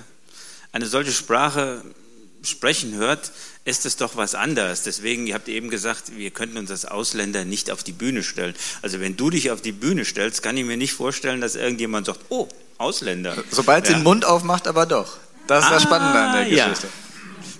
eine 0.71 0.85
solche 0.85 1.11
Sprache 1.11 1.81
sprechen 2.43 2.95
hört, 2.95 3.31
ist 3.65 3.85
es 3.85 3.97
doch 3.97 4.15
was 4.15 4.33
anderes. 4.33 4.83
Deswegen, 4.83 5.27
ihr 5.27 5.35
habt 5.35 5.47
eben 5.47 5.69
gesagt, 5.69 6.15
wir 6.15 6.31
könnten 6.31 6.57
uns 6.57 6.71
als 6.71 6.85
Ausländer 6.85 7.45
nicht 7.45 7.69
auf 7.69 7.83
die 7.83 7.91
Bühne 7.91 8.23
stellen. 8.23 8.55
Also 8.81 8.99
wenn 8.99 9.15
du 9.15 9.29
dich 9.29 9.51
auf 9.51 9.61
die 9.61 9.71
Bühne 9.71 10.05
stellst, 10.05 10.41
kann 10.41 10.57
ich 10.57 10.65
mir 10.65 10.77
nicht 10.77 10.93
vorstellen, 10.93 11.41
dass 11.41 11.55
irgendjemand 11.55 12.07
sagt, 12.07 12.19
oh, 12.29 12.47
Ausländer. 12.77 13.35
Sobald 13.51 13.85
ja. 13.85 13.89
sie 13.89 13.99
den 13.99 14.03
Mund 14.03 14.25
aufmacht, 14.25 14.67
aber 14.67 14.87
doch. 14.87 15.17
Das 15.45 15.65
ist 15.65 15.69
ah, 15.69 15.73
das 15.75 15.83
Spannende 15.83 16.19
an 16.19 16.33
der 16.33 16.45
Geschichte. 16.45 16.87
Ja. 16.87 16.93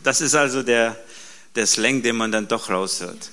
Das 0.04 0.22
ist 0.22 0.34
also 0.34 0.64
der, 0.64 0.98
der 1.56 1.68
Slang, 1.68 2.02
den 2.02 2.16
man 2.16 2.32
dann 2.32 2.48
doch 2.48 2.70
raushört. 2.70 3.30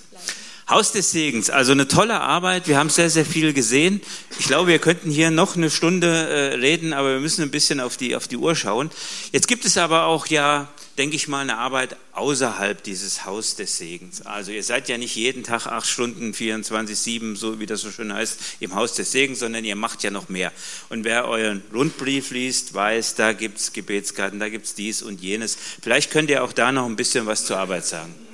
Haus 0.68 0.92
des 0.92 1.12
Segens, 1.12 1.48
also 1.48 1.72
eine 1.72 1.88
tolle 1.88 2.20
Arbeit. 2.20 2.68
Wir 2.68 2.76
haben 2.76 2.90
sehr, 2.90 3.08
sehr 3.08 3.24
viel 3.24 3.54
gesehen. 3.54 4.02
Ich 4.38 4.48
glaube, 4.48 4.68
wir 4.68 4.78
könnten 4.78 5.10
hier 5.10 5.30
noch 5.30 5.56
eine 5.56 5.70
Stunde 5.70 6.08
äh, 6.08 6.54
reden, 6.56 6.92
aber 6.92 7.14
wir 7.14 7.20
müssen 7.20 7.40
ein 7.40 7.50
bisschen 7.50 7.80
auf 7.80 7.96
die, 7.96 8.14
auf 8.14 8.28
die 8.28 8.36
Uhr 8.36 8.54
schauen. 8.54 8.90
Jetzt 9.32 9.48
gibt 9.48 9.64
es 9.64 9.78
aber 9.78 10.04
auch 10.04 10.26
ja, 10.26 10.68
denke 10.98 11.16
ich 11.16 11.26
mal, 11.26 11.40
eine 11.40 11.56
Arbeit 11.56 11.96
außerhalb 12.12 12.82
dieses 12.82 13.24
Haus 13.24 13.56
des 13.56 13.78
Segens. 13.78 14.20
Also 14.26 14.52
ihr 14.52 14.62
seid 14.62 14.90
ja 14.90 14.98
nicht 14.98 15.16
jeden 15.16 15.42
Tag 15.42 15.66
acht 15.68 15.86
Stunden, 15.86 16.34
24, 16.34 16.98
7, 16.98 17.36
so 17.36 17.60
wie 17.60 17.66
das 17.66 17.80
so 17.80 17.90
schön 17.90 18.12
heißt, 18.12 18.38
im 18.60 18.74
Haus 18.74 18.92
des 18.92 19.10
Segens, 19.10 19.38
sondern 19.38 19.64
ihr 19.64 19.76
macht 19.76 20.02
ja 20.02 20.10
noch 20.10 20.28
mehr. 20.28 20.52
Und 20.90 21.04
wer 21.04 21.28
euren 21.28 21.62
Rundbrief 21.72 22.30
liest, 22.30 22.74
weiß, 22.74 23.14
da 23.14 23.32
gibt's 23.32 23.72
Gebetskarten, 23.72 24.38
da 24.38 24.50
gibt's 24.50 24.74
dies 24.74 25.00
und 25.00 25.22
jenes. 25.22 25.56
Vielleicht 25.80 26.10
könnt 26.10 26.28
ihr 26.28 26.44
auch 26.44 26.52
da 26.52 26.72
noch 26.72 26.84
ein 26.84 26.96
bisschen 26.96 27.24
was 27.24 27.46
zur 27.46 27.56
Arbeit 27.56 27.86
sagen. 27.86 28.27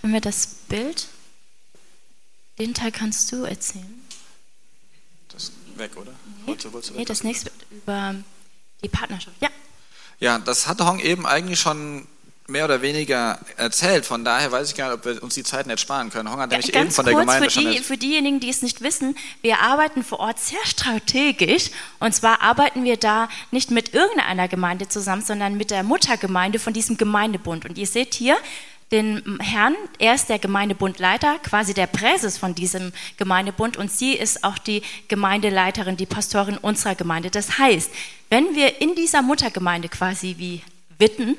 Können 0.00 0.12
wir 0.12 0.20
das 0.20 0.46
Bild? 0.68 1.08
Den 2.58 2.74
Teil 2.74 2.92
kannst 2.92 3.32
du 3.32 3.44
erzählen. 3.44 4.02
Das 5.28 5.44
ist 5.44 5.52
weg, 5.76 5.96
oder? 5.96 6.12
Nee, 6.12 6.48
wolltest, 6.48 6.72
wolltest 6.72 6.94
nee 6.94 7.04
das 7.04 7.24
nächste 7.24 7.50
über 7.70 8.14
die 8.82 8.88
Partnerschaft. 8.88 9.36
Ja. 9.40 9.48
Ja, 10.20 10.38
das 10.38 10.68
hat 10.68 10.80
Hong 10.80 11.00
eben 11.00 11.26
eigentlich 11.26 11.58
schon 11.58 12.06
mehr 12.46 12.64
oder 12.64 12.82
weniger 12.82 13.40
erzählt. 13.56 14.04
Von 14.04 14.24
daher 14.24 14.52
weiß 14.52 14.70
ich 14.70 14.76
gar 14.76 14.88
nicht, 14.88 14.98
ob 14.98 15.04
wir 15.04 15.22
uns 15.22 15.34
die 15.34 15.42
Zeit 15.42 15.66
nicht 15.66 15.80
sparen 15.80 16.10
können. 16.10 16.30
Hong 16.30 16.38
hat 16.38 16.52
ja, 16.52 16.58
nämlich 16.58 16.74
eben 16.74 16.90
von 16.90 17.04
der 17.04 17.14
Gemeinde 17.14 17.50
für 17.50 17.60
die, 17.60 17.78
Für 17.78 17.96
diejenigen, 17.96 18.40
die 18.40 18.50
es 18.50 18.62
nicht 18.62 18.82
wissen, 18.82 19.16
wir 19.40 19.60
arbeiten 19.60 20.04
vor 20.04 20.20
Ort 20.20 20.38
sehr 20.38 20.64
strategisch. 20.64 21.70
Und 21.98 22.14
zwar 22.14 22.42
arbeiten 22.42 22.84
wir 22.84 22.96
da 22.96 23.28
nicht 23.50 23.70
mit 23.70 23.94
irgendeiner 23.94 24.48
Gemeinde 24.48 24.88
zusammen, 24.88 25.22
sondern 25.22 25.56
mit 25.56 25.70
der 25.70 25.82
Muttergemeinde 25.82 26.58
von 26.58 26.72
diesem 26.72 26.96
Gemeindebund. 26.96 27.64
Und 27.64 27.78
ihr 27.78 27.86
seht 27.86 28.14
hier, 28.14 28.36
den 28.92 29.38
Herrn. 29.40 29.74
Er 29.98 30.14
ist 30.14 30.28
der 30.28 30.38
Gemeindebundleiter, 30.38 31.38
quasi 31.38 31.74
der 31.74 31.86
Präses 31.86 32.38
von 32.38 32.54
diesem 32.54 32.92
Gemeindebund 33.16 33.76
und 33.76 33.90
sie 33.90 34.12
ist 34.12 34.44
auch 34.44 34.58
die 34.58 34.82
Gemeindeleiterin, 35.08 35.96
die 35.96 36.06
Pastorin 36.06 36.58
unserer 36.58 36.94
Gemeinde. 36.94 37.30
Das 37.30 37.58
heißt, 37.58 37.90
wenn 38.28 38.54
wir 38.54 38.80
in 38.80 38.94
dieser 38.94 39.22
Muttergemeinde 39.22 39.88
quasi 39.88 40.36
wie 40.38 40.62
Witten 40.98 41.36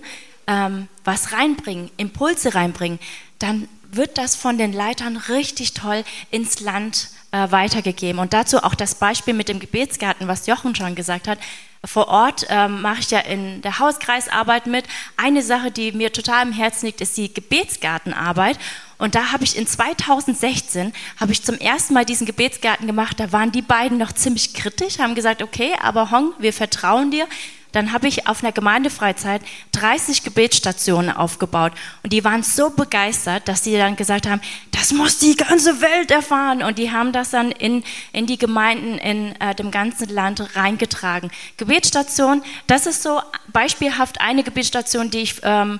ähm, 0.48 0.88
was 1.04 1.32
reinbringen, 1.32 1.90
Impulse 1.98 2.56
reinbringen, 2.56 3.00
dann 3.40 3.70
wird 3.92 4.18
das 4.18 4.36
von 4.36 4.58
den 4.58 4.74
Leitern 4.74 5.18
richtig 5.18 5.74
toll 5.74 6.04
ins 6.32 6.60
Land 6.60 7.10
äh, 7.34 7.52
weitergegeben. 7.52 8.20
Und 8.20 8.32
dazu 8.32 8.64
auch 8.64 8.76
das 8.76 8.94
Beispiel 8.94 9.34
mit 9.34 9.50
dem 9.50 9.60
Gebetsgarten, 9.60 10.28
was 10.28 10.46
Jochen 10.46 10.76
schon 10.76 10.94
gesagt 10.94 11.28
hat. 11.28 11.40
Vor 11.84 12.08
Ort 12.08 12.46
ähm, 12.50 12.82
mache 12.82 13.00
ich 13.00 13.10
ja 13.10 13.20
in 13.20 13.62
der 13.64 13.80
Hauskreisarbeit 13.80 14.68
mit. 14.68 14.86
Eine 15.18 15.42
Sache, 15.42 15.72
die 15.72 15.92
mir 15.94 16.14
total 16.14 16.46
im 16.46 16.54
Herzen 16.54 16.86
liegt, 16.86 17.02
ist 17.02 17.18
die 17.18 17.34
Gebetsgartenarbeit. 17.34 18.60
Und 19.00 19.16
da 19.16 19.32
habe 19.32 19.44
ich 19.44 19.58
in 19.58 19.66
2016 19.66 20.94
habe 21.20 21.32
ich 21.32 21.44
zum 21.44 21.58
ersten 21.58 21.96
Mal 21.96 22.06
diesen 22.06 22.28
Gebetsgarten 22.28 22.86
gemacht. 22.86 23.20
Da 23.20 23.32
waren 23.32 23.52
die 23.52 23.64
beiden 23.64 23.98
noch 23.98 24.12
ziemlich 24.12 24.54
kritisch, 24.54 25.00
haben 25.00 25.16
gesagt, 25.16 25.42
okay, 25.42 25.74
aber 25.82 26.12
Hong, 26.12 26.34
wir 26.38 26.54
vertrauen 26.54 27.10
dir 27.10 27.28
dann 27.74 27.92
habe 27.92 28.08
ich 28.08 28.28
auf 28.28 28.42
einer 28.42 28.54
Gemeindefreizeit 28.54 29.42
30 29.74 30.24
Gebetsstationen 30.24 31.12
aufgebaut. 31.12 31.74
Und 32.04 32.14
die 32.14 32.24
waren 32.24 32.44
so 32.44 32.70
begeistert, 32.70 33.48
dass 33.48 33.64
sie 33.64 33.76
dann 33.76 33.98
gesagt 33.98 34.28
haben, 34.28 34.42
das 34.72 34.94
muss 34.94 35.18
die 35.20 35.36
ganze 35.36 35.82
Welt 35.82 36.12
erfahren. 36.12 36.64
Und 36.64 36.78
die 36.78 36.92
haben 36.92 37.12
das 37.12 37.32
dann 37.32 37.52
in, 37.52 37.84
in 38.14 38.26
die 38.26 38.38
Gemeinden 38.38 38.98
in 38.98 39.36
äh, 39.42 39.54
dem 39.56 39.72
ganzen 39.72 40.08
Land 40.10 40.56
reingetragen. 40.56 41.32
Gebetsstation, 41.58 42.44
das 42.68 42.86
ist 42.86 43.04
so 43.04 43.22
beispielhaft 43.52 44.22
eine 44.22 44.44
Gebetsstation, 44.44 45.10
die 45.10 45.20
ich 45.20 45.36
ähm, 45.44 45.80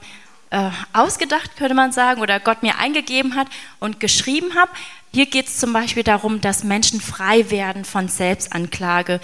äh, 0.50 0.70
ausgedacht, 0.94 1.56
könnte 1.58 1.76
man 1.76 1.92
sagen, 1.92 2.22
oder 2.22 2.40
Gott 2.40 2.64
mir 2.64 2.78
eingegeben 2.80 3.36
hat 3.36 3.48
und 3.80 4.00
geschrieben 4.00 4.56
habe. 4.56 4.72
Hier 5.14 5.28
geht 5.28 5.48
es 5.48 5.60
zum 5.60 5.74
Beispiel 5.74 6.04
darum, 6.04 6.42
dass 6.42 6.64
Menschen 6.64 7.00
frei 7.00 7.52
werden 7.52 7.86
von 7.86 8.08
Selbstanklage 8.08 9.20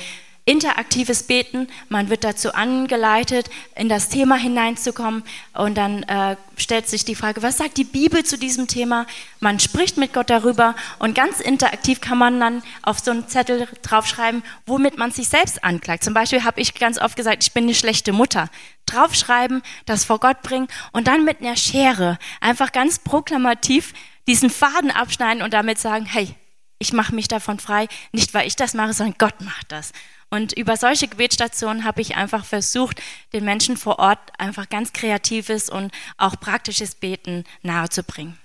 interaktives 0.49 1.23
Beten. 1.23 1.67
Man 1.89 2.09
wird 2.09 2.23
dazu 2.23 2.53
angeleitet, 2.53 3.51
in 3.75 3.87
das 3.87 4.09
Thema 4.09 4.35
hineinzukommen. 4.35 5.23
Und 5.53 5.77
dann 5.77 6.01
äh, 6.03 6.37
stellt 6.57 6.89
sich 6.89 7.05
die 7.05 7.13
Frage, 7.13 7.43
was 7.43 7.57
sagt 7.57 7.77
die 7.77 7.83
Bibel 7.83 8.25
zu 8.25 8.35
diesem 8.35 8.67
Thema? 8.67 9.05
Man 9.39 9.59
spricht 9.59 9.97
mit 9.97 10.11
Gott 10.11 10.31
darüber 10.31 10.75
und 10.97 11.13
ganz 11.13 11.39
interaktiv 11.39 12.01
kann 12.01 12.17
man 12.17 12.39
dann 12.39 12.63
auf 12.81 12.99
so 12.99 13.11
einen 13.11 13.27
Zettel 13.27 13.67
draufschreiben, 13.83 14.41
womit 14.65 14.97
man 14.97 15.11
sich 15.11 15.29
selbst 15.29 15.63
anklagt. 15.63 16.03
Zum 16.03 16.15
Beispiel 16.15 16.43
habe 16.43 16.59
ich 16.59 16.73
ganz 16.73 16.99
oft 16.99 17.15
gesagt, 17.15 17.43
ich 17.43 17.53
bin 17.53 17.65
eine 17.65 17.75
schlechte 17.75 18.11
Mutter. 18.11 18.49
Draufschreiben, 18.87 19.61
das 19.85 20.03
vor 20.03 20.19
Gott 20.19 20.41
bringen 20.41 20.67
und 20.93 21.07
dann 21.07 21.25
mit 21.25 21.41
einer 21.41 21.55
Schere 21.55 22.17
einfach 22.41 22.71
ganz 22.71 22.97
proklamativ 22.97 23.93
diesen 24.27 24.49
Faden 24.49 24.89
abschneiden 24.89 25.43
und 25.43 25.53
damit 25.53 25.77
sagen, 25.77 26.05
hey, 26.05 26.35
ich 26.79 26.93
mache 26.93 27.13
mich 27.13 27.27
davon 27.27 27.59
frei, 27.59 27.87
nicht 28.13 28.33
weil 28.33 28.47
ich 28.47 28.55
das 28.55 28.73
mache, 28.73 28.93
sondern 28.93 29.15
Gott 29.19 29.41
macht 29.41 29.71
das. 29.71 29.91
Und 30.29 30.53
über 30.53 30.77
solche 30.77 31.07
Gebetsstationen 31.07 31.83
habe 31.83 32.01
ich 32.01 32.15
einfach 32.15 32.45
versucht, 32.45 33.01
den 33.33 33.45
Menschen 33.45 33.77
vor 33.77 33.99
Ort 33.99 34.19
einfach 34.37 34.69
ganz 34.69 34.93
kreatives 34.93 35.69
und 35.69 35.91
auch 36.17 36.39
praktisches 36.39 36.95
Beten 36.95 37.45
nahezubringen. 37.63 38.37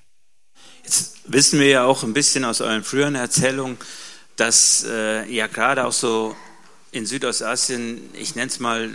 Jetzt 0.82 1.16
wissen 1.26 1.61
wir 1.61 1.68
ja 1.68 1.85
auch 1.85 2.03
ein 2.03 2.14
bisschen 2.14 2.45
aus 2.45 2.61
euren 2.61 2.85
früheren 2.85 3.14
Erzählungen, 3.14 3.78
dass 4.37 4.85
äh, 4.89 5.30
ja 5.30 5.47
gerade 5.47 5.85
auch 5.85 5.93
so 5.93 6.37
in 6.91 7.07
Südostasien, 7.07 8.01
ich 8.14 8.35
nenne 8.35 8.49
es 8.49 8.61
mal 8.61 8.91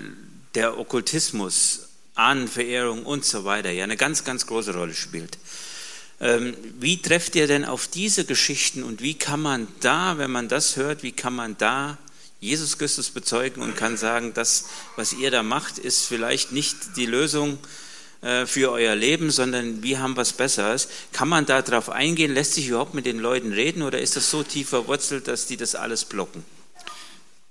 der 0.56 0.80
Okkultismus, 0.80 1.90
Ahnenverehrung 2.16 3.06
und 3.06 3.24
so 3.24 3.46
weiter, 3.46 3.72
ja 3.72 3.84
eine 3.84 3.98
ganz, 3.98 4.24
ganz 4.24 4.46
große 4.46 4.74
Rolle 4.74 4.94
spielt. 4.94 5.38
Ähm, 6.22 6.56
wie 6.80 7.02
trefft 7.02 7.36
ihr 7.36 7.48
denn 7.48 7.66
auf 7.66 7.88
diese 7.88 8.26
Geschichten 8.26 8.84
und 8.84 9.02
wie 9.02 9.14
kann 9.14 9.42
man 9.42 9.68
da, 9.80 10.18
wenn 10.18 10.32
man 10.32 10.50
das 10.50 10.76
hört, 10.76 11.02
wie 11.02 11.14
kann 11.14 11.34
man 11.34 11.58
da 11.58 11.98
Jesus 12.40 12.78
Christus 12.78 13.10
bezeugen 13.10 13.62
und 13.62 13.76
kann 13.76 13.98
sagen, 13.98 14.34
das, 14.34 14.66
was 14.96 15.14
ihr 15.14 15.30
da 15.30 15.44
macht, 15.44 15.78
ist 15.78 16.06
vielleicht 16.06 16.52
nicht 16.52 16.96
die 16.96 17.06
Lösung 17.06 17.58
äh, 18.22 18.46
für 18.46 18.72
euer 18.72 18.96
Leben, 18.96 19.32
sondern 19.32 19.84
wir 19.84 20.00
haben 20.00 20.16
was 20.16 20.34
Besseres. 20.34 20.88
Kann 21.12 21.28
man 21.28 21.46
da 21.46 21.62
drauf 21.62 21.90
eingehen? 21.90 22.34
Lässt 22.34 22.54
sich 22.54 22.68
überhaupt 22.68 22.94
mit 22.94 23.06
den 23.06 23.20
Leuten 23.20 23.52
reden 23.52 23.82
oder 23.82 24.00
ist 24.00 24.16
das 24.16 24.30
so 24.30 24.44
tief 24.44 24.70
verwurzelt, 24.70 25.28
dass 25.28 25.48
die 25.48 25.58
das 25.58 25.76
alles 25.76 26.06
blocken? 26.06 26.44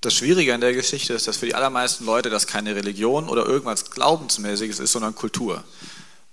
Das 0.00 0.14
Schwierige 0.14 0.54
an 0.54 0.60
der 0.60 0.74
Geschichte 0.74 1.12
ist, 1.12 1.26
dass 1.26 1.38
für 1.38 1.46
die 1.46 1.54
allermeisten 1.54 2.06
Leute 2.06 2.30
das 2.30 2.46
keine 2.46 2.76
Religion 2.76 3.28
oder 3.28 3.44
irgendwas 3.46 3.90
Glaubensmäßiges 3.90 4.78
ist, 4.78 4.92
sondern 4.92 5.14
Kultur. 5.14 5.64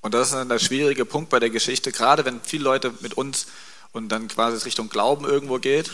Und 0.01 0.13
das 0.13 0.27
ist 0.27 0.33
dann 0.35 0.49
der 0.49 0.59
schwierige 0.59 1.03
Punkt 1.03 1.31
bei 1.31 1.39
der 1.39 1.49
Geschichte, 1.49 1.91
gerade 1.91 2.25
wenn 2.25 2.39
viele 2.41 2.63
Leute 2.63 2.93
mit 3.01 3.15
uns 3.15 3.47
und 3.91 4.09
dann 4.09 4.27
quasi 4.27 4.63
Richtung 4.63 4.87
Glauben 4.87 5.25
irgendwo 5.25 5.57
geht. 5.57 5.89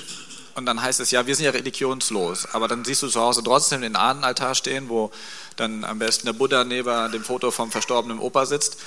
Und 0.55 0.65
dann 0.65 0.81
heißt 0.81 0.99
es 0.99 1.11
ja, 1.11 1.25
wir 1.27 1.35
sind 1.35 1.45
ja 1.45 1.51
religionslos. 1.51 2.47
Aber 2.53 2.67
dann 2.67 2.85
siehst 2.85 3.03
du 3.03 3.07
zu 3.07 3.19
Hause 3.19 3.43
trotzdem 3.43 3.81
den 3.81 3.95
Ahnenaltar 3.95 4.55
stehen, 4.55 4.89
wo 4.89 5.11
dann 5.55 5.83
am 5.83 5.99
besten 5.99 6.25
der 6.25 6.33
Buddha 6.33 6.63
neben 6.63 7.11
dem 7.11 7.23
Foto 7.23 7.51
vom 7.51 7.71
verstorbenen 7.71 8.19
Opa 8.19 8.45
sitzt. 8.45 8.77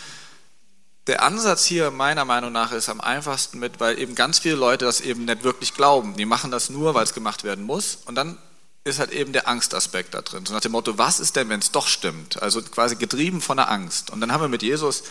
Der 1.07 1.23
Ansatz 1.23 1.65
hier 1.65 1.91
meiner 1.91 2.25
Meinung 2.25 2.53
nach 2.53 2.73
ist 2.73 2.89
am 2.89 3.01
einfachsten 3.01 3.59
mit, 3.59 3.79
weil 3.79 3.99
eben 3.99 4.15
ganz 4.15 4.39
viele 4.39 4.57
Leute 4.57 4.87
das 4.87 5.01
eben 5.01 5.27
nicht 5.27 5.45
wirklich 5.45 5.75
glauben. 5.75 6.17
Die 6.17 6.25
machen 6.25 6.51
das 6.51 6.71
nur, 6.71 6.95
weil 6.95 7.05
es 7.05 7.13
gemacht 7.13 7.45
werden 7.45 7.65
muss. 7.65 7.99
Und 8.07 8.15
dann 8.15 8.39
ist 8.85 8.99
halt 8.99 9.13
eben 9.13 9.33
der 9.33 9.49
Angstaspekt 9.49 10.15
da 10.15 10.23
drin. 10.23 10.47
So 10.47 10.55
nach 10.55 10.61
dem 10.61 10.73
Motto, 10.73 10.99
was 10.99 11.21
ist 11.21 11.37
denn, 11.37 11.49
wenn 11.49 11.61
es 11.61 11.73
doch 11.73 11.89
stimmt? 11.89 12.43
Also 12.43 12.63
quasi 12.63 12.97
getrieben 12.97 13.41
von 13.41 13.57
der 13.57 13.71
Angst. 13.71 14.11
Und 14.11 14.21
dann 14.21 14.33
haben 14.33 14.43
wir 14.43 14.49
mit 14.49 14.63
Jesus 14.63 15.05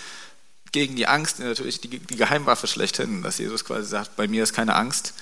gegen 0.71 0.95
die 0.95 1.07
Angst 1.07 1.39
natürlich 1.39 1.79
die, 1.81 1.99
die 1.99 2.15
Geheimwaffe 2.15 2.67
schlechthin, 2.67 3.23
dass 3.23 3.37
Jesus 3.37 3.63
quasi 3.63 3.87
sagt, 3.87 4.15
bei 4.15 4.27
mir 4.27 4.43
ist 4.43 4.53
keine 4.53 4.75
Angst. 4.75 5.13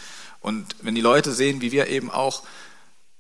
Und 0.42 0.76
wenn 0.82 0.96
die 0.96 1.02
Leute 1.02 1.32
sehen, 1.32 1.62
wie 1.62 1.72
wir 1.72 1.88
eben 1.88 2.12
auch 2.12 2.44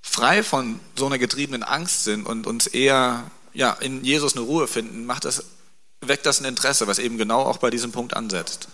frei 0.01 0.43
von 0.43 0.79
so 0.95 1.05
einer 1.05 1.19
getriebenen 1.19 1.63
Angst 1.63 2.03
sind 2.03 2.25
und 2.25 2.47
uns 2.47 2.67
eher 2.67 3.29
ja, 3.53 3.71
in 3.73 4.03
Jesus 4.03 4.35
eine 4.35 4.45
Ruhe 4.45 4.67
finden, 4.67 5.05
macht 5.05 5.25
das, 5.25 5.45
weckt 6.01 6.25
das 6.25 6.41
ein 6.41 6.45
Interesse, 6.45 6.87
was 6.87 6.99
eben 6.99 7.17
genau 7.17 7.43
auch 7.43 7.57
bei 7.57 7.69
diesem 7.69 7.91
Punkt 7.91 8.15
ansetzt. 8.15 8.67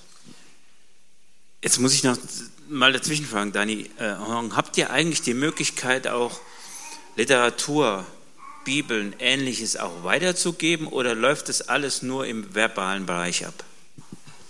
Jetzt 1.62 1.80
muss 1.80 1.94
ich 1.94 2.04
noch 2.04 2.18
mal 2.70 2.94
dazwischen 2.94 3.26
fragen, 3.26 3.52
Dani. 3.52 3.90
Äh, 3.98 4.14
habt 4.52 4.78
ihr 4.78 4.92
eigentlich 4.92 5.22
die 5.22 5.34
Möglichkeit, 5.34 6.08
auch 6.08 6.40
Literatur, 7.16 8.06
Bibeln, 8.64 9.16
Ähnliches 9.20 9.76
auch 9.76 10.04
weiterzugeben 10.04 10.88
oder 10.88 11.16
läuft 11.16 11.50
das 11.50 11.68
alles 11.68 12.02
nur 12.02 12.26
im 12.28 12.54
verbalen 12.54 13.06
Bereich 13.06 13.46
ab? 13.46 13.64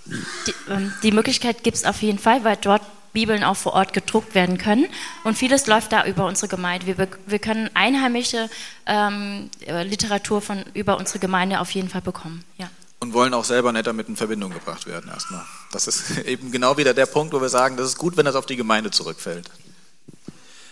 Die, 0.05 0.53
ähm, 0.69 0.93
die 1.03 1.11
Möglichkeit 1.11 1.63
gibt 1.63 1.77
es 1.77 1.85
auf 1.85 2.01
jeden 2.01 2.19
Fall, 2.19 2.43
weil 2.43 2.57
dort 2.57 2.81
Bibeln 3.13 3.43
auch 3.43 3.57
vor 3.57 3.73
Ort 3.73 3.93
gedruckt 3.93 4.35
werden 4.35 4.57
können. 4.57 4.85
Und 5.23 5.37
vieles 5.37 5.67
läuft 5.67 5.91
da 5.91 6.05
über 6.05 6.25
unsere 6.25 6.47
Gemeinde. 6.47 6.85
Wir, 6.85 7.07
wir 7.25 7.39
können 7.39 7.69
einheimische 7.73 8.49
ähm, 8.85 9.49
Literatur 9.65 10.41
von, 10.41 10.63
über 10.73 10.97
unsere 10.97 11.19
Gemeinde 11.19 11.59
auf 11.59 11.71
jeden 11.71 11.89
Fall 11.89 12.01
bekommen. 12.01 12.43
Ja 12.57 12.69
und 12.99 13.13
wollen 13.13 13.33
auch 13.33 13.45
selber 13.45 13.71
nicht 13.71 13.87
damit 13.87 14.07
in 14.07 14.15
Verbindung 14.15 14.51
gebracht 14.51 14.87
werden 14.87 15.09
erstmal. 15.11 15.45
Das 15.71 15.87
ist 15.87 16.17
eben 16.25 16.51
genau 16.51 16.77
wieder 16.77 16.93
der 16.93 17.05
Punkt, 17.05 17.33
wo 17.33 17.41
wir 17.41 17.49
sagen, 17.49 17.77
das 17.77 17.87
ist 17.87 17.97
gut, 17.97 18.17
wenn 18.17 18.25
das 18.25 18.35
auf 18.35 18.45
die 18.45 18.55
Gemeinde 18.55 18.91
zurückfällt. 18.91 19.49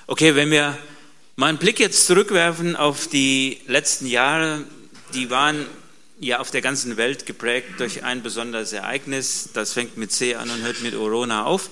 Okay, 0.07 0.35
wenn 0.35 0.51
wir 0.51 0.77
mal 1.35 1.47
einen 1.47 1.57
Blick 1.57 1.79
jetzt 1.79 2.05
zurückwerfen 2.07 2.75
auf 2.75 3.07
die 3.07 3.61
letzten 3.67 4.07
Jahre, 4.07 4.63
die 5.13 5.29
waren 5.29 5.65
ja 6.19 6.39
auf 6.39 6.49
der 6.51 6.61
ganzen 6.61 6.97
Welt 6.97 7.25
geprägt 7.25 7.79
durch 7.79 8.03
ein 8.03 8.23
besonderes 8.23 8.71
Ereignis. 8.73 9.49
Das 9.53 9.73
fängt 9.73 9.97
mit 9.97 10.11
C 10.11 10.35
an 10.35 10.49
und 10.49 10.61
hört 10.63 10.81
mit 10.81 10.95
Corona 10.95 11.43
auf. 11.43 11.69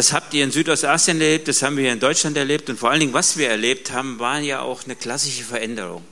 Das 0.00 0.14
habt 0.14 0.32
ihr 0.32 0.44
in 0.44 0.50
Südostasien 0.50 1.20
erlebt, 1.20 1.46
das 1.46 1.60
haben 1.60 1.76
wir 1.76 1.92
in 1.92 2.00
Deutschland 2.00 2.34
erlebt 2.34 2.70
und 2.70 2.78
vor 2.78 2.88
allen 2.88 3.00
Dingen, 3.00 3.12
was 3.12 3.36
wir 3.36 3.50
erlebt 3.50 3.92
haben, 3.92 4.18
war 4.18 4.38
ja 4.40 4.62
auch 4.62 4.84
eine 4.84 4.96
klassische 4.96 5.44
Veränderung. 5.44 6.02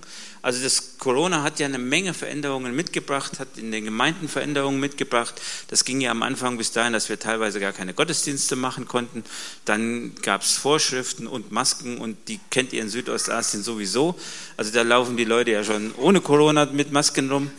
Also 0.43 0.62
das 0.62 0.99
Corona 0.99 1.43
hat 1.43 1.59
ja 1.59 1.64
eine 1.64 1.78
Menge 1.78 2.12
Veränderungen 2.12 2.76
mitgebracht, 2.76 3.39
hat 3.39 3.49
in 3.57 3.72
den 3.72 3.86
Gemeinden 3.86 4.28
Veränderungen 4.28 4.78
mitgebracht. 4.78 5.41
Das 5.68 5.86
ging 5.86 6.03
ja 6.03 6.11
am 6.11 6.22
Anfang 6.22 6.59
bis 6.59 6.70
dahin, 6.70 6.93
dass 6.93 7.09
wir 7.09 7.18
teilweise 7.18 7.61
gar 7.61 7.72
keine 7.72 7.95
Gottesdienste 7.95 8.57
machen 8.57 8.86
konnten. 8.86 9.24
Dann 9.64 10.14
gab 10.16 10.43
es 10.43 10.59
Vorschriften 10.59 11.26
und 11.26 11.51
Masken 11.51 11.97
und 11.97 12.18
die 12.28 12.41
kennt 12.51 12.74
ihr 12.74 12.82
in 12.82 12.91
Südostasien 12.91 13.62
sowieso. 13.62 14.20
Also 14.59 14.70
da 14.70 14.82
laufen 14.82 15.16
die 15.16 15.24
Leute 15.24 15.53
ja 15.53 15.64
schon 15.64 15.95
ohne 15.95 16.20
Corona 16.20 16.66
mit 16.66 16.93
Masken 16.93 17.30
rum. 17.30 17.51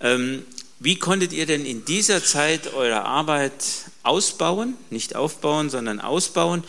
Ähm, 0.00 0.44
wie 0.80 0.98
konntet 0.98 1.34
ihr 1.34 1.44
denn 1.44 1.66
in 1.66 1.84
dieser 1.84 2.24
Zeit 2.24 2.72
eure 2.72 3.04
Arbeit 3.04 3.52
ausbauen? 4.08 4.76
Nicht 4.90 5.14
aufbauen, 5.14 5.70
sondern 5.70 6.00
ausbauen. 6.00 6.64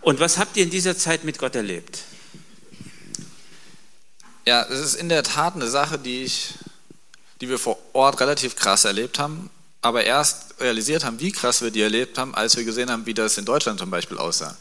Und 0.00 0.20
was 0.20 0.38
habt 0.38 0.56
ihr 0.56 0.64
in 0.64 0.70
dieser 0.70 0.96
Zeit 0.96 1.24
mit 1.24 1.38
Gott 1.38 1.54
erlebt? 1.54 2.00
Ja, 4.46 4.62
es 4.62 4.80
ist 4.80 4.94
in 4.94 5.08
der 5.08 5.22
Tat 5.22 5.54
eine 5.54 5.68
Sache, 5.68 5.98
die, 5.98 6.24
ich, 6.24 6.54
die 7.40 7.48
wir 7.48 7.58
vor 7.58 7.78
Ort 7.92 8.20
relativ 8.20 8.56
krass 8.56 8.84
erlebt 8.84 9.18
haben, 9.18 9.50
aber 9.82 10.04
erst 10.04 10.60
realisiert 10.60 11.04
haben, 11.04 11.20
wie 11.20 11.32
krass 11.32 11.60
wir 11.60 11.70
die 11.70 11.82
erlebt 11.82 12.16
haben, 12.18 12.34
als 12.34 12.56
wir 12.56 12.64
gesehen 12.64 12.90
haben, 12.90 13.06
wie 13.06 13.14
das 13.14 13.36
in 13.36 13.44
Deutschland 13.44 13.78
zum 13.78 13.90
Beispiel 13.90 14.16
aussah. 14.16 14.56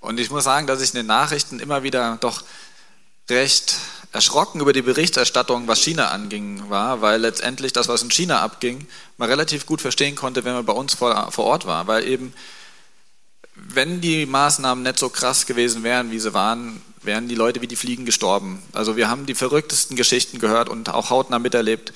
Und 0.00 0.18
ich 0.18 0.30
muss 0.30 0.44
sagen, 0.44 0.66
dass 0.66 0.80
ich 0.80 0.90
in 0.90 0.96
den 0.96 1.06
Nachrichten 1.06 1.60
immer 1.60 1.82
wieder 1.82 2.16
doch 2.20 2.44
recht 3.30 3.76
erschrocken 4.12 4.60
über 4.60 4.72
die 4.72 4.82
Berichterstattung, 4.82 5.68
was 5.68 5.80
China 5.80 6.08
anging, 6.08 6.70
war, 6.70 7.00
weil 7.02 7.20
letztendlich 7.20 7.72
das, 7.72 7.88
was 7.88 8.02
in 8.02 8.10
China 8.10 8.40
abging, 8.40 8.86
man 9.18 9.28
relativ 9.28 9.66
gut 9.66 9.80
verstehen 9.80 10.14
konnte, 10.14 10.44
wenn 10.44 10.54
man 10.54 10.64
bei 10.64 10.72
uns 10.72 10.94
vor, 10.94 11.30
vor 11.32 11.44
Ort 11.44 11.66
war, 11.66 11.86
weil 11.86 12.06
eben 12.06 12.32
wenn 13.56 14.00
die 14.00 14.26
Maßnahmen 14.26 14.84
nicht 14.84 14.98
so 14.98 15.08
krass 15.08 15.46
gewesen 15.46 15.82
wären, 15.82 16.10
wie 16.10 16.18
sie 16.18 16.34
waren, 16.34 16.82
wären 17.02 17.28
die 17.28 17.34
Leute 17.34 17.62
wie 17.62 17.66
die 17.66 17.76
Fliegen 17.76 18.04
gestorben. 18.04 18.62
Also 18.72 18.96
wir 18.96 19.08
haben 19.08 19.26
die 19.26 19.34
verrücktesten 19.34 19.96
Geschichten 19.96 20.38
gehört 20.38 20.68
und 20.68 20.90
auch 20.90 21.10
hautnah 21.10 21.38
miterlebt. 21.38 21.92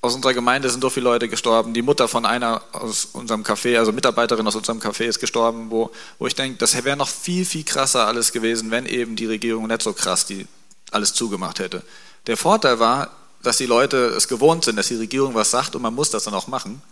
Aus 0.00 0.14
unserer 0.14 0.34
Gemeinde 0.34 0.68
sind 0.68 0.82
so 0.82 0.90
viele 0.90 1.04
Leute 1.04 1.28
gestorben. 1.28 1.74
Die 1.74 1.82
Mutter 1.82 2.08
von 2.08 2.26
einer 2.26 2.62
aus 2.72 3.06
unserem 3.06 3.42
Café, 3.42 3.78
also 3.78 3.92
Mitarbeiterin 3.92 4.46
aus 4.46 4.54
unserem 4.54 4.80
Café 4.80 5.04
ist 5.04 5.18
gestorben, 5.18 5.70
wo, 5.70 5.90
wo 6.18 6.26
ich 6.26 6.34
denke, 6.34 6.58
das 6.58 6.84
wäre 6.84 6.96
noch 6.96 7.08
viel, 7.08 7.44
viel 7.44 7.64
krasser 7.64 8.06
alles 8.06 8.32
gewesen, 8.32 8.70
wenn 8.70 8.86
eben 8.86 9.16
die 9.16 9.26
Regierung 9.26 9.66
nicht 9.66 9.82
so 9.82 9.92
krass 9.92 10.26
die 10.26 10.46
alles 10.90 11.14
zugemacht 11.14 11.58
hätte. 11.58 11.82
Der 12.26 12.36
Vorteil 12.36 12.78
war, 12.78 13.10
dass 13.42 13.56
die 13.56 13.66
Leute 13.66 13.96
es 14.08 14.28
gewohnt 14.28 14.64
sind, 14.64 14.76
dass 14.76 14.88
die 14.88 14.96
Regierung 14.96 15.34
was 15.34 15.50
sagt 15.50 15.76
und 15.76 15.82
man 15.82 15.94
muss 15.94 16.10
das 16.10 16.24
dann 16.24 16.34
auch 16.34 16.48
machen. 16.48 16.82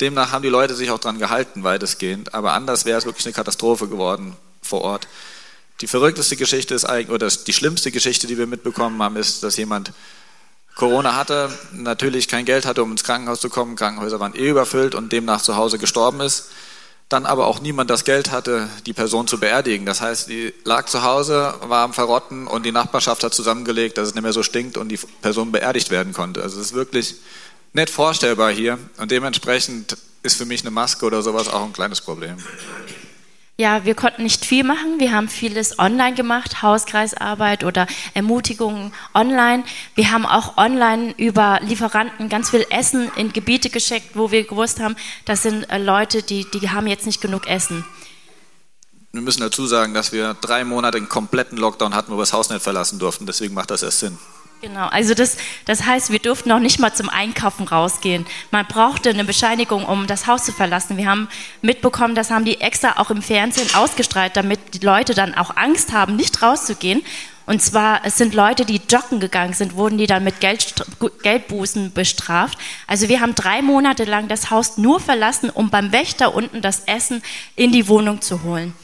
Demnach 0.00 0.32
haben 0.32 0.42
die 0.42 0.48
Leute 0.48 0.74
sich 0.74 0.90
auch 0.90 0.98
dran 0.98 1.18
gehalten, 1.18 1.62
weitestgehend. 1.62 2.34
Aber 2.34 2.52
anders 2.52 2.84
wäre 2.84 2.98
es 2.98 3.04
wirklich 3.04 3.26
eine 3.26 3.34
Katastrophe 3.34 3.88
geworden 3.88 4.36
vor 4.62 4.82
Ort. 4.82 5.08
Die 5.80 5.86
verrückteste 5.86 6.36
Geschichte 6.36 6.74
ist 6.74 6.84
eigentlich, 6.84 7.10
oder 7.10 7.28
die 7.28 7.52
schlimmste 7.52 7.90
Geschichte, 7.90 8.26
die 8.26 8.38
wir 8.38 8.46
mitbekommen 8.46 9.02
haben, 9.02 9.16
ist, 9.16 9.42
dass 9.42 9.56
jemand 9.56 9.92
Corona 10.74 11.16
hatte, 11.16 11.50
natürlich 11.72 12.28
kein 12.28 12.44
Geld 12.44 12.64
hatte, 12.64 12.82
um 12.82 12.90
ins 12.92 13.04
Krankenhaus 13.04 13.40
zu 13.40 13.50
kommen, 13.50 13.76
Krankenhäuser 13.76 14.20
waren 14.20 14.34
eh 14.34 14.48
überfüllt 14.48 14.94
und 14.94 15.12
demnach 15.12 15.42
zu 15.42 15.56
Hause 15.56 15.78
gestorben 15.78 16.20
ist. 16.20 16.50
Dann 17.10 17.26
aber 17.26 17.48
auch 17.48 17.60
niemand 17.60 17.90
das 17.90 18.04
Geld 18.04 18.30
hatte, 18.30 18.70
die 18.86 18.92
Person 18.92 19.26
zu 19.26 19.38
beerdigen. 19.38 19.84
Das 19.84 20.00
heißt, 20.00 20.28
die 20.28 20.54
lag 20.64 20.86
zu 20.86 21.02
Hause, 21.02 21.54
war 21.62 21.84
am 21.84 21.92
Verrotten 21.92 22.46
und 22.46 22.64
die 22.64 22.72
Nachbarschaft 22.72 23.24
hat 23.24 23.34
zusammengelegt, 23.34 23.98
dass 23.98 24.08
es 24.08 24.14
nicht 24.14 24.22
mehr 24.22 24.32
so 24.32 24.44
stinkt 24.44 24.78
und 24.78 24.88
die 24.88 24.98
Person 25.20 25.50
beerdigt 25.50 25.90
werden 25.90 26.12
konnte. 26.12 26.42
Also 26.42 26.60
es 26.60 26.66
ist 26.66 26.72
wirklich 26.72 27.16
nicht 27.72 27.90
vorstellbar 27.90 28.52
hier 28.52 28.78
und 28.98 29.10
dementsprechend 29.10 29.96
ist 30.22 30.36
für 30.36 30.46
mich 30.46 30.60
eine 30.62 30.70
Maske 30.70 31.04
oder 31.04 31.20
sowas 31.22 31.48
auch 31.48 31.64
ein 31.64 31.72
kleines 31.72 32.00
Problem. 32.00 32.36
Ja, 33.60 33.84
wir 33.84 33.94
konnten 33.94 34.22
nicht 34.22 34.46
viel 34.46 34.64
machen. 34.64 34.98
Wir 34.98 35.12
haben 35.12 35.28
vieles 35.28 35.78
online 35.78 36.14
gemacht, 36.14 36.62
Hauskreisarbeit 36.62 37.62
oder 37.62 37.86
Ermutigungen 38.14 38.90
online. 39.14 39.64
Wir 39.94 40.10
haben 40.10 40.24
auch 40.24 40.56
online 40.56 41.14
über 41.18 41.60
Lieferanten 41.62 42.30
ganz 42.30 42.48
viel 42.48 42.64
Essen 42.70 43.10
in 43.16 43.34
Gebiete 43.34 43.68
geschickt, 43.68 44.12
wo 44.14 44.30
wir 44.30 44.44
gewusst 44.44 44.80
haben, 44.80 44.96
das 45.26 45.42
sind 45.42 45.64
äh, 45.64 45.76
Leute, 45.76 46.22
die, 46.22 46.46
die 46.50 46.70
haben 46.70 46.86
jetzt 46.86 47.04
nicht 47.04 47.20
genug 47.20 47.46
Essen. 47.46 47.84
Wir 49.12 49.20
müssen 49.20 49.40
dazu 49.40 49.66
sagen, 49.66 49.92
dass 49.92 50.10
wir 50.10 50.32
drei 50.40 50.64
Monate 50.64 50.96
einen 50.96 51.10
kompletten 51.10 51.58
Lockdown 51.58 51.94
hatten, 51.94 52.12
wo 52.12 52.16
wir 52.16 52.22
das 52.22 52.32
Haus 52.32 52.48
nicht 52.48 52.62
verlassen 52.62 52.98
durften. 52.98 53.26
Deswegen 53.26 53.52
macht 53.52 53.70
das 53.70 53.82
erst 53.82 53.98
Sinn. 53.98 54.18
Genau, 54.60 54.88
also 54.88 55.14
das, 55.14 55.38
das 55.64 55.86
heißt, 55.86 56.10
wir 56.10 56.18
durften 56.18 56.50
noch 56.50 56.58
nicht 56.58 56.78
mal 56.78 56.92
zum 56.92 57.08
Einkaufen 57.08 57.66
rausgehen. 57.66 58.26
Man 58.50 58.66
brauchte 58.66 59.08
eine 59.08 59.24
Bescheinigung, 59.24 59.86
um 59.86 60.06
das 60.06 60.26
Haus 60.26 60.44
zu 60.44 60.52
verlassen. 60.52 60.98
Wir 60.98 61.08
haben 61.08 61.28
mitbekommen, 61.62 62.14
das 62.14 62.30
haben 62.30 62.44
die 62.44 62.60
extra 62.60 63.00
auch 63.00 63.10
im 63.10 63.22
Fernsehen 63.22 63.74
ausgestrahlt, 63.74 64.36
damit 64.36 64.74
die 64.74 64.84
Leute 64.84 65.14
dann 65.14 65.34
auch 65.34 65.56
Angst 65.56 65.94
haben, 65.94 66.14
nicht 66.14 66.42
rauszugehen. 66.42 67.02
Und 67.46 67.62
zwar, 67.62 68.04
es 68.04 68.18
sind 68.18 68.34
Leute, 68.34 68.66
die 68.66 68.82
joggen 68.86 69.18
gegangen 69.18 69.54
sind, 69.54 69.76
wurden 69.76 69.96
die 69.96 70.06
dann 70.06 70.24
mit 70.24 70.40
Geld, 70.40 70.74
Geldbußen 71.22 71.92
bestraft. 71.92 72.58
Also 72.86 73.08
wir 73.08 73.20
haben 73.22 73.34
drei 73.34 73.62
Monate 73.62 74.04
lang 74.04 74.28
das 74.28 74.50
Haus 74.50 74.76
nur 74.76 75.00
verlassen, 75.00 75.48
um 75.48 75.70
beim 75.70 75.90
Wächter 75.90 76.34
unten 76.34 76.60
das 76.60 76.80
Essen 76.80 77.22
in 77.56 77.72
die 77.72 77.88
Wohnung 77.88 78.20
zu 78.20 78.42
holen. 78.42 78.74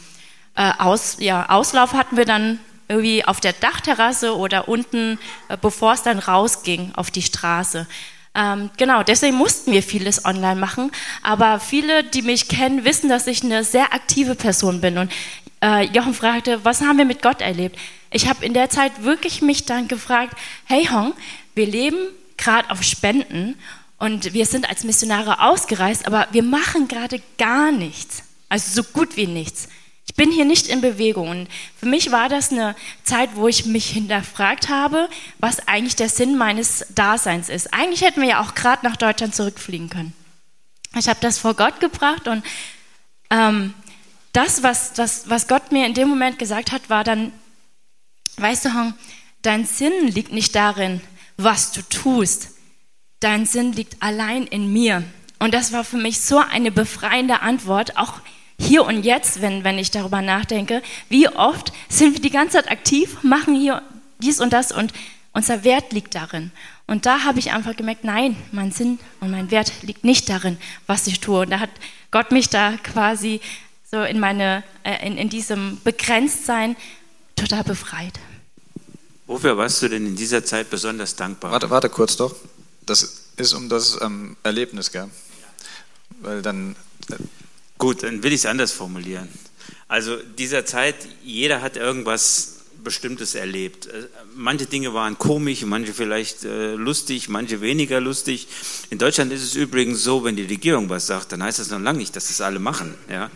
Äh, 0.55 0.72
Aus, 0.79 1.18
ja, 1.20 1.51
Auslauf 1.51 1.93
hatten 1.93 2.16
wir 2.16 2.24
dann 2.24 2.61
irgendwie 2.89 3.24
auf 3.24 3.41
der 3.41 3.53
Dachterrasse 3.53 4.37
oder 4.37 4.68
unten, 4.68 5.18
äh, 5.49 5.57
bevor 5.61 5.95
es 5.95 6.03
dann 6.03 6.18
rausging 6.18 6.93
auf 6.95 7.11
die 7.11 7.22
Straße. 7.22 7.87
Ähm, 8.34 8.70
genau, 8.76 9.03
deswegen 9.03 9.37
mussten 9.37 9.72
wir 9.72 9.82
vieles 9.82 10.24
online 10.24 10.61
machen. 10.61 10.93
Aber 11.22 11.59
viele, 11.59 12.05
die 12.05 12.22
mich 12.22 12.49
kennen, 12.49 12.84
wissen, 12.84 13.09
dass 13.09 13.26
ich 13.26 13.43
eine 13.43 13.64
sehr 13.64 13.95
aktive 13.95 14.34
Person 14.34 14.80
bin. 14.80 14.99
Und 14.99 15.11
äh, 15.62 15.87
Jochen 15.87 16.14
fragte, 16.14 16.64
was 16.64 16.82
haben 16.82 16.99
wir 16.99 17.07
mit 17.07 17.22
Gott 17.22 17.41
erlebt? 17.41 17.78
Ich 18.11 18.28
habe 18.28 18.45
in 18.45 18.55
der 18.55 18.70
Zeit 18.70 19.03
wirklich 19.03 19.43
mich 19.43 19.64
dann 19.64 19.89
gefragt, 19.89 20.37
hey 20.66 20.87
Hong, 20.93 21.14
wir 21.55 21.66
leben 21.66 21.99
gerade 22.37 22.70
auf 22.70 22.82
Spenden 22.82 23.57
und 23.99 24.34
wir 24.34 24.45
sind 24.45 24.68
als 24.68 24.84
Missionare 24.84 25.41
ausgereist, 25.43 26.07
aber 26.07 26.28
wir 26.30 26.43
machen 26.43 26.89
gerade 26.89 27.22
gar 27.39 27.72
nichts. 27.72 28.22
Also 28.49 28.82
so 28.82 28.89
gut 28.93 29.16
wie 29.16 29.26
nichts. 29.26 29.68
Bin 30.17 30.31
hier 30.31 30.45
nicht 30.45 30.69
in 30.69 30.81
Bewegung. 30.81 31.29
Und 31.29 31.49
für 31.79 31.87
mich 31.87 32.11
war 32.11 32.29
das 32.29 32.51
eine 32.51 32.75
Zeit, 33.05 33.31
wo 33.35 33.49
ich 33.49 33.67
mich 33.67 33.91
hinterfragt 33.91 34.69
habe, 34.69 35.09
was 35.39 35.69
eigentlich 35.69 35.97
der 35.97 36.09
Sinn 36.09 36.37
meines 36.37 36.87
Daseins 36.95 37.49
ist. 37.49 37.73
Eigentlich 37.73 38.01
hätten 38.01 38.23
wir 38.23 38.29
ja 38.29 38.43
auch 38.43 38.55
gerade 38.55 38.85
nach 38.85 38.97
Deutschland 38.97 39.35
zurückfliegen 39.35 39.91
können. 39.91 40.14
Ich 40.99 41.09
habe 41.09 41.21
das 41.21 41.39
vor 41.39 41.55
Gott 41.55 41.81
gebracht 41.81 42.27
und 42.29 42.43
ähm, 43.31 43.75
das, 44.33 44.62
was, 44.62 44.93
das, 44.93 45.29
was 45.29 45.49
Gott 45.49 45.73
mir 45.73 45.87
in 45.87 45.95
dem 45.95 46.09
Moment 46.09 46.39
gesagt 46.39 46.73
hat, 46.73 46.89
war 46.89 47.05
dann, 47.05 47.33
weißt 48.37 48.67
du, 48.67 48.75
Hong, 48.75 48.95
dein 49.43 49.64
Sinn 49.64 50.09
liegt 50.09 50.33
nicht 50.33 50.55
darin, 50.55 51.01
was 51.37 51.73
du 51.73 51.83
tust. 51.83 52.51
Dein 53.21 53.47
Sinn 53.47 53.73
liegt 53.73 54.03
allein 54.03 54.47
in 54.47 54.73
mir. 54.73 55.05
Und 55.39 55.55
das 55.55 55.73
war 55.73 55.85
für 55.85 55.97
mich 55.97 56.21
so 56.21 56.39
eine 56.39 56.71
befreiende 56.71 57.41
Antwort, 57.41 57.97
auch 57.97 58.21
hier 58.59 58.85
und 58.85 59.03
jetzt, 59.05 59.43
wenn, 59.43 59.65
wenn 59.65 59.79
ich 59.79 59.91
darüber 59.91 60.23
nachdenke, 60.23 60.83
wie 61.09 61.29
oft 61.29 61.73
sind 61.89 62.15
wir 62.15 62.21
die 62.21 62.31
ganze 62.31 62.57
Zeit 62.57 62.71
aktiv, 62.71 63.23
machen 63.23 63.55
hier 63.55 63.83
dies 64.19 64.41
und 64.41 64.53
das 64.53 64.73
und 64.73 64.93
unser 65.33 65.65
Wert 65.65 65.93
liegt 65.93 66.15
darin. 66.15 66.51
Und 66.87 67.05
da 67.05 67.25
habe 67.25 67.39
ich 67.39 67.53
einfach 67.53 67.77
gemerkt, 67.77 68.05
nein, 68.05 68.37
mein 68.53 68.73
Sinn 68.73 68.99
und 69.21 69.31
mein 69.31 69.51
Wert 69.51 69.73
liegt 69.83 70.05
nicht 70.05 70.29
darin, 70.29 70.57
was 70.87 71.07
ich 71.07 71.21
tue. 71.21 71.41
Und 71.41 71.51
da 71.51 71.61
hat 71.61 71.71
Gott 72.11 72.33
mich 72.33 72.49
da 72.49 72.77
quasi 72.83 73.41
so 73.91 74.03
in, 74.03 74.19
meine, 74.19 74.65
äh, 74.83 75.07
in, 75.07 75.19
in 75.19 75.29
diesem 75.29 75.79
Begrenztsein 75.85 76.77
total 77.35 77.65
befreit. 77.65 78.19
Wofür 79.27 79.59
warst 79.59 79.83
du 79.83 79.89
denn 79.89 80.07
in 80.07 80.17
dieser 80.17 80.45
Zeit 80.45 80.71
besonders 80.71 81.17
dankbar? 81.17 81.51
Warte, 81.51 81.69
warte 81.69 81.91
kurz 81.91 82.17
doch. 82.17 82.35
Das 82.87 83.27
ist 83.37 83.53
um 83.53 83.69
das 83.69 84.01
ähm, 84.01 84.37
Erlebnis, 84.43 84.93
gell? 84.93 85.11
Weil 86.21 86.41
dann 86.41 86.77
äh, 87.11 87.17
Gut, 87.79 88.03
dann 88.03 88.22
will 88.22 88.33
ich 88.33 88.41
es 88.41 88.47
anders 88.47 88.72
formulieren. 88.72 89.29
Also 89.89 90.16
dieser 90.16 90.64
Zeit, 90.64 90.97
jeder 91.22 91.62
hat 91.62 91.77
irgendwas 91.77 92.57
Bestimmtes 92.87 93.35
erlebt. 93.35 93.87
Äh, 93.87 94.07
manche 94.37 94.66
Dinge 94.66 94.95
waren 94.95 95.18
komisch, 95.18 95.62
manche 95.62 95.93
vielleicht 95.93 96.45
äh, 96.45 96.74
lustig, 96.74 97.29
manche 97.29 97.61
weniger 97.61 98.01
lustig. 98.01 98.47
In 98.91 98.99
Deutschland 98.99 99.33
ist 99.33 99.43
es 99.43 99.57
übrigens 99.57 100.05
so, 100.05 100.22
wenn 100.22 100.37
die 100.37 100.45
Regierung 100.45 100.89
was 100.89 101.09
sagt, 101.09 101.33
dann 101.33 101.43
heißt 101.43 101.59
das 101.59 101.70
noch 101.70 101.81
lange 101.81 101.99
nicht, 101.99 102.14
dass 102.14 102.29
das 102.29 102.41
alle 102.41 102.61
machen. 102.61 102.95
Ja? 103.11 103.29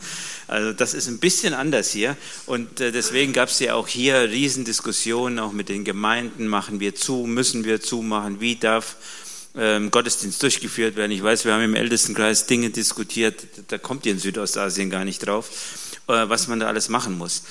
Also 0.47 0.73
das 0.73 0.95
ist 0.95 1.09
ein 1.09 1.19
bisschen 1.19 1.53
anders 1.53 1.91
hier 1.91 2.17
und 2.47 2.81
äh, 2.81 2.93
deswegen 2.93 3.33
gab 3.33 3.49
es 3.49 3.59
ja 3.59 3.75
auch 3.75 3.89
hier 3.89 4.31
Riesendiskussionen, 4.31 5.41
auch 5.41 5.53
mit 5.53 5.69
den 5.69 5.85
Gemeinden, 5.85 6.47
machen 6.47 6.79
wir 6.79 6.95
zu, 6.95 7.27
müssen 7.27 7.65
wir 7.65 7.81
zumachen, 7.81 8.41
wie 8.41 8.55
darf 8.55 8.97
ähm, 9.57 9.91
Gottesdienst 9.91 10.43
durchgeführt 10.43 10.97
werden. 10.97 11.13
Ich 11.13 11.23
weiß, 11.23 11.45
wir 11.45 11.53
haben 11.53 11.63
im 11.63 11.75
Ältestenkreis 11.75 12.47
Dinge 12.47 12.71
diskutiert, 12.71 13.47
da 13.69 13.79
kommt 13.79 14.07
ihr 14.07 14.13
in 14.13 14.19
Südostasien 14.19 14.91
gar 14.91 15.05
nicht 15.05 15.27
drauf, 15.27 15.51
äh, 16.07 16.29
was 16.29 16.49
man 16.49 16.61
da 16.61 16.67
alles 16.67 16.89
machen 16.89 17.19
muss. 17.19 17.43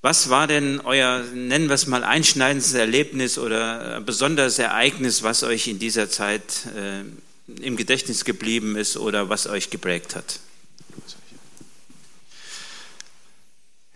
Was 0.00 0.30
war 0.30 0.46
denn 0.46 0.80
euer, 0.80 1.24
nennen 1.34 1.68
wir 1.68 1.74
es 1.74 1.88
mal, 1.88 2.04
einschneidendes 2.04 2.72
Erlebnis 2.74 3.36
oder 3.36 3.96
ein 3.96 4.04
besonderes 4.04 4.58
Ereignis, 4.58 5.22
was 5.22 5.42
euch 5.42 5.66
in 5.66 5.80
dieser 5.80 6.08
Zeit 6.08 6.66
äh, 6.76 7.02
im 7.60 7.76
Gedächtnis 7.76 8.24
geblieben 8.24 8.76
ist 8.76 8.96
oder 8.96 9.28
was 9.28 9.48
euch 9.48 9.70
geprägt 9.70 10.14
hat? 10.14 10.40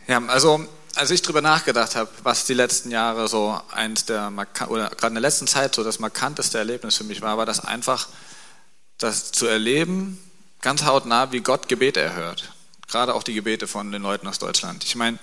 Ja, 0.09 0.25
also 0.27 0.67
als 0.95 1.11
ich 1.11 1.23
darüber 1.23 1.41
nachgedacht 1.41 1.97
habe, 1.97 2.11
was 2.23 2.45
die 2.45 2.55
letzten 2.55 2.91
Jahre 2.91 3.29
so 3.29 3.61
eins 3.73 4.05
der 4.05 4.33
oder 4.69 4.91
gerade 4.91 5.09
in 5.09 5.15
der 5.15 5.23
letzten 5.23 5.47
Zeit 5.47 5.75
so 5.75 5.85
das 5.85 5.99
markanteste 5.99 6.59
Erlebnis 6.59 6.97
für 6.97 7.05
mich 7.05 7.23
war, 7.23 7.39
war 7.39 7.47
das 7.47 7.65
einfach, 7.65 8.09
das 8.99 9.33
zu 9.33 9.47
erleben, 9.47 10.19
ganz 10.61 10.85
hautnah, 10.85 11.33
wie 11.33 11.41
Gott 11.41 11.69
Gebete 11.69 12.01
erhört. 12.01 12.53
Gerade 12.89 13.15
auch 13.15 13.23
die 13.23 13.35
Gebete 13.35 13.67
von 13.67 13.91
den 13.91 14.03
Leuten 14.03 14.27
aus 14.27 14.39
Deutschland. 14.39 14.85
Ich 14.85 14.97
meine, 14.97 15.19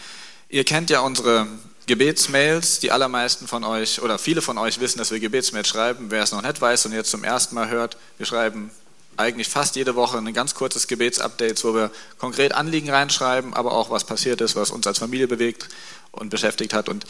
ihr 0.49 0.63
kennt 0.63 0.89
ja 0.89 1.01
unsere 1.01 1.47
Gebetsmails. 1.89 2.79
Die 2.79 2.91
allermeisten 2.91 3.47
von 3.47 3.63
euch 3.63 4.01
oder 4.01 4.19
viele 4.19 4.41
von 4.41 4.57
euch 4.57 4.79
wissen, 4.79 4.99
dass 4.99 5.11
wir 5.11 5.19
Gebetsmails 5.19 5.67
schreiben. 5.67 6.11
Wer 6.11 6.23
es 6.23 6.31
noch 6.31 6.41
nicht 6.41 6.61
weiß 6.61 6.85
und 6.85 6.93
jetzt 6.93 7.09
zum 7.09 7.23
ersten 7.23 7.55
Mal 7.55 7.69
hört, 7.69 7.97
wir 8.17 8.25
schreiben 8.25 8.71
eigentlich 9.19 9.49
fast 9.49 9.75
jede 9.75 9.95
Woche 9.95 10.17
ein 10.17 10.33
ganz 10.33 10.55
kurzes 10.55 10.87
Gebetsupdate, 10.87 11.63
wo 11.65 11.75
wir 11.75 11.91
konkret 12.17 12.53
Anliegen 12.53 12.89
reinschreiben, 12.89 13.53
aber 13.53 13.73
auch 13.73 13.89
was 13.89 14.05
passiert 14.05 14.39
ist, 14.39 14.55
was 14.55 14.71
uns 14.71 14.87
als 14.87 14.99
Familie 14.99 15.27
bewegt 15.27 15.67
und 16.11 16.29
beschäftigt 16.29 16.73
hat. 16.73 16.87
Und 16.87 17.05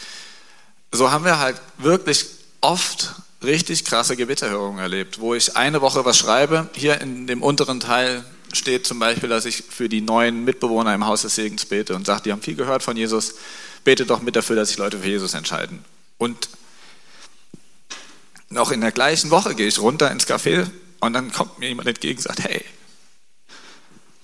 so 0.91 1.11
haben 1.11 1.23
wir 1.23 1.37
halt 1.37 1.61
wirklich 1.77 2.25
oft 2.61 3.13
richtig 3.43 3.85
krasse 3.85 4.17
Gebetserhörungen 4.17 4.79
erlebt, 4.79 5.19
wo 5.19 5.35
ich 5.35 5.55
eine 5.55 5.81
Woche 5.81 6.03
was 6.03 6.17
schreibe. 6.17 6.67
Hier 6.73 6.99
in 6.99 7.27
dem 7.27 7.43
unteren 7.43 7.79
Teil 7.79 8.25
steht 8.51 8.87
zum 8.87 8.97
Beispiel, 8.97 9.29
dass 9.29 9.45
ich 9.45 9.63
für 9.69 9.87
die 9.87 10.01
neuen 10.01 10.43
Mitbewohner 10.43 10.95
im 10.95 11.05
Haus 11.05 11.21
des 11.21 11.35
Segens 11.35 11.65
bete 11.65 11.95
und 11.95 12.07
sage, 12.07 12.23
die 12.23 12.31
haben 12.31 12.41
viel 12.41 12.55
gehört 12.55 12.81
von 12.81 12.97
Jesus, 12.97 13.35
bete 13.83 14.07
doch 14.07 14.23
mit 14.23 14.35
dafür, 14.35 14.55
dass 14.55 14.69
sich 14.69 14.79
Leute 14.79 14.97
für 14.97 15.07
Jesus 15.07 15.35
entscheiden. 15.35 15.85
Und 16.17 16.49
noch 18.49 18.71
in 18.71 18.81
der 18.81 18.91
gleichen 18.91 19.29
Woche 19.29 19.53
gehe 19.53 19.67
ich 19.67 19.77
runter 19.77 20.09
ins 20.09 20.27
Café 20.27 20.67
und 20.99 21.13
dann 21.13 21.31
kommt 21.31 21.59
mir 21.59 21.69
jemand 21.69 21.87
entgegen 21.87 22.17
und 22.17 22.23
sagt, 22.23 22.39
hey, 22.39 22.63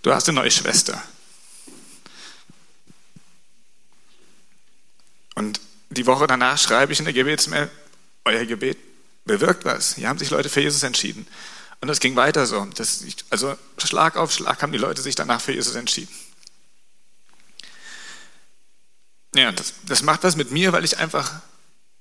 du 0.02 0.14
hast 0.14 0.28
eine 0.28 0.40
neue 0.40 0.52
Schwester. 0.52 1.02
Und 5.36 5.60
die 5.90 6.06
Woche 6.06 6.28
danach 6.28 6.58
schreibe 6.58 6.94
ich 6.94 7.00
in 7.00 7.06
der 7.06 7.14
Gebetsmail, 7.14 7.70
euer 8.24 8.46
Gebet 8.46 8.78
bewirkt 9.26 9.66
was. 9.66 9.96
Hier 9.96 10.08
haben 10.08 10.20
sich 10.20 10.30
Leute 10.30 10.50
für 10.50 10.62
Jesus 10.62 10.84
entschieden. 10.84 11.28
Und 11.82 11.90
es 11.90 12.00
ging 12.00 12.16
weiter 12.16 12.46
so. 12.46 12.66
Das, 12.76 13.04
also 13.30 13.56
Schlag 13.78 14.16
auf 14.18 14.32
Schlag 14.32 14.62
haben 14.62 14.72
die 14.72 14.78
Leute 14.78 15.02
sich 15.02 15.16
danach 15.16 15.42
für 15.42 15.52
Jesus 15.52 15.76
entschieden. 15.76 16.14
Ja, 19.36 19.52
das, 19.52 19.74
das 19.86 20.02
macht 20.02 20.24
was 20.24 20.38
mit 20.38 20.52
mir, 20.52 20.72
weil 20.72 20.86
ich 20.86 20.98
einfach, 20.98 21.42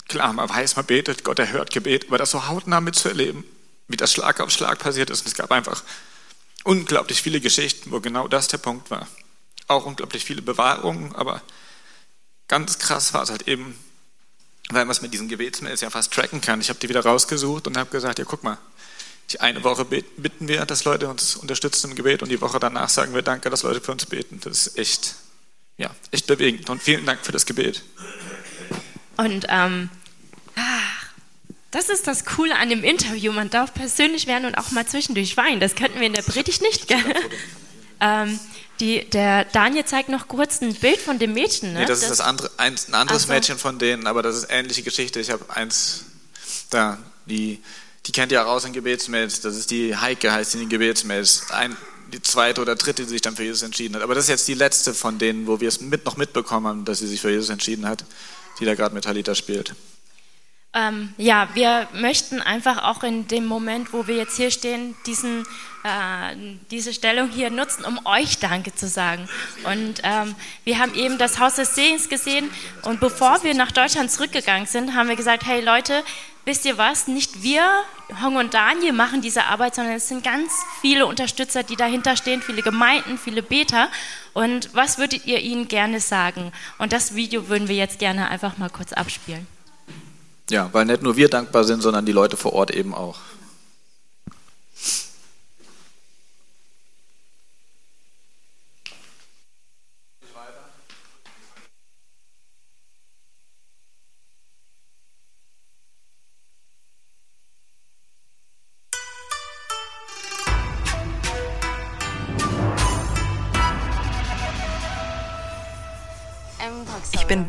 klar, 0.08 0.32
man 0.32 0.48
weiß, 0.48 0.76
man 0.76 0.86
betet, 0.86 1.24
Gott 1.24 1.40
erhört 1.40 1.70
Gebet, 1.70 2.06
aber 2.06 2.18
das 2.18 2.30
so 2.30 2.46
hautnah 2.46 2.80
mitzuerleben, 2.80 3.44
wie 3.88 3.96
das 3.96 4.12
Schlag 4.12 4.40
auf 4.40 4.50
Schlag 4.50 4.78
passiert 4.78 5.10
ist. 5.10 5.20
Und 5.20 5.28
es 5.28 5.34
gab 5.34 5.50
einfach 5.50 5.82
unglaublich 6.64 7.22
viele 7.22 7.40
Geschichten, 7.40 7.90
wo 7.90 8.00
genau 8.00 8.28
das 8.28 8.48
der 8.48 8.58
Punkt 8.58 8.90
war. 8.90 9.06
Auch 9.66 9.86
unglaublich 9.86 10.24
viele 10.24 10.42
Bewahrungen, 10.42 11.14
aber 11.14 11.42
ganz 12.48 12.78
krass 12.78 13.14
war 13.14 13.22
es 13.22 13.30
halt 13.30 13.48
eben, 13.48 13.78
weil 14.70 14.84
man 14.84 14.92
es 14.92 15.02
mit 15.02 15.12
diesen 15.12 15.28
Gebetsmails 15.28 15.80
ja 15.80 15.90
fast 15.90 16.12
tracken 16.12 16.40
kann. 16.40 16.60
Ich 16.60 16.68
habe 16.68 16.78
die 16.78 16.88
wieder 16.88 17.04
rausgesucht 17.04 17.66
und 17.66 17.76
habe 17.76 17.90
gesagt, 17.90 18.18
ja 18.18 18.24
guck 18.24 18.42
mal, 18.42 18.58
die 19.30 19.40
eine 19.40 19.64
Woche 19.64 19.84
bitten 19.84 20.48
wir, 20.48 20.66
dass 20.66 20.84
Leute 20.84 21.08
uns 21.08 21.36
unterstützen 21.36 21.90
im 21.90 21.96
Gebet 21.96 22.22
und 22.22 22.28
die 22.28 22.40
Woche 22.40 22.58
danach 22.58 22.88
sagen 22.88 23.14
wir 23.14 23.22
Danke, 23.22 23.48
dass 23.48 23.62
Leute 23.62 23.80
für 23.80 23.92
uns 23.92 24.04
beten. 24.06 24.40
Das 24.42 24.66
ist 24.66 24.78
echt, 24.78 25.14
ja, 25.78 25.90
echt 26.10 26.26
bewegend 26.26 26.68
und 26.68 26.82
vielen 26.82 27.06
Dank 27.06 27.24
für 27.24 27.32
das 27.32 27.46
Gebet. 27.46 27.82
Und 29.16 29.46
ähm, 29.48 29.88
das 31.74 31.88
ist 31.88 32.06
das 32.06 32.24
Coole 32.24 32.56
an 32.56 32.68
dem 32.68 32.84
Interview. 32.84 33.32
Man 33.32 33.50
darf 33.50 33.74
persönlich 33.74 34.26
werden 34.26 34.44
und 34.46 34.56
auch 34.56 34.70
mal 34.70 34.86
zwischendurch 34.86 35.36
weinen. 35.36 35.60
Das 35.60 35.74
könnten 35.74 35.98
wir 36.00 36.06
in 36.06 36.12
der 36.14 36.22
Predigt 36.22 36.62
nicht. 36.62 36.86
Gell? 36.88 36.98
ähm, 38.00 38.38
Die, 38.80 39.08
der 39.08 39.44
Daniel 39.46 39.84
zeigt 39.84 40.08
noch 40.08 40.26
kurz 40.26 40.60
ein 40.60 40.74
Bild 40.74 40.98
von 40.98 41.18
dem 41.18 41.32
Mädchen. 41.32 41.72
Ne? 41.72 41.80
Nee, 41.80 41.86
das, 41.86 42.02
ist 42.02 42.10
das 42.10 42.20
andere, 42.20 42.50
ein, 42.56 42.74
ein 42.88 42.94
anderes 42.94 43.22
Ach 43.24 43.26
so. 43.28 43.32
Mädchen 43.32 43.58
von 43.58 43.78
denen, 43.78 44.06
aber 44.06 44.22
das 44.22 44.36
ist 44.36 44.46
ähnliche 44.50 44.82
Geschichte. 44.82 45.20
Ich 45.20 45.30
habe 45.30 45.44
eins 45.48 46.06
da, 46.70 46.98
die, 47.26 47.60
die 48.06 48.12
kennt 48.12 48.32
ihr 48.32 48.44
auch 48.44 48.50
aus 48.50 48.64
in 48.64 48.72
Gebetsmails. 48.72 49.40
Das 49.40 49.56
ist 49.56 49.70
die 49.70 49.96
Heike, 49.96 50.32
heißt 50.32 50.52
sie 50.52 50.58
in 50.58 50.64
den 50.64 50.70
Gebetsmails. 50.70 51.50
Ein, 51.50 51.76
die 52.12 52.20
zweite 52.20 52.60
oder 52.60 52.74
dritte, 52.74 53.04
die 53.04 53.08
sich 53.08 53.22
dann 53.22 53.36
für 53.36 53.44
Jesus 53.44 53.62
entschieden 53.62 53.94
hat. 53.94 54.02
Aber 54.02 54.14
das 54.14 54.24
ist 54.24 54.30
jetzt 54.30 54.48
die 54.48 54.54
letzte 54.54 54.92
von 54.92 55.18
denen, 55.18 55.46
wo 55.46 55.60
wir 55.60 55.68
es 55.68 55.80
mit, 55.80 56.04
noch 56.04 56.16
mitbekommen 56.16 56.66
haben, 56.66 56.84
dass 56.84 56.98
sie 56.98 57.06
sich 57.06 57.20
für 57.20 57.30
Jesus 57.30 57.50
entschieden 57.50 57.86
hat, 57.86 58.04
die 58.58 58.64
da 58.64 58.74
gerade 58.74 58.94
mit 58.94 59.04
Talita 59.04 59.34
spielt. 59.34 59.74
Ähm, 60.74 61.14
ja, 61.18 61.48
wir 61.54 61.86
möchten 61.92 62.40
einfach 62.40 62.82
auch 62.82 63.04
in 63.04 63.28
dem 63.28 63.46
Moment, 63.46 63.92
wo 63.92 64.08
wir 64.08 64.16
jetzt 64.16 64.36
hier 64.36 64.50
stehen, 64.50 64.96
diesen, 65.06 65.44
äh, 65.84 66.34
diese 66.72 66.92
Stellung 66.92 67.28
hier 67.28 67.50
nutzen, 67.50 67.84
um 67.84 68.04
euch 68.04 68.40
Danke 68.40 68.74
zu 68.74 68.88
sagen. 68.88 69.28
Und 69.64 70.00
ähm, 70.02 70.34
wir 70.64 70.80
haben 70.80 70.92
eben 70.94 71.16
das 71.16 71.38
Haus 71.38 71.54
des 71.54 71.76
Sehens 71.76 72.08
gesehen 72.08 72.50
und 72.82 72.98
bevor 72.98 73.44
wir 73.44 73.54
nach 73.54 73.70
Deutschland 73.70 74.10
zurückgegangen 74.10 74.66
sind, 74.66 74.94
haben 74.94 75.08
wir 75.08 75.14
gesagt, 75.14 75.46
hey 75.46 75.60
Leute, 75.60 76.02
wisst 76.44 76.64
ihr 76.64 76.76
was, 76.76 77.06
nicht 77.06 77.44
wir, 77.44 77.64
Hong 78.20 78.34
und 78.34 78.52
Daniel 78.52 78.92
machen 78.92 79.20
diese 79.20 79.44
Arbeit, 79.44 79.76
sondern 79.76 79.94
es 79.94 80.08
sind 80.08 80.24
ganz 80.24 80.52
viele 80.80 81.06
Unterstützer, 81.06 81.62
die 81.62 81.76
dahinter 81.76 82.16
stehen, 82.16 82.42
viele 82.42 82.62
Gemeinden, 82.62 83.16
viele 83.16 83.44
Beter. 83.44 83.88
Und 84.32 84.70
was 84.74 84.98
würdet 84.98 85.24
ihr 85.24 85.38
ihnen 85.38 85.68
gerne 85.68 86.00
sagen? 86.00 86.52
Und 86.78 86.92
das 86.92 87.14
Video 87.14 87.48
würden 87.48 87.68
wir 87.68 87.76
jetzt 87.76 88.00
gerne 88.00 88.28
einfach 88.28 88.58
mal 88.58 88.70
kurz 88.70 88.92
abspielen. 88.92 89.46
Ja, 90.50 90.68
weil 90.72 90.84
nicht 90.84 91.02
nur 91.02 91.16
wir 91.16 91.28
dankbar 91.28 91.64
sind, 91.64 91.82
sondern 91.82 92.04
die 92.04 92.12
Leute 92.12 92.36
vor 92.36 92.52
Ort 92.52 92.70
eben 92.70 92.94
auch. 92.94 93.18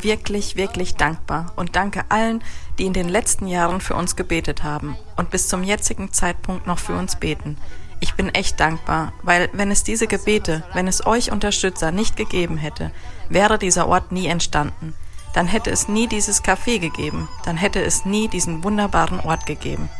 Wirklich, 0.06 0.54
wirklich 0.54 0.94
dankbar 0.94 1.52
und 1.56 1.74
danke 1.74 2.04
allen, 2.10 2.42
die 2.78 2.86
in 2.86 2.92
den 2.92 3.08
letzten 3.08 3.48
Jahren 3.48 3.80
für 3.80 3.94
uns 3.94 4.14
gebetet 4.14 4.62
haben 4.62 4.96
und 5.16 5.30
bis 5.30 5.48
zum 5.48 5.64
jetzigen 5.64 6.12
Zeitpunkt 6.12 6.64
noch 6.66 6.78
für 6.78 6.94
uns 6.94 7.16
beten. 7.16 7.56
Ich 7.98 8.14
bin 8.14 8.28
echt 8.28 8.60
dankbar, 8.60 9.12
weil 9.24 9.50
wenn 9.52 9.72
es 9.72 9.82
diese 9.82 10.06
Gebete, 10.06 10.62
wenn 10.74 10.86
es 10.86 11.04
euch 11.06 11.32
Unterstützer 11.32 11.90
nicht 11.90 12.16
gegeben 12.16 12.56
hätte, 12.56 12.92
wäre 13.28 13.58
dieser 13.58 13.88
Ort 13.88 14.12
nie 14.12 14.28
entstanden. 14.28 14.94
Dann 15.34 15.48
hätte 15.48 15.70
es 15.70 15.88
nie 15.88 16.06
dieses 16.06 16.44
Café 16.44 16.78
gegeben, 16.78 17.28
dann 17.44 17.56
hätte 17.56 17.82
es 17.82 18.04
nie 18.04 18.28
diesen 18.28 18.62
wunderbaren 18.62 19.18
Ort 19.18 19.44
gegeben. 19.44 19.90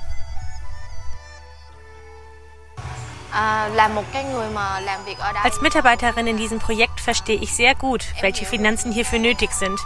Als 5.42 5.60
Mitarbeiterin 5.60 6.26
in 6.26 6.36
diesem 6.38 6.58
Projekt 6.58 7.00
verstehe 7.00 7.38
ich 7.38 7.54
sehr 7.54 7.74
gut, 7.74 8.06
welche 8.22 8.46
Finanzen 8.46 8.92
hierfür 8.92 9.18
nötig 9.18 9.52
sind. 9.52 9.78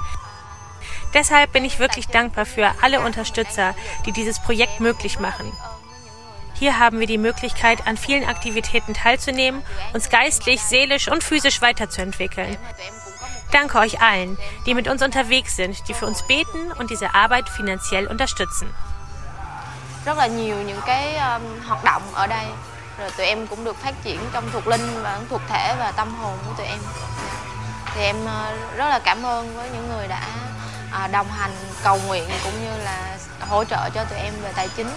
Deshalb 1.14 1.52
bin 1.52 1.64
ich 1.64 1.80
wirklich 1.80 2.06
dankbar 2.06 2.46
für 2.46 2.70
alle 2.82 3.00
Unterstützer, 3.00 3.74
die 4.06 4.12
dieses 4.12 4.40
Projekt 4.40 4.78
möglich 4.78 5.18
machen. 5.18 5.50
Hier 6.54 6.78
haben 6.78 7.00
wir 7.00 7.06
die 7.06 7.18
Möglichkeit, 7.18 7.86
an 7.86 7.96
vielen 7.96 8.24
Aktivitäten 8.24 8.94
teilzunehmen, 8.94 9.62
uns 9.94 10.10
geistlich, 10.10 10.60
seelisch 10.62 11.08
und 11.08 11.24
physisch 11.24 11.60
weiterzuentwickeln. 11.60 12.56
Danke 13.50 13.78
euch 13.78 14.00
allen, 14.00 14.38
die 14.66 14.74
mit 14.74 14.86
uns 14.86 15.02
unterwegs 15.02 15.56
sind, 15.56 15.88
die 15.88 15.94
für 15.94 16.06
uns 16.06 16.24
beten 16.28 16.70
und 16.78 16.90
diese 16.90 17.14
Arbeit 17.14 17.48
finanziell 17.48 18.06
unterstützen. 18.06 18.72
rất 20.04 20.18
là 20.18 20.26
nhiều 20.26 20.56
những 20.66 20.80
cái 20.86 21.18
hoạt 21.66 21.84
động 21.84 22.02
ở 22.12 22.26
đây 22.26 22.46
rồi 23.00 23.10
tụi 23.16 23.26
em 23.26 23.46
cũng 23.46 23.64
được 23.64 23.76
phát 23.76 23.94
triển 24.04 24.18
trong 24.32 24.50
thuộc 24.52 24.66
linh 24.66 25.02
và 25.02 25.20
thuộc 25.30 25.40
thể 25.48 25.74
và 25.78 25.92
tâm 25.96 26.14
hồn 26.14 26.38
của 26.46 26.52
tụi 26.56 26.66
em 26.66 26.78
thì 27.94 28.02
em 28.02 28.16
ờ, 28.26 28.54
rất 28.76 28.88
là 28.88 28.98
cảm 28.98 29.26
ơn 29.26 29.56
với 29.56 29.70
những 29.70 29.88
người 29.88 30.08
đã 30.08 30.26
à, 30.92 31.08
đồng 31.08 31.30
hành 31.30 31.50
cầu 31.84 31.98
nguyện 32.06 32.24
cũng 32.44 32.62
như 32.62 32.84
là 32.84 33.16
hỗ 33.40 33.64
trợ 33.64 33.90
cho 33.94 34.04
tụi 34.04 34.18
em 34.18 34.34
về 34.42 34.52
tài 34.56 34.68
chính 34.76 34.88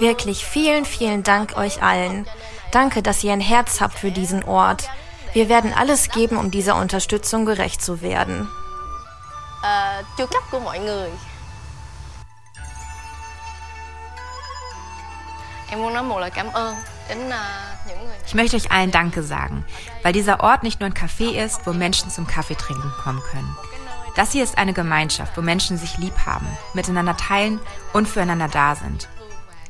Wirklich 0.00 0.54
vielen, 0.54 0.84
vielen 0.84 1.22
Dank 1.22 1.52
euch 1.52 1.80
allen. 1.80 2.24
Danke, 2.72 3.02
dass 3.02 3.22
ihr 3.22 3.32
ein 3.32 3.40
Herz 3.40 3.80
habt 3.80 3.96
für 3.96 4.10
diesen 4.10 4.42
Ort. 4.42 4.88
Wir 5.32 5.48
werden 5.48 5.72
alles 5.72 6.08
geben, 6.08 6.36
um 6.36 6.50
dieser 6.50 6.76
Unterstützung 6.76 7.46
gerecht 7.46 7.80
zu 7.80 8.02
werden. 8.02 8.48
Chu 10.16 10.26
cấp 10.26 10.42
của 10.50 10.60
mọi 10.60 10.78
người 10.78 11.10
Ich 18.26 18.34
möchte 18.34 18.56
euch 18.56 18.70
allen 18.70 18.90
Danke 18.90 19.22
sagen, 19.22 19.64
weil 20.02 20.12
dieser 20.12 20.40
Ort 20.40 20.62
nicht 20.62 20.80
nur 20.80 20.88
ein 20.88 20.94
Café 20.94 21.44
ist, 21.44 21.66
wo 21.66 21.72
Menschen 21.72 22.10
zum 22.10 22.26
Kaffeetrinken 22.26 22.92
kommen 23.02 23.22
können. 23.30 23.56
Das 24.14 24.32
hier 24.32 24.44
ist 24.44 24.58
eine 24.58 24.74
Gemeinschaft, 24.74 25.36
wo 25.36 25.42
Menschen 25.42 25.78
sich 25.78 25.96
lieb 25.98 26.14
haben, 26.26 26.46
miteinander 26.74 27.16
teilen 27.16 27.58
und 27.92 28.06
füreinander 28.06 28.48
da 28.48 28.74
sind. 28.74 29.08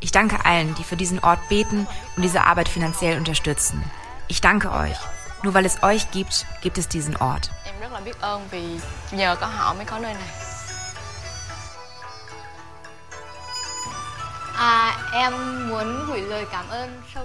Ich 0.00 0.10
danke 0.10 0.44
allen, 0.44 0.74
die 0.74 0.84
für 0.84 0.96
diesen 0.96 1.20
Ort 1.20 1.48
beten 1.48 1.86
und 2.16 2.22
diese 2.22 2.42
Arbeit 2.42 2.68
finanziell 2.68 3.16
unterstützen. 3.18 3.82
Ich 4.26 4.40
danke 4.40 4.72
euch. 4.72 4.96
Nur 5.44 5.54
weil 5.54 5.64
es 5.64 5.82
euch 5.82 6.10
gibt, 6.10 6.46
gibt 6.60 6.78
es 6.78 6.88
diesen 6.88 7.16
Ort. 7.16 7.50
Rất 7.82 7.92
là 7.92 8.00
biết 8.00 8.20
ơn 8.20 8.48
vì 8.50 8.78
nhờ 9.10 9.36
có 9.40 9.46
họ 9.46 9.74
mới 9.74 9.84
có 9.84 9.98
nơi 9.98 10.14
này 10.14 10.28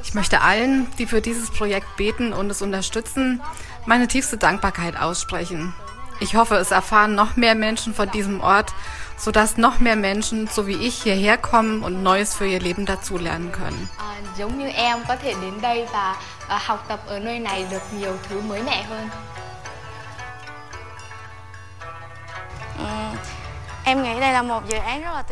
Ich 0.03 0.15
möchte 0.15 0.39
allen, 0.39 0.85
die 0.97 1.05
für 1.05 1.21
dieses 1.21 1.51
Projekt 1.51 1.85
beten 1.97 2.31
und 2.31 2.49
es 2.49 2.61
unterstützen, 2.61 3.39
meine 3.85 4.07
tiefste 4.07 4.37
Dankbarkeit 4.37 4.95
aussprechen. 4.95 5.73
Ich 6.19 6.35
hoffe, 6.35 6.55
es 6.55 6.71
erfahren 6.71 7.15
noch 7.15 7.37
mehr 7.37 7.55
Menschen 7.55 7.93
von 7.93 8.09
diesem 8.11 8.41
Ort, 8.41 8.73
sodass 9.17 9.57
noch 9.57 9.79
mehr 9.79 9.95
Menschen, 9.95 10.47
so 10.47 10.65
wie 10.65 10.87
ich, 10.87 11.03
hierher 11.03 11.37
kommen 11.37 11.83
und 11.83 12.01
Neues 12.01 12.35
für 12.35 12.47
ihr 12.47 12.59
Leben 12.59 12.85
dazulernen 12.85 13.51
können. 13.51 13.87
giống 14.37 14.59
như 14.59 14.69
em 14.69 15.05
có 15.07 15.15
thể 15.15 15.33
đến 15.41 15.61
đây 15.61 15.87
và 15.91 16.15
học 16.47 16.85
tập 16.87 16.99
ở 17.07 17.19
nơi 17.19 17.39
này 17.39 17.67
được 17.71 17.93
nhiều 17.99 18.17
thứ 18.29 18.41
mới 18.41 18.63
mẻ 18.63 18.83
hơn 18.83 19.09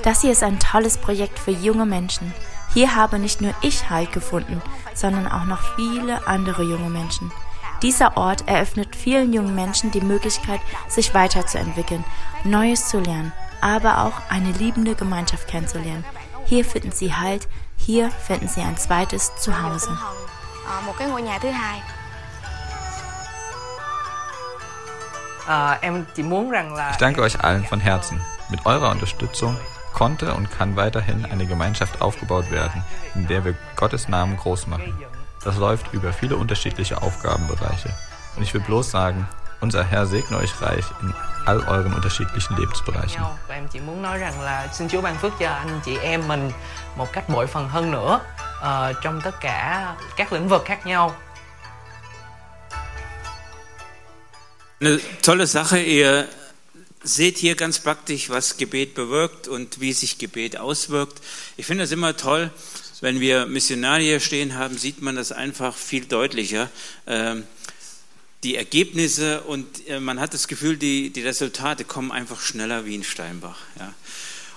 Das 0.04 0.22
hier 0.22 0.32
ist 0.32 0.44
ein 0.44 0.60
tolles 0.60 0.98
Projekt 0.98 1.40
für 1.40 1.52
junge 1.52 1.86
Menschen. 1.86 2.34
Hier 2.74 2.96
habe 2.96 3.20
nicht 3.20 3.42
nur 3.42 3.54
ich 3.62 3.90
Halt 3.90 4.12
gefunden, 4.12 4.62
sondern 4.94 5.28
auch 5.28 5.46
noch 5.46 5.62
viele 5.76 6.28
andere 6.28 6.64
junge 6.64 6.90
Menschen. 6.90 7.32
Dieser 7.82 8.18
Ort 8.18 8.48
eröffnet 8.48 8.96
vielen 8.96 9.34
jungen 9.34 9.56
Menschen 9.56 9.92
die 9.92 10.02
Möglichkeit, 10.02 10.60
sich 10.88 11.14
weiterzuentwickeln, 11.14 12.04
Neues 12.44 12.88
zu 12.88 13.00
lernen, 13.00 13.34
aber 13.62 14.04
auch 14.04 14.14
eine 14.30 14.52
liebende 14.52 14.96
Gemeinschaft 14.96 15.48
kennenzulernen. 15.48 16.06
Hier 16.46 16.64
finden 16.64 16.92
sie 16.92 17.14
Halt, 17.14 17.48
hier 17.78 18.10
finden 18.12 18.48
sie 18.48 18.62
ein 18.62 18.78
zweites 18.78 19.36
Zuhause. 19.38 19.98
Ich 25.48 26.98
danke 26.98 27.22
euch 27.22 27.44
allen 27.44 27.66
von 27.66 27.80
Herzen. 27.80 28.20
Mit 28.50 28.66
eurer 28.66 28.92
Unterstützung 28.92 29.58
konnte 29.94 30.34
und 30.34 30.52
kann 30.52 30.76
weiterhin 30.76 31.26
eine 31.26 31.46
Gemeinschaft 31.46 32.02
aufgebaut 32.02 32.52
werden, 32.52 32.84
in 33.16 33.28
der 33.28 33.46
wir 33.46 33.56
Gottes 33.76 34.08
Namen 34.10 34.38
groß 34.38 34.68
machen. 34.68 34.94
Das 35.44 35.58
läuft 35.58 35.94
über 35.94 36.12
viele 36.14 36.36
unterschiedliche 36.36 37.02
Aufgabenbereiche. 37.02 37.90
Und 38.36 38.44
ich 38.44 38.54
will 38.54 38.62
bloß 38.62 38.92
sagen, 38.92 39.28
unser 39.62 39.84
Herr 39.84 40.06
segne 40.06 40.38
euch 40.38 40.62
reich 40.62 40.86
in 41.02 41.14
all 41.46 41.60
euren 41.60 41.94
unterschiedlichen 41.94 42.58
Lebensbereichen. 42.58 43.24
trong 49.02 49.22
tất 49.22 49.42
cả 49.42 49.96
các 50.16 50.34
lĩnh 50.34 50.48
vực 50.48 50.66
khác 50.66 50.86
nhau 50.86 51.12
Eine 54.82 55.00
tolle 55.22 55.48
Sache. 55.48 55.80
Ihr 55.80 56.28
seht 57.02 57.38
hier 57.38 57.56
ganz 57.56 57.80
praktisch, 57.80 58.30
was 58.30 58.58
Gebet 58.58 58.94
bewirkt 58.94 59.48
und 59.48 59.80
wie 59.80 59.94
sich 59.94 60.18
Gebet 60.18 60.58
auswirkt. 60.58 61.22
Ich 61.56 61.66
finde 61.66 61.86
es 61.86 61.94
immer 61.94 62.18
toll, 62.18 62.52
wenn 63.00 63.22
wir 63.22 63.46
Missionare 63.46 64.20
stehen 64.20 64.56
haben, 64.56 64.78
sieht 64.78 65.02
man 65.02 65.16
das 65.16 65.32
einfach 65.32 65.78
viel 65.78 66.04
deutlicher. 66.04 66.70
Ähm, 67.08 67.46
die 68.44 68.58
Ergebnisse 68.58 69.44
und 69.44 69.88
äh, 69.88 70.02
man 70.02 70.20
hat 70.20 70.34
das 70.34 70.50
Gefühl, 70.50 70.76
die, 70.76 71.10
die 71.10 71.22
Resultate 71.22 71.86
kommen 71.86 72.12
einfach 72.12 72.42
schneller 72.42 72.86
wie 72.86 72.96
in 72.96 73.06
Steinbach. 73.06 73.60
Ja. 73.80 73.94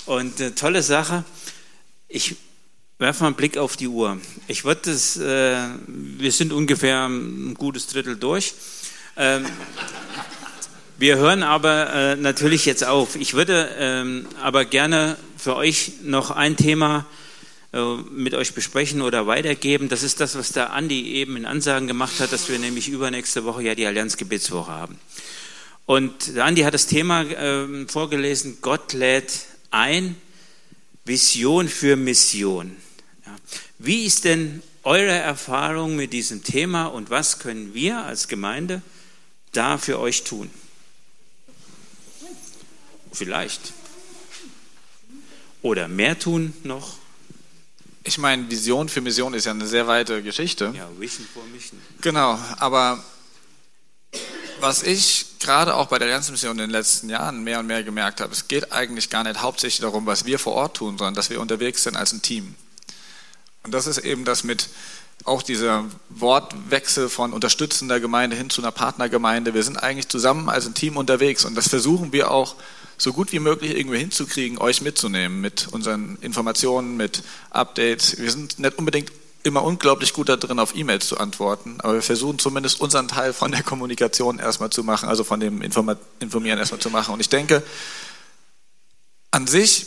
Und 0.06 0.40
äh, 0.40 0.50
tolle 0.50 0.82
Sache. 0.82 1.22
Ich 2.08 2.34
werfen 2.98 3.20
wir 3.20 3.26
einen 3.28 3.36
Blick 3.36 3.56
auf 3.56 3.76
die 3.76 3.86
Uhr. 3.86 4.20
Ich 4.48 4.64
würde 4.64 4.90
das, 4.90 5.16
äh, 5.16 5.68
wir 5.86 6.32
sind 6.32 6.52
ungefähr 6.52 7.06
ein 7.06 7.54
gutes 7.54 7.86
Drittel 7.86 8.16
durch. 8.16 8.54
Ähm, 9.20 9.46
wir 10.96 11.16
hören 11.16 11.42
aber 11.42 11.92
äh, 11.92 12.16
natürlich 12.16 12.66
jetzt 12.66 12.84
auf. 12.84 13.16
Ich 13.16 13.34
würde 13.34 13.68
ähm, 13.76 14.28
aber 14.40 14.64
gerne 14.64 15.16
für 15.36 15.56
euch 15.56 15.94
noch 16.04 16.30
ein 16.30 16.56
Thema 16.56 17.04
äh, 17.72 17.96
mit 18.12 18.34
euch 18.34 18.54
besprechen 18.54 19.02
oder 19.02 19.26
weitergeben. 19.26 19.88
Das 19.88 20.04
ist 20.04 20.20
das, 20.20 20.38
was 20.38 20.52
der 20.52 20.72
Andi 20.72 21.14
eben 21.14 21.36
in 21.36 21.46
Ansagen 21.46 21.88
gemacht 21.88 22.20
hat, 22.20 22.32
dass 22.32 22.48
wir 22.48 22.60
nämlich 22.60 22.88
übernächste 22.88 23.44
Woche 23.44 23.64
ja 23.64 23.74
die 23.74 23.86
Allianz-Gebetswoche 23.86 24.70
haben. 24.70 24.96
Und 25.84 26.36
der 26.36 26.44
Andi 26.44 26.62
hat 26.62 26.74
das 26.74 26.86
Thema 26.86 27.22
äh, 27.22 27.88
vorgelesen, 27.88 28.58
Gott 28.60 28.92
lädt 28.92 29.32
ein, 29.72 30.14
Vision 31.04 31.68
für 31.68 31.96
Mission. 31.96 32.76
Ja. 33.26 33.34
Wie 33.80 34.04
ist 34.04 34.24
denn 34.24 34.62
eure 34.84 35.10
Erfahrung 35.10 35.96
mit 35.96 36.12
diesem 36.12 36.44
Thema 36.44 36.86
und 36.86 37.10
was 37.10 37.40
können 37.40 37.74
wir 37.74 38.04
als 38.04 38.28
Gemeinde 38.28 38.80
da 39.52 39.78
für 39.78 39.98
euch 39.98 40.24
tun? 40.24 40.50
Vielleicht. 43.12 43.72
Oder 45.62 45.88
mehr 45.88 46.18
tun 46.18 46.54
noch? 46.62 46.96
Ich 48.04 48.18
meine, 48.18 48.50
Vision 48.50 48.88
für 48.88 49.00
Mission 49.00 49.34
ist 49.34 49.46
ja 49.46 49.52
eine 49.52 49.66
sehr 49.66 49.86
weite 49.86 50.22
Geschichte. 50.22 50.72
Ja, 50.74 50.88
Vision 50.98 51.26
for 51.32 51.44
Mission. 51.52 51.80
Genau, 52.00 52.38
aber 52.58 53.02
was 54.60 54.82
ich 54.82 55.26
gerade 55.40 55.74
auch 55.74 55.88
bei 55.88 55.98
der 55.98 56.06
Allianzmission 56.08 56.52
in 56.52 56.58
den 56.58 56.70
letzten 56.70 57.10
Jahren 57.10 57.44
mehr 57.44 57.60
und 57.60 57.66
mehr 57.66 57.82
gemerkt 57.82 58.20
habe, 58.20 58.32
es 58.32 58.48
geht 58.48 58.72
eigentlich 58.72 59.10
gar 59.10 59.24
nicht 59.24 59.40
hauptsächlich 59.40 59.80
darum, 59.80 60.06
was 60.06 60.24
wir 60.24 60.38
vor 60.38 60.54
Ort 60.54 60.76
tun, 60.76 60.98
sondern 60.98 61.14
dass 61.14 61.30
wir 61.30 61.40
unterwegs 61.40 61.82
sind 61.82 61.96
als 61.96 62.12
ein 62.12 62.22
Team. 62.22 62.54
Und 63.62 63.72
das 63.72 63.86
ist 63.86 63.98
eben 63.98 64.24
das 64.24 64.44
mit 64.44 64.68
auch 65.28 65.42
dieser 65.42 65.84
Wortwechsel 66.08 67.08
von 67.08 67.32
unterstützender 67.32 68.00
Gemeinde 68.00 68.36
hin 68.36 68.50
zu 68.50 68.62
einer 68.62 68.72
Partnergemeinde. 68.72 69.54
Wir 69.54 69.62
sind 69.62 69.76
eigentlich 69.76 70.08
zusammen 70.08 70.48
als 70.48 70.66
ein 70.66 70.74
Team 70.74 70.96
unterwegs 70.96 71.44
und 71.44 71.54
das 71.54 71.68
versuchen 71.68 72.12
wir 72.12 72.30
auch 72.30 72.56
so 72.96 73.12
gut 73.12 73.32
wie 73.32 73.38
möglich 73.38 73.76
irgendwie 73.76 73.98
hinzukriegen, 73.98 74.58
euch 74.58 74.82
mitzunehmen 74.82 75.40
mit 75.40 75.68
unseren 75.70 76.18
Informationen, 76.20 76.96
mit 76.96 77.22
Updates. 77.50 78.18
Wir 78.18 78.30
sind 78.30 78.58
nicht 78.58 78.76
unbedingt 78.76 79.12
immer 79.44 79.62
unglaublich 79.62 80.12
gut 80.12 80.28
da 80.28 80.36
drin, 80.36 80.58
auf 80.58 80.74
E-Mails 80.74 81.06
zu 81.06 81.18
antworten, 81.18 81.76
aber 81.78 81.94
wir 81.94 82.02
versuchen 82.02 82.38
zumindest 82.38 82.80
unseren 82.80 83.06
Teil 83.06 83.32
von 83.32 83.52
der 83.52 83.62
Kommunikation 83.62 84.38
erstmal 84.38 84.70
zu 84.70 84.82
machen, 84.82 85.08
also 85.08 85.22
von 85.22 85.38
dem 85.38 85.62
Informieren 85.62 86.58
erstmal 86.58 86.80
zu 86.80 86.90
machen. 86.90 87.14
Und 87.14 87.20
ich 87.20 87.28
denke, 87.28 87.62
an 89.30 89.46
sich, 89.46 89.86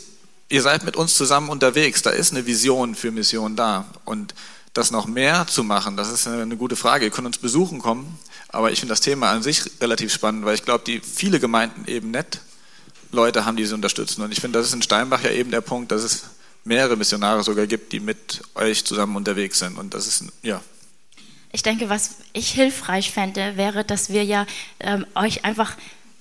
ihr 0.50 0.62
seid 0.62 0.84
mit 0.84 0.96
uns 0.96 1.16
zusammen 1.16 1.50
unterwegs, 1.50 2.02
da 2.02 2.12
ist 2.12 2.32
eine 2.32 2.46
Vision 2.46 2.96
für 2.96 3.12
Mission 3.12 3.56
da. 3.56 3.86
Und 4.06 4.34
das 4.74 4.92
noch 4.92 5.06
mehr 5.06 5.48
zu 5.48 5.64
machen, 5.64 5.98
das 5.98 6.10
ist 6.10 6.28
eine 6.28 6.56
gute 6.56 6.76
Frage. 6.76 7.06
Ihr 7.06 7.12
könnt 7.12 7.28
uns 7.28 7.38
besuchen 7.38 7.80
kommen, 7.80 8.18
aber 8.50 8.72
ich 8.72 8.80
finde 8.80 8.94
das 8.94 9.02
Thema 9.02 9.32
an 9.32 9.44
sich 9.44 9.64
relativ 9.82 10.14
spannend, 10.14 10.46
weil 10.46 10.56
ich 10.56 10.64
glaube, 10.64 10.84
die 10.86 11.00
viele 11.02 11.40
Gemeinden 11.40 11.86
eben 11.88 12.12
nicht 12.12 12.42
Leute 13.12 13.46
haben, 13.46 13.58
die 13.58 13.66
sie 13.66 13.76
unterstützen. 13.76 14.22
Und 14.22 14.32
ich 14.32 14.40
finde, 14.40 14.60
das 14.60 14.68
ist 14.68 14.74
in 14.74 14.82
Steinbach 14.82 15.24
ja 15.24 15.32
eben 15.32 15.52
der 15.52 15.62
Punkt, 15.62 15.92
dass 15.92 16.04
es 16.04 16.24
mehrere 16.64 16.96
Missionare 16.96 17.44
sogar 17.44 17.68
gibt, 17.68 17.92
die 17.92 18.00
mit 18.00 18.42
euch 18.56 18.86
zusammen 18.86 19.16
unterwegs 19.16 19.60
sind. 19.60 19.78
Und 19.78 19.94
das 19.94 20.08
ist, 20.08 20.26
ja. 20.42 20.62
Ich 21.52 21.64
denke, 21.64 21.90
was 21.90 22.16
ich 22.32 22.52
hilfreich 22.52 23.12
fände, 23.12 23.58
wäre, 23.58 23.84
dass 23.84 24.10
wir 24.10 24.24
ja 24.24 24.46
ähm, 24.80 25.06
euch 25.16 25.44
einfach 25.44 25.76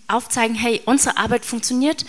aufzeigen, 0.08 0.56
hey, 0.56 0.82
unsere 0.86 1.18
Arbeit 1.18 1.44
funktioniert 1.44 2.04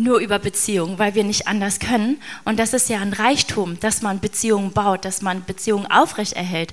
nur 0.00 0.18
über 0.18 0.38
Beziehungen, 0.38 0.98
weil 0.98 1.14
wir 1.14 1.24
nicht 1.24 1.46
anders 1.46 1.78
können. 1.78 2.20
Und 2.44 2.58
das 2.58 2.72
ist 2.72 2.88
ja 2.88 3.00
ein 3.00 3.12
Reichtum, 3.12 3.78
dass 3.80 4.02
man 4.02 4.20
Beziehungen 4.20 4.72
baut, 4.72 5.04
dass 5.04 5.22
man 5.22 5.44
Beziehungen 5.44 5.86
aufrechterhält. 5.90 6.72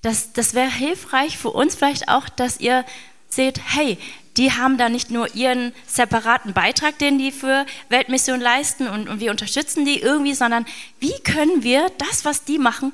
Das, 0.00 0.32
das 0.32 0.54
wäre 0.54 0.70
hilfreich 0.70 1.38
für 1.38 1.50
uns 1.50 1.76
vielleicht 1.76 2.08
auch, 2.08 2.28
dass 2.28 2.60
ihr 2.60 2.84
seht, 3.28 3.60
hey, 3.64 3.98
die 4.36 4.52
haben 4.52 4.78
da 4.78 4.88
nicht 4.88 5.10
nur 5.10 5.34
ihren 5.34 5.72
separaten 5.86 6.54
Beitrag, 6.54 6.98
den 6.98 7.18
die 7.18 7.32
für 7.32 7.66
Weltmission 7.88 8.40
leisten 8.40 8.88
und, 8.88 9.08
und 9.08 9.20
wir 9.20 9.30
unterstützen 9.30 9.84
die 9.84 10.00
irgendwie, 10.00 10.34
sondern 10.34 10.64
wie 11.00 11.18
können 11.22 11.62
wir 11.62 11.90
das, 11.98 12.24
was 12.24 12.44
die 12.44 12.58
machen, 12.58 12.92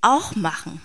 auch 0.00 0.36
machen? 0.36 0.80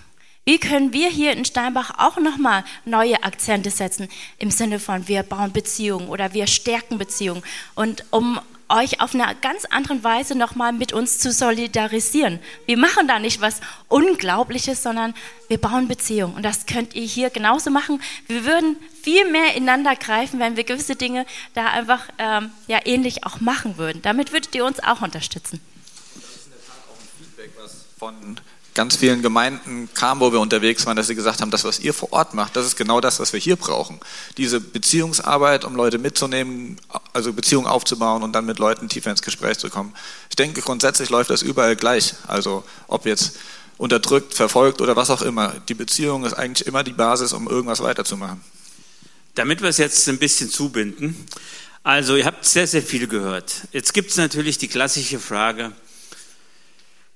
Wie 0.46 0.58
können 0.58 0.92
wir 0.92 1.08
hier 1.08 1.32
in 1.32 1.46
Steinbach 1.46 1.92
auch 1.98 2.18
nochmal 2.18 2.64
neue 2.84 3.22
Akzente 3.22 3.70
setzen 3.70 4.08
im 4.38 4.50
Sinne 4.50 4.78
von 4.78 5.08
wir 5.08 5.22
bauen 5.22 5.52
Beziehungen 5.52 6.08
oder 6.08 6.34
wir 6.34 6.46
stärken 6.46 6.98
Beziehungen 6.98 7.42
und 7.74 8.04
um 8.10 8.38
euch 8.68 9.00
auf 9.00 9.14
eine 9.14 9.34
ganz 9.40 9.64
andere 9.66 10.02
Weise 10.04 10.34
nochmal 10.34 10.72
mit 10.72 10.92
uns 10.92 11.18
zu 11.18 11.32
solidarisieren. 11.32 12.40
Wir 12.66 12.76
machen 12.76 13.08
da 13.08 13.18
nicht 13.18 13.40
was 13.40 13.60
Unglaubliches, 13.88 14.82
sondern 14.82 15.14
wir 15.48 15.58
bauen 15.58 15.88
Beziehungen. 15.88 16.34
Und 16.34 16.42
das 16.42 16.66
könnt 16.66 16.94
ihr 16.94 17.04
hier 17.04 17.30
genauso 17.30 17.70
machen. 17.70 18.02
Wir 18.26 18.44
würden 18.44 18.76
viel 19.02 19.30
mehr 19.30 19.54
ineinander 19.54 19.96
greifen, 19.96 20.40
wenn 20.40 20.56
wir 20.56 20.64
gewisse 20.64 20.96
Dinge 20.96 21.26
da 21.54 21.66
einfach 21.66 22.08
ähm, 22.18 22.50
ja, 22.66 22.80
ähnlich 22.84 23.24
auch 23.24 23.40
machen 23.40 23.76
würden. 23.76 24.02
Damit 24.02 24.32
würdet 24.32 24.54
ihr 24.54 24.64
uns 24.64 24.80
auch 24.82 25.02
unterstützen. 25.02 25.60
Das 26.14 26.24
ist 26.24 26.46
in 26.46 26.52
der 26.52 26.60
Tat 26.66 26.76
auch 26.88 27.00
ein 27.00 27.08
Feedback, 27.18 27.50
was 27.56 27.84
von 27.98 28.40
ganz 28.74 28.96
vielen 28.96 29.22
Gemeinden 29.22 29.88
kam, 29.94 30.20
wo 30.20 30.32
wir 30.32 30.40
unterwegs 30.40 30.84
waren, 30.84 30.96
dass 30.96 31.06
sie 31.06 31.14
gesagt 31.14 31.40
haben, 31.40 31.50
das, 31.50 31.64
was 31.64 31.78
ihr 31.78 31.94
vor 31.94 32.12
Ort 32.12 32.34
macht, 32.34 32.56
das 32.56 32.66
ist 32.66 32.76
genau 32.76 33.00
das, 33.00 33.20
was 33.20 33.32
wir 33.32 33.40
hier 33.40 33.56
brauchen. 33.56 34.00
Diese 34.36 34.60
Beziehungsarbeit, 34.60 35.64
um 35.64 35.76
Leute 35.76 35.98
mitzunehmen, 35.98 36.76
also 37.12 37.32
Beziehungen 37.32 37.66
aufzubauen 37.68 38.22
und 38.22 38.32
dann 38.32 38.44
mit 38.44 38.58
Leuten 38.58 38.88
tiefer 38.88 39.10
ins 39.10 39.22
Gespräch 39.22 39.58
zu 39.58 39.70
kommen. 39.70 39.94
Ich 40.28 40.36
denke, 40.36 40.60
grundsätzlich 40.60 41.08
läuft 41.08 41.30
das 41.30 41.42
überall 41.42 41.76
gleich. 41.76 42.14
Also 42.26 42.64
ob 42.88 43.06
jetzt 43.06 43.38
unterdrückt, 43.78 44.34
verfolgt 44.34 44.80
oder 44.80 44.96
was 44.96 45.10
auch 45.10 45.22
immer. 45.22 45.54
Die 45.68 45.74
Beziehung 45.74 46.24
ist 46.24 46.34
eigentlich 46.34 46.66
immer 46.66 46.82
die 46.82 46.92
Basis, 46.92 47.32
um 47.32 47.48
irgendwas 47.48 47.80
weiterzumachen. 47.80 48.40
Damit 49.34 49.62
wir 49.62 49.68
es 49.68 49.78
jetzt 49.78 50.08
ein 50.08 50.18
bisschen 50.18 50.50
zubinden. 50.50 51.26
Also 51.82 52.16
ihr 52.16 52.24
habt 52.24 52.44
sehr, 52.44 52.66
sehr 52.66 52.82
viel 52.82 53.06
gehört. 53.06 53.52
Jetzt 53.72 53.92
gibt 53.92 54.10
es 54.10 54.16
natürlich 54.16 54.58
die 54.58 54.68
klassische 54.68 55.18
Frage, 55.18 55.72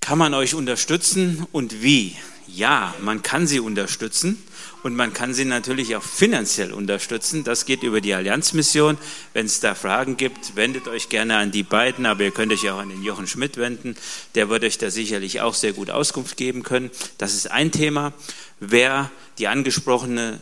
kann 0.08 0.16
man 0.16 0.32
euch 0.32 0.54
unterstützen 0.54 1.46
und 1.52 1.82
wie? 1.82 2.16
Ja, 2.46 2.94
man 3.02 3.20
kann 3.20 3.46
sie 3.46 3.60
unterstützen 3.60 4.42
und 4.82 4.96
man 4.96 5.12
kann 5.12 5.34
sie 5.34 5.44
natürlich 5.44 5.96
auch 5.96 6.02
finanziell 6.02 6.72
unterstützen. 6.72 7.44
Das 7.44 7.66
geht 7.66 7.82
über 7.82 8.00
die 8.00 8.14
Allianzmission. 8.14 8.96
Wenn 9.34 9.44
es 9.44 9.60
da 9.60 9.74
Fragen 9.74 10.16
gibt, 10.16 10.56
wendet 10.56 10.88
euch 10.88 11.10
gerne 11.10 11.36
an 11.36 11.50
die 11.50 11.62
beiden, 11.62 12.06
aber 12.06 12.22
ihr 12.22 12.30
könnt 12.30 12.54
euch 12.54 12.70
auch 12.70 12.78
an 12.78 12.88
den 12.88 13.02
Jochen 13.02 13.26
Schmidt 13.26 13.58
wenden. 13.58 13.98
Der 14.34 14.48
wird 14.48 14.64
euch 14.64 14.78
da 14.78 14.90
sicherlich 14.90 15.42
auch 15.42 15.52
sehr 15.52 15.74
gut 15.74 15.90
Auskunft 15.90 16.38
geben 16.38 16.62
können. 16.62 16.90
Das 17.18 17.34
ist 17.34 17.50
ein 17.50 17.70
Thema. 17.70 18.14
Wer 18.60 19.10
die 19.36 19.46
angesprochene 19.46 20.40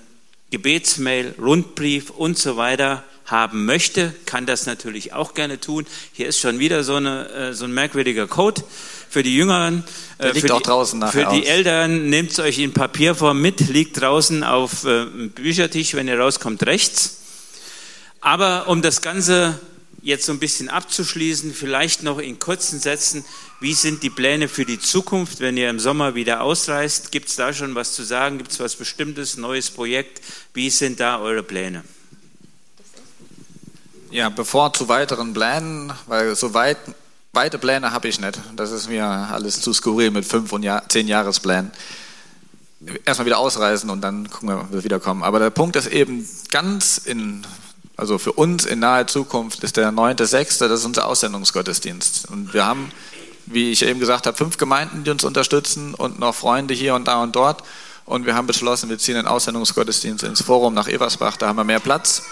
Gebetsmail, 0.53 1.35
Rundbrief 1.41 2.11
und 2.11 2.39
so 2.39 2.57
weiter 2.57 3.03
haben 3.25 3.65
möchte, 3.65 4.15
kann 4.27 4.47
das 4.47 4.67
natürlich 4.67 5.13
auch 5.13 5.35
gerne 5.35 5.59
tun. 5.59 5.87
Hier 6.13 6.29
ist 6.29 6.39
schon 6.39 6.61
wieder 6.61 6.85
so, 6.85 6.95
eine, 6.95 7.29
äh, 7.31 7.53
so 7.53 7.65
ein 7.65 7.75
merkwürdiger 7.75 8.29
Code 8.29 8.63
für 9.09 9.23
die 9.23 9.37
Jüngeren. 9.37 9.85
Der 10.19 10.33
liegt 10.33 10.47
für 10.47 10.55
auch 10.55 10.59
die, 10.59 10.65
draußen 10.65 10.99
nachher 10.99 11.29
Für 11.29 11.35
die. 11.35 11.47
Eltern 11.47 12.09
nehmt 12.09 12.33
es 12.33 12.39
euch 12.39 12.59
in 12.59 12.73
Papierform 12.73 13.41
mit, 13.41 13.61
liegt 13.69 14.01
draußen 14.01 14.45
auf 14.45 14.85
äh, 14.85 15.05
dem 15.05 15.31
Büchertisch, 15.31 15.95
wenn 15.95 16.09
ihr 16.09 16.19
rauskommt, 16.19 16.65
rechts. 16.67 17.19
Aber 18.21 18.69
um 18.69 18.83
das 18.83 19.03
Ganze 19.03 19.59
jetzt 20.03 20.27
so 20.27 20.33
ein 20.33 20.39
bisschen 20.39 20.69
abzuschließen, 20.69 21.53
vielleicht 21.53 22.03
noch 22.03 22.19
in 22.19 22.39
kurzen 22.39 22.79
Sätzen, 22.79 23.25
wie 23.61 23.75
sind 23.75 24.03
die 24.03 24.11
Pläne 24.11 24.49
für 24.49 24.65
die 24.65 24.79
Zukunft, 24.79 25.41
wenn 25.41 25.57
ihr 25.57 25.69
im 25.69 25.81
Sommer 25.81 26.15
wieder 26.15 26.43
ausreist? 26.43 27.11
Gibt 27.11 27.29
es 27.29 27.37
da 27.37 27.53
schon 27.53 27.75
was 27.75 27.93
zu 27.93 28.05
sagen? 28.05 28.39
Gibt 28.39 28.53
es 28.53 28.61
was 28.61 28.77
Bestimmtes, 28.77 29.37
neues 29.37 29.71
Projekt? 29.71 30.23
Wie 30.55 30.71
sind 30.71 31.01
da 31.01 31.19
eure 31.19 31.43
Pläne? 31.43 31.83
Ja, 34.11 34.29
bevor 34.29 34.73
zu 34.73 34.89
weiteren 34.89 35.35
Plänen, 35.35 35.93
weil 36.07 36.37
so 36.37 36.55
weit, 36.55 36.79
weite 37.37 37.59
Pläne 37.59 37.93
habe 37.93 38.09
ich 38.09 38.19
nicht. 38.19 38.41
Das 38.57 38.73
ist 38.73 38.89
mir 38.89 39.07
alles 39.07 39.61
zu 39.61 39.73
skurril 39.73 40.11
mit 40.11 40.25
fünf 40.25 40.53
und 40.53 40.65
Jahr, 40.65 40.89
zehn 40.89 41.07
Jahresplänen. 41.07 41.71
Erstmal 43.05 43.27
wieder 43.27 43.39
ausreisen 43.39 43.91
und 43.91 44.01
dann 44.01 44.29
gucken 44.29 44.49
wir, 44.49 44.61
ob 44.61 44.73
wir 44.73 44.83
wiederkommen. 44.83 45.23
Aber 45.23 45.39
der 45.39 45.51
Punkt 45.51 45.77
ist 45.77 45.87
eben 45.87 46.29
ganz 46.51 46.99
in, 46.99 47.47
also 47.97 48.19
für 48.19 48.33
uns 48.33 48.65
in 48.65 48.81
naher 48.81 49.07
Zukunft 49.07 49.63
ist 49.63 49.77
der 49.77 49.93
9.6., 49.93 50.67
das 50.67 50.81
ist 50.81 50.87
unser 50.87 51.07
Aussendungsgottesdienst. 51.07 52.29
Und 52.31 52.53
wir 52.53 52.67
haben, 52.67 52.91
wie 53.47 53.71
ich 53.71 53.83
eben 53.83 54.01
gesagt 54.01 54.27
habe, 54.27 54.37
fünf 54.37 54.57
Gemeinden, 54.59 55.05
die 55.05 55.11
uns 55.11 55.23
unterstützen 55.23 55.95
und 55.95 56.19
noch 56.19 56.35
Freunde 56.35 56.75
hier 56.75 56.95
und 56.95 57.07
da 57.07 57.23
und 57.23 57.37
dort. 57.37 57.63
Und 58.05 58.27
wir 58.27 58.35
haben 58.35 58.47
beschlossen, 58.47 58.89
wir 58.89 58.99
ziehen 58.99 59.15
den 59.15 59.27
Aussendungsgottesdienst 59.27 60.25
ins 60.25 60.43
Forum 60.43 60.75
nach 60.75 60.89
Eversbach, 60.89 61.37
da 61.37 61.49
haben 61.49 61.57
wir 61.57 61.65
mehr 61.65 61.81
Platz 61.81 62.23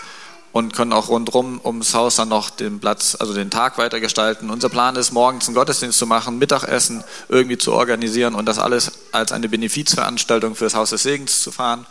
und 0.54 0.72
können 0.72 0.92
auch 0.92 1.08
rundherum 1.08 1.60
ums 1.64 1.94
Haus 1.94 2.14
dann 2.14 2.28
noch 2.28 2.48
den 2.48 2.78
Platz, 2.78 3.16
also 3.18 3.34
den 3.34 3.50
Tag 3.50 3.76
weiter 3.76 3.98
gestalten. 3.98 4.50
Unser 4.50 4.68
Plan 4.68 4.94
ist, 4.94 5.10
morgens 5.10 5.48
einen 5.48 5.56
Gottesdienst 5.56 5.98
zu 5.98 6.06
machen, 6.06 6.38
Mittagessen 6.38 7.02
irgendwie 7.28 7.58
zu 7.58 7.72
organisieren 7.72 8.36
und 8.36 8.46
das 8.46 8.60
alles 8.60 8.92
als 9.10 9.32
eine 9.32 9.48
Benefizveranstaltung 9.48 10.54
für 10.54 10.62
das 10.62 10.76
Haus 10.76 10.90
des 10.90 11.02
Segens 11.02 11.42
zu 11.42 11.50
fahren 11.50 11.86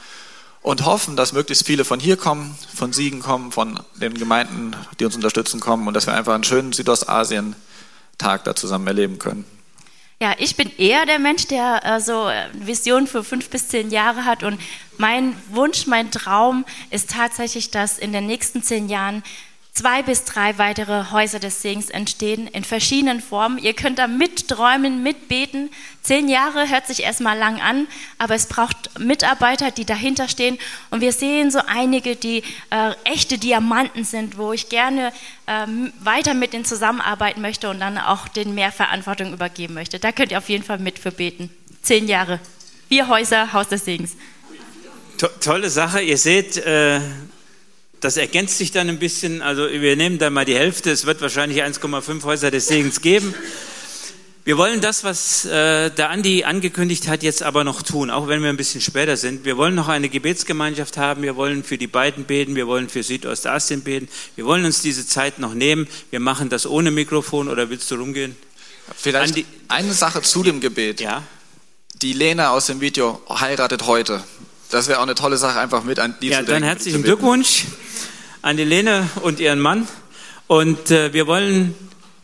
und 0.62 0.86
hoffen, 0.86 1.18
dass 1.18 1.34
möglichst 1.34 1.66
viele 1.66 1.84
von 1.84 2.00
hier 2.00 2.16
kommen, 2.16 2.58
von 2.74 2.94
Siegen 2.94 3.20
kommen, 3.20 3.52
von 3.52 3.82
den 3.96 4.14
Gemeinden, 4.14 4.74
die 4.98 5.04
uns 5.04 5.16
unterstützen, 5.16 5.60
kommen 5.60 5.86
und 5.86 5.94
dass 5.94 6.08
wir 6.08 6.14
einfach 6.14 6.34
einen 6.34 6.46
schönen 6.46 6.72
Südostasien-Tag 6.72 8.46
da 8.46 8.56
zusammen 8.56 8.88
erleben 8.88 9.20
können. 9.20 9.44
Ja, 10.22 10.34
ich 10.38 10.56
bin 10.56 10.72
eher 10.78 11.06
der 11.06 11.20
Mensch, 11.20 11.48
der 11.48 11.82
äh, 11.84 12.00
so 12.00 12.28
äh, 12.30 12.48
Vision 12.54 13.08
für 13.08 13.24
fünf 13.24 13.50
bis 13.50 13.68
zehn 13.68 13.92
Jahre 13.92 14.26
hat. 14.26 14.44
Und 14.44 14.60
mein 14.98 15.36
Wunsch, 15.50 15.88
mein 15.88 16.12
Traum 16.12 16.66
ist 16.92 17.12
tatsächlich, 17.12 17.72
dass 17.72 18.00
in 18.00 18.14
den 18.14 18.26
nächsten 18.26 18.64
zehn 18.64 18.90
Jahren 18.90 19.24
zwei 19.74 20.04
bis 20.04 20.24
drei 20.24 20.58
weitere 20.60 21.12
Häuser 21.12 21.40
des 21.40 21.62
Segens 21.64 21.90
entstehen 21.90 22.48
in 22.48 22.64
verschiedenen 22.64 23.22
Formen. 23.22 23.58
Ihr 23.58 23.74
könnt 23.74 23.98
da 23.98 24.08
mitträumen, 24.08 25.02
mitbeten. 25.02 25.72
Zehn 26.04 26.30
Jahre 26.30 26.70
hört 26.70 26.86
sich 26.86 27.02
erstmal 27.02 27.38
lang 27.38 27.60
an, 27.60 27.88
aber 28.20 28.36
es 28.36 28.46
braucht 28.46 29.00
Mitarbeiter, 29.00 29.72
die 29.72 29.86
dahinter 29.86 30.28
stehen. 30.28 30.60
Und 30.92 31.02
wir 31.02 31.12
sehen 31.12 31.50
so 31.50 31.60
einige, 31.66 32.16
die 32.16 32.44
äh, 32.70 32.92
echte 33.04 33.40
Diamanten 33.40 34.04
sind, 34.04 34.38
wo 34.38 34.54
ich 34.54 34.70
gerne 34.70 35.12
äh, 35.48 35.66
weiter 36.02 36.36
mit 36.36 36.54
ihnen 36.54 36.66
zusammenarbeiten 36.66 37.42
möchte 37.42 37.70
und 37.70 37.80
dann 37.80 37.98
auch 37.98 38.28
den 38.28 38.54
mehr 38.54 38.72
Verantwortung 38.72 39.34
übergeben 39.34 39.74
möchte. 39.74 39.98
Da 39.98 40.12
könnt 40.12 40.32
ihr 40.32 40.38
auf 40.38 40.50
jeden 40.50 40.64
Fall 40.64 40.78
mit 40.78 41.00
für 41.00 41.12
beten. 41.12 41.50
Zehn 41.82 42.08
Jahre. 42.08 42.40
Vier 42.90 43.08
Häuser, 43.08 43.54
Haus 43.54 43.70
des 43.70 43.86
Segens. 43.86 44.12
To 45.18 45.28
tolle 45.40 45.72
Sache. 45.72 46.02
Ihr 46.02 46.18
seht, 46.18 46.58
äh, 46.58 47.00
das 48.04 48.18
ergänzt 48.18 48.58
sich 48.58 48.72
dann 48.72 48.90
ein 48.90 49.00
bisschen. 49.00 49.42
Also 49.42 49.70
wir 49.70 49.96
nehmen 49.96 50.18
da 50.18 50.30
mal 50.30 50.44
die 50.44 50.56
Hälfte. 50.56 50.92
Es 50.92 51.06
wird 51.06 51.22
wahrscheinlich 51.22 51.64
1,5 51.64 52.24
Häuser 52.24 52.52
des 52.52 52.68
Segens 52.68 53.00
geben. 53.00 53.34
Wir 54.44 54.58
wollen 54.58 54.82
das, 54.82 55.06
was 55.06 55.46
äh, 55.46 55.90
der 55.90 56.10
Andi 56.10 56.44
angekündigt 56.44 57.08
hat, 57.08 57.24
jetzt 57.24 57.44
aber 57.44 57.64
noch 57.64 57.82
tun, 57.82 58.10
auch 58.10 58.28
wenn 58.28 58.44
wir 58.44 58.50
ein 58.50 58.58
bisschen 58.58 58.82
später 58.82 59.16
sind. 59.16 59.46
Wir 59.46 59.56
wollen 59.56 59.74
noch 59.74 59.88
eine 59.88 60.10
Gebetsgemeinschaft 60.10 60.98
haben. 60.98 61.22
Wir 61.22 61.38
wollen 61.38 61.64
für 61.64 61.78
die 61.78 61.88
beiden 61.88 62.26
beten. 62.26 62.58
Wir 62.58 62.68
wollen 62.68 62.90
für 62.90 63.04
Südostasien 63.04 63.84
beten. 63.84 64.10
Wir 64.36 64.44
wollen 64.44 64.66
uns 64.66 64.82
diese 64.82 65.08
Zeit 65.08 65.40
noch 65.40 65.54
nehmen. 65.54 65.88
Wir 66.10 66.20
machen 66.20 66.50
das 66.50 66.66
ohne 66.66 66.92
Mikrofon 66.92 67.48
oder 67.48 67.70
willst 67.70 67.90
du 67.90 67.96
rumgehen? 67.96 68.36
Vielleicht 68.98 69.30
Andi, 69.30 69.46
eine 69.70 69.94
Sache 69.94 70.22
zu 70.22 70.44
dem 70.44 70.60
Gebet. 70.60 71.00
Ja. 71.00 71.24
Die 72.02 72.12
Lena 72.12 72.50
aus 72.50 72.66
dem 72.66 72.82
Video 72.82 73.22
heiratet 73.30 73.88
heute. 73.88 74.22
Das 74.72 74.90
wäre 74.90 75.00
auch 75.00 75.04
eine 75.04 75.16
tolle 75.16 75.38
Sache, 75.38 75.58
einfach 75.58 75.86
mit 75.86 76.00
an 76.00 76.16
die 76.22 76.30
Ja, 76.30 76.42
dann 76.42 76.64
herzlichen 76.64 77.04
Glückwunsch 77.04 77.64
an 78.44 78.58
die 78.58 78.66
Lene 78.66 79.10
und 79.22 79.40
ihren 79.40 79.60
Mann. 79.60 79.88
Und 80.48 80.92
äh, 80.92 81.14
wir 81.14 81.28
wollen 81.28 81.74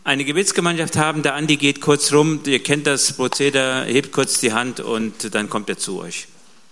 eine 0.04 0.24
Gebetsgemeinschaft 0.24 0.96
haben. 0.96 1.22
Der 1.22 1.34
Andi 1.34 1.56
geht 1.56 1.80
kurz 1.80 2.12
rum. 2.12 2.40
Ihr 2.46 2.62
kennt 2.62 2.86
das 2.86 3.14
Prozedere, 3.14 3.86
hebt 3.86 4.12
kurz 4.12 4.38
die 4.38 4.52
Hand 4.52 4.80
und 4.80 5.34
dann 5.34 5.48
kommt 5.48 5.70
er 5.70 5.78
zu 5.78 5.98
euch. 5.98 6.28